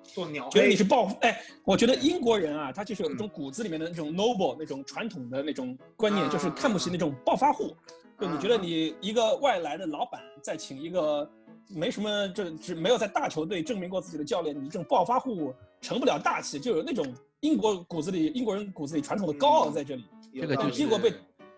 [0.01, 0.67] 做鸟觉得。
[0.67, 1.15] 你是报复。
[1.21, 7.75] 哎，我觉得英国人啊，他就是有一嗯种骨子里面的那种 noble 那种传统的那种观念，啊就是看不起那种暴发户。
[8.19, 11.29] 就你觉得啊你一个外来的老板再请一个
[11.69, 17.05] 没什么这只没有在大球队证明过自己的教练，你这种暴发户成不了大器，就有那种
[17.41, 20.05] 英国骨子里英国人骨子里传统的高傲在这里。
[20.33, 21.11] 这个就结果被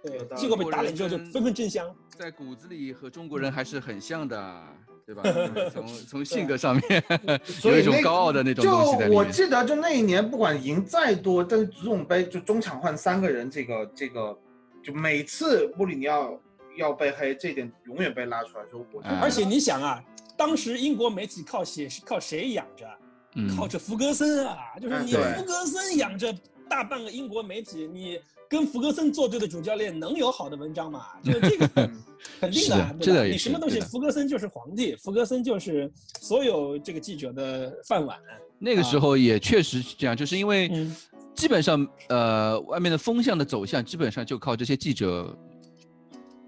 [0.03, 1.86] 对结果被打脸之后就纷纷争相。
[2.18, 4.64] 在骨子里和中国人还是很像的，
[5.06, 5.23] 对吧？
[5.72, 7.03] 从从性格上面
[7.64, 9.26] 有一种高傲的那种东西在就我。
[9.26, 14.38] 记得，就那一年，不管赢再多，但是足总杯就中场换三个人，这个这个，
[14.84, 16.40] 就每次穆里尼奥
[16.80, 18.84] 要被黑，这点永远被拉出来说，
[19.22, 20.03] 而且你想啊，
[20.35, 22.88] 当时英国媒体靠写靠谁养着？
[23.35, 26.34] 嗯，靠着福格森啊，就是你福格森养着
[26.68, 28.19] 大半个英国媒体，你
[28.49, 31.06] 跟福格森作对的主教练能有好的文章吗？
[31.23, 32.03] 就是这个嗯
[32.41, 32.95] 肯定是的，对吧？
[32.99, 38.18] 这个也是你什么东西，福格森就是皇帝，福格森就是所有这个记者的饭碗。
[38.57, 40.95] 那个时候也确实是这样，就是因为嗯
[41.35, 45.38] 基本上呃外面的风向的走向基本上就靠这些记者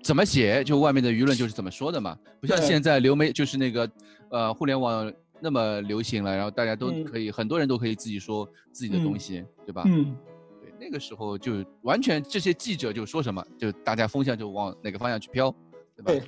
[0.03, 3.89] 怎么写，就外面的舆论就是怎么说的嘛，不像现在流媒就是那个
[4.29, 9.83] 呃互联网那么流行了，然后大家都嗯可以、很多人都可以自己说自己的东西，对吧？
[9.85, 10.15] 嗯，
[10.61, 15.53] 对，那个时候就完全这些记者就说什么，就大家风向就往哪个方向去飘，
[15.95, 16.25] 对吧？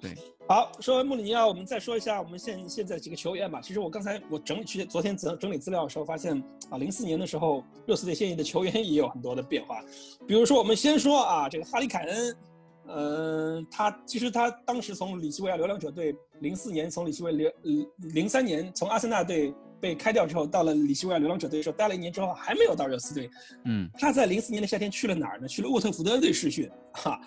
[0.00, 0.18] 对对
[0.48, 3.60] 好，说完穆里尼奥，我们再说一下我们现现在几个球员吧。
[3.60, 9.80] 其实我刚才我整理去昨天整整理资料的时候，发现啊，零四年的时候，热刺队现役的球员也有很多的变化。
[10.26, 12.36] 比如说，我们先说啊，这个哈里凯恩，
[12.92, 17.50] 嗯，他其实他当时从里奇维亚流浪者队，零四年从里奇维流，
[17.98, 23.30] 零三年从阿森纳队被开掉之后，到了里奇维亚流浪者队的时候，待了一年之后还没有到热刺队。
[23.64, 25.46] 嗯，他在零四年的夏天去了哪儿呢？
[25.48, 27.20] 去了沃特福德队试训，哈，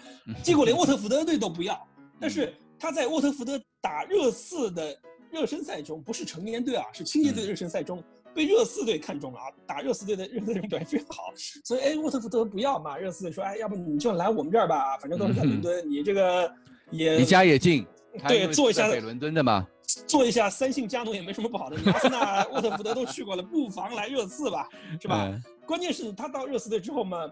[0.43, 1.87] 结果连沃特福德队都不要。
[2.19, 4.97] 但是他在沃特福德打热刺的
[5.31, 8.03] 热身赛中，不是成年队啊，是青年队的热身赛中。
[8.33, 9.45] 被热刺队看中了啊！
[9.65, 11.33] 打热刺队的热刺队表现非常好，
[11.63, 12.97] 所以哎，沃特福德不要嘛？
[12.97, 16.51] 热刺队说，哎，要不你就来我们这儿吧，反正都是在伦敦，你这个
[16.91, 17.85] 也离家也近，
[18.27, 19.67] 对，做一下北伦敦的嘛，
[20.07, 21.77] 做一下三姓家奴也没什么不好的。
[21.91, 24.67] 阿森纳、沃特福德都去过了，不妨来热刺吧，
[24.99, 25.31] 是吧？
[25.65, 27.29] 关键是他到热刺队之后嘛，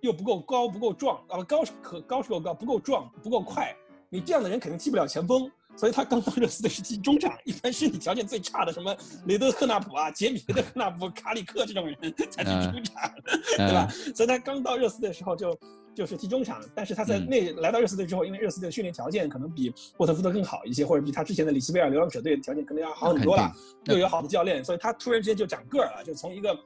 [0.00, 3.74] 又不够高，不够壮啊，高是可高是够高，不够壮，不够快，
[4.10, 5.50] 你这样的人肯定踢不了前锋。
[5.76, 8.96] 所以他刚到热刺队是踢中场，一般身体条件最差的什么
[9.26, 11.96] 雷德克纳普啊、杰米雷德克纳普、卡里克这种人
[12.30, 13.10] 才踢中场，
[13.56, 13.88] 对吧？
[14.14, 15.58] 所以他刚到热刺队的时候就
[15.94, 23.50] 就是踢中场，但是他在那来到热刺队之后，因为热刺队的训练条件可能比沃特福德更好一些，或者比他之前的里奇贝尔流浪者队的条件可能要好很多了，
[23.86, 26.56] 又有好的教练，所以他突然之间就长个儿了，就从一个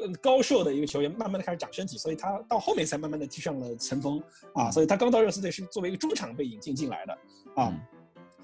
[0.00, 4.22] 嗯高瘦的一个球员慢慢的开始长身体，所以他到后面才慢慢的踢上了前锋
[4.54, 7.18] 啊，所以他刚到热刺队是作为一个中场被引进进来的
[7.54, 7.72] 啊。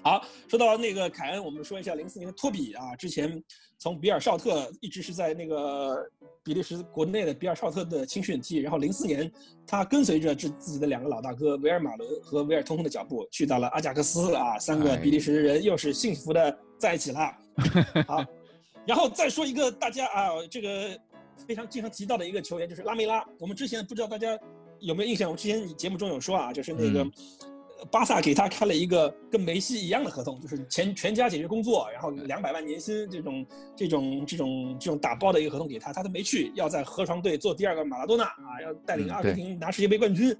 [0.09, 3.39] 好，说到那个凯恩，我们说一下零四年的托比啊，之前
[3.77, 5.95] 从比尔绍特一直是在那个
[6.43, 9.31] 比利时国内的比尔绍特的青训踢，然后零四年
[9.67, 17.31] 他跟随着自自己的两个老大哥维尔马伦和维尔通通的脚步，去到了阿贾克斯啊，三个比利时人又是幸福的在一起了。
[18.07, 18.25] 好，
[18.87, 20.99] 然后再说一个大家啊，这个
[21.47, 24.35] 非常经常提到的一个球员就是拉梅拉，我们之前不知道大家
[24.79, 27.07] 有没有印象，我之前节目中有说啊，就是那个。
[27.91, 33.45] 巴萨给他开了一个跟梅西一样的合同，就是全全家解决工作，然后两百万年薪这种
[33.75, 40.35] 这种这种这种打包的一个合同给他，他都没去，要在河床队做第二个马拉多纳啊，要带领阿根廷拿世界杯冠军，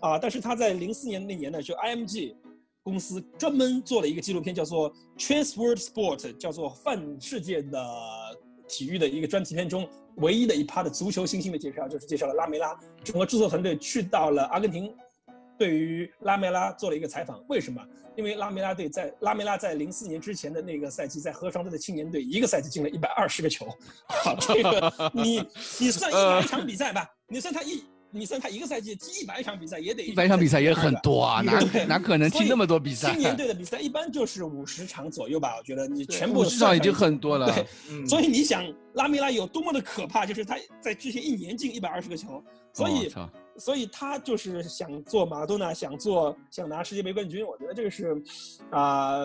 [0.00, 2.34] 啊，但是他在零四年那年呢，就 IMG
[2.82, 7.82] 公司专门做了一个纪录片，叫做 Transworld Sport，叫做泛世界的
[8.68, 14.94] 体育的一个专题片中唯一的一趴的足球新星的介绍，就是介绍了拉梅拉，整个制作团队去到了阿根廷。
[15.58, 17.80] 对于拉梅拉做了一个采访，为什么？
[18.14, 23.66] 因为拉梅拉队在拉梅拉在零四年之前的那个赛季，在河床队的青年队，一个赛季进了一百二十个球。
[24.06, 25.42] 好，这个 你
[25.78, 33.12] 你算一百场比赛吧，你算他一，你算他一个赛季踢一百场比赛也得一百场比赛也很多啊，哪哪可能踢那么多比赛？
[33.12, 37.50] 青年队的比 赛一般就是五十场左右吧，我觉得你全部市场已经很多了。
[37.50, 37.66] 对，
[38.06, 38.62] 所以你想
[38.92, 43.10] 拉梅拉有多么的可怕，就是他在之前一年进一百二十个球，所以。
[43.58, 47.46] 所以他就是想做马拉多纳，想做想拿世界杯冠军。
[47.46, 48.20] 我觉得这个是，
[48.70, 49.20] 啊，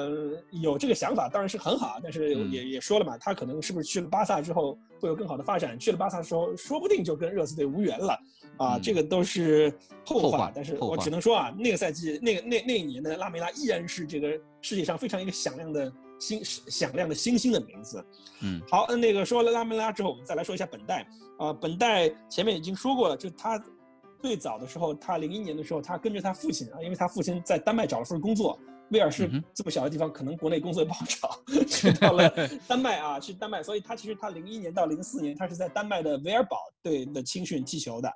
[0.52, 5.80] 有这个想法当然是很好，但是也也说了嘛，他可能是不是去了巴萨之后会有更好的发展？
[5.80, 8.20] 去了巴萨的时候，说不定就跟热刺队无缘了
[8.58, 9.74] 啊，这个都是
[10.06, 10.52] 后话。
[10.54, 14.30] 但是我只能说啊，那个赛季那个那那一年的拉梅拉依然是这个
[14.62, 18.06] 世界上非常一个响亮的星响亮的星星的名字。
[18.42, 23.64] 嗯，好，那个说了拉梅拉之后，我们再来说一下本代啊，本代前面已经说过了，就他。
[24.22, 28.60] 最早的时候，他零一年的时候，他跟着他父亲啊，因为他父亲在丹麦找了份工作。
[28.92, 31.38] 威尔士这么小的地方，可能国内工作也不好找，
[31.68, 32.30] 去到了
[32.70, 33.62] 丹麦啊，去丹麦。
[33.62, 38.10] 所以他其实他零一年到零四年，他是在丹麦的维尔堡队的青训踢球的。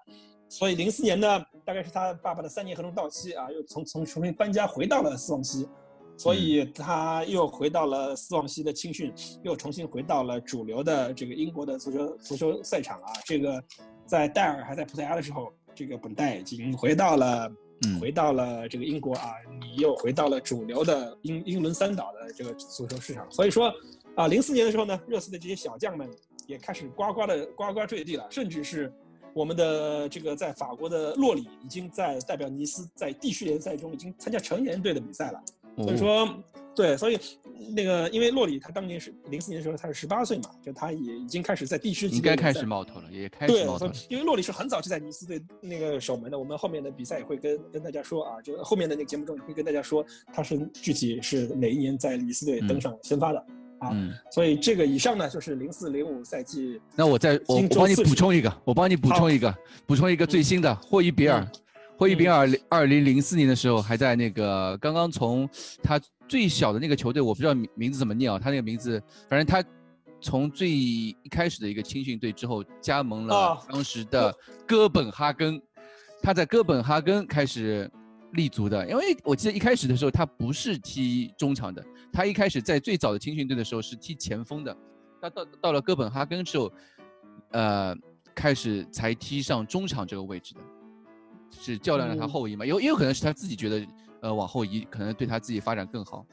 [0.47, 5.67] 所以零四年呢，大概是他爸爸的三年合同到期啊，又从从重新搬家回到了斯旺西，
[6.15, 9.13] 所以他又回到了斯旺西的青训，
[9.43, 13.11] 又重新回到了主流的这个英国的足球足球赛场啊。
[13.25, 13.61] 这个
[14.05, 15.51] 在戴尔还在葡萄牙的时候。
[15.73, 17.51] 这个本代已经回到了，
[17.99, 23.25] 回到了这个英国啊，你又回到了主流的英英伦三岛的这个足球市场。
[23.31, 23.73] 所以说，
[24.15, 26.09] 啊，零四年的时候呢，热刺的这些小将们
[26.47, 28.91] 也开始呱呱的呱呱坠地了，甚至是
[29.33, 35.41] 我们的这个在法国的洛里已经在代表尼斯在地区联赛中已经参加成年队的比赛了。
[35.77, 36.27] 所以说。
[36.73, 37.19] 对，所以
[37.75, 43.89] 那个，因为洛里他当年是零四年的时候，他是十八岁嘛，就他也已经开始在地区应该开始冒头了，也开始冒头。
[44.09, 53.45] 因为洛里是很早就在尼斯队那个守门的，我们后面的比赛也会跟跟大家说啊，就后面的那个节目中也会跟大家说他是具体是哪一年在尼斯队登上先发的
[53.79, 53.95] 啊。
[54.31, 56.81] 所以这个以上呢就是零四零五赛季。
[56.95, 59.55] 那我再我帮你补充一个，我帮你补充一个，
[59.85, 61.47] 补充一个最新的霍伊比尔。
[62.01, 65.47] 霍伊比尔二零零四年的时候还在那个刚刚从
[65.83, 66.01] 他。
[66.27, 68.39] 最小的那个球队，我不知道名名字怎么念啊？
[68.39, 69.61] 他那个名字，反正他
[70.21, 74.33] 从最一开始的一个青训队之后，加盟了当时的
[74.65, 75.61] 哥本哈根。
[76.23, 77.91] 他在哥本哈根开始
[78.31, 84.75] 立足的，因为我记得一开始的时候他不是踢中场的，他一开始在最早的青训队的时候是踢前锋的。
[85.21, 86.71] 他到到了哥本哈根之后，
[87.51, 87.93] 呃，
[88.33, 90.61] 开始才踢上中场这个位置的。
[91.51, 92.65] 是较量了他后移嘛？
[92.65, 93.87] 有也有可能是他自己觉得，
[94.21, 96.25] 呃，往后移可能对他自己发展更好。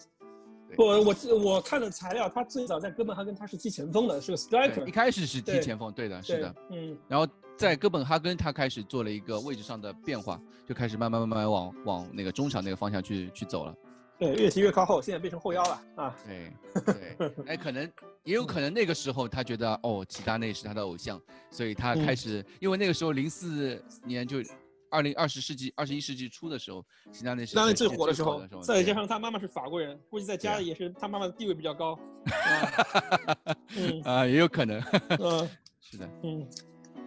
[0.77, 4.87] 不，我我看了材料，他最早在哥本哈根他是踢前锋的，是个 striker。
[4.87, 6.97] 一开始是踢前锋，对的，是的，嗯。
[7.09, 7.27] 然后
[7.57, 13.75] 在哥本哈根，他开始做了一个位置上的变化，就开始慢慢慢慢往往那个中场那个方向去去走了。
[14.19, 16.17] 对，越踢越靠后，现在变成后腰了啊。
[16.27, 16.53] 对
[16.85, 17.91] 对， 哎，可能
[18.25, 21.19] 也有可能那个时候他觉得哦，齐达内是他的偶像，
[21.51, 24.43] 所以他开始，因为那个时候零四年就。
[24.91, 31.99] 二零二十世纪二十一世纪初的时候，齐达内是最火的时候，再加上他妈妈是法国人，估计在家里也是他妈妈的地位比较高。
[33.77, 34.81] 嗯啊，也有可能。
[35.19, 35.49] 嗯，
[35.81, 36.47] 是的，嗯，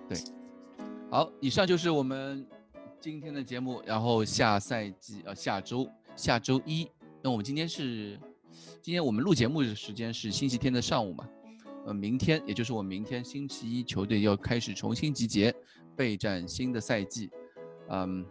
[0.07, 0.17] 对。
[1.09, 2.47] 好，以上就是我们
[2.99, 3.81] 今天的节目。
[3.85, 6.87] 然后下赛季呃下周下周一，
[7.21, 8.17] 那我们今天是
[8.81, 11.27] 今天我们录节目的时间是星期天的上午嘛？
[11.85, 15.53] 呃，明天也就是我明天星期一，球队要开始重新集结，
[15.95, 17.29] 备战新的赛季。
[17.89, 18.25] 嗯，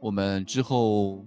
[0.00, 1.24] 我们之后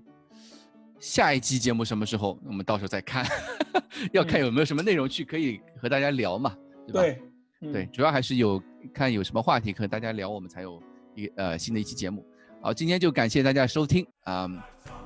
[0.99, 2.37] 下一期节目什么时候？
[2.45, 3.25] 我们到时候再看，
[4.13, 6.55] 要看有没有什么内容去可以和大家聊嘛，
[6.87, 7.19] 对吧？
[7.59, 8.61] 对，对，主要还是有
[8.93, 10.81] 看有什么话题和大家聊，我们才有
[11.15, 12.25] 一呃新的一期节目。
[12.61, 14.49] 好，今天就感谢大家收听啊，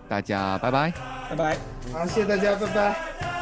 [0.08, 0.92] 大家拜拜，
[1.30, 1.58] 拜拜，
[1.92, 3.37] 好，谢谢大家，拜拜。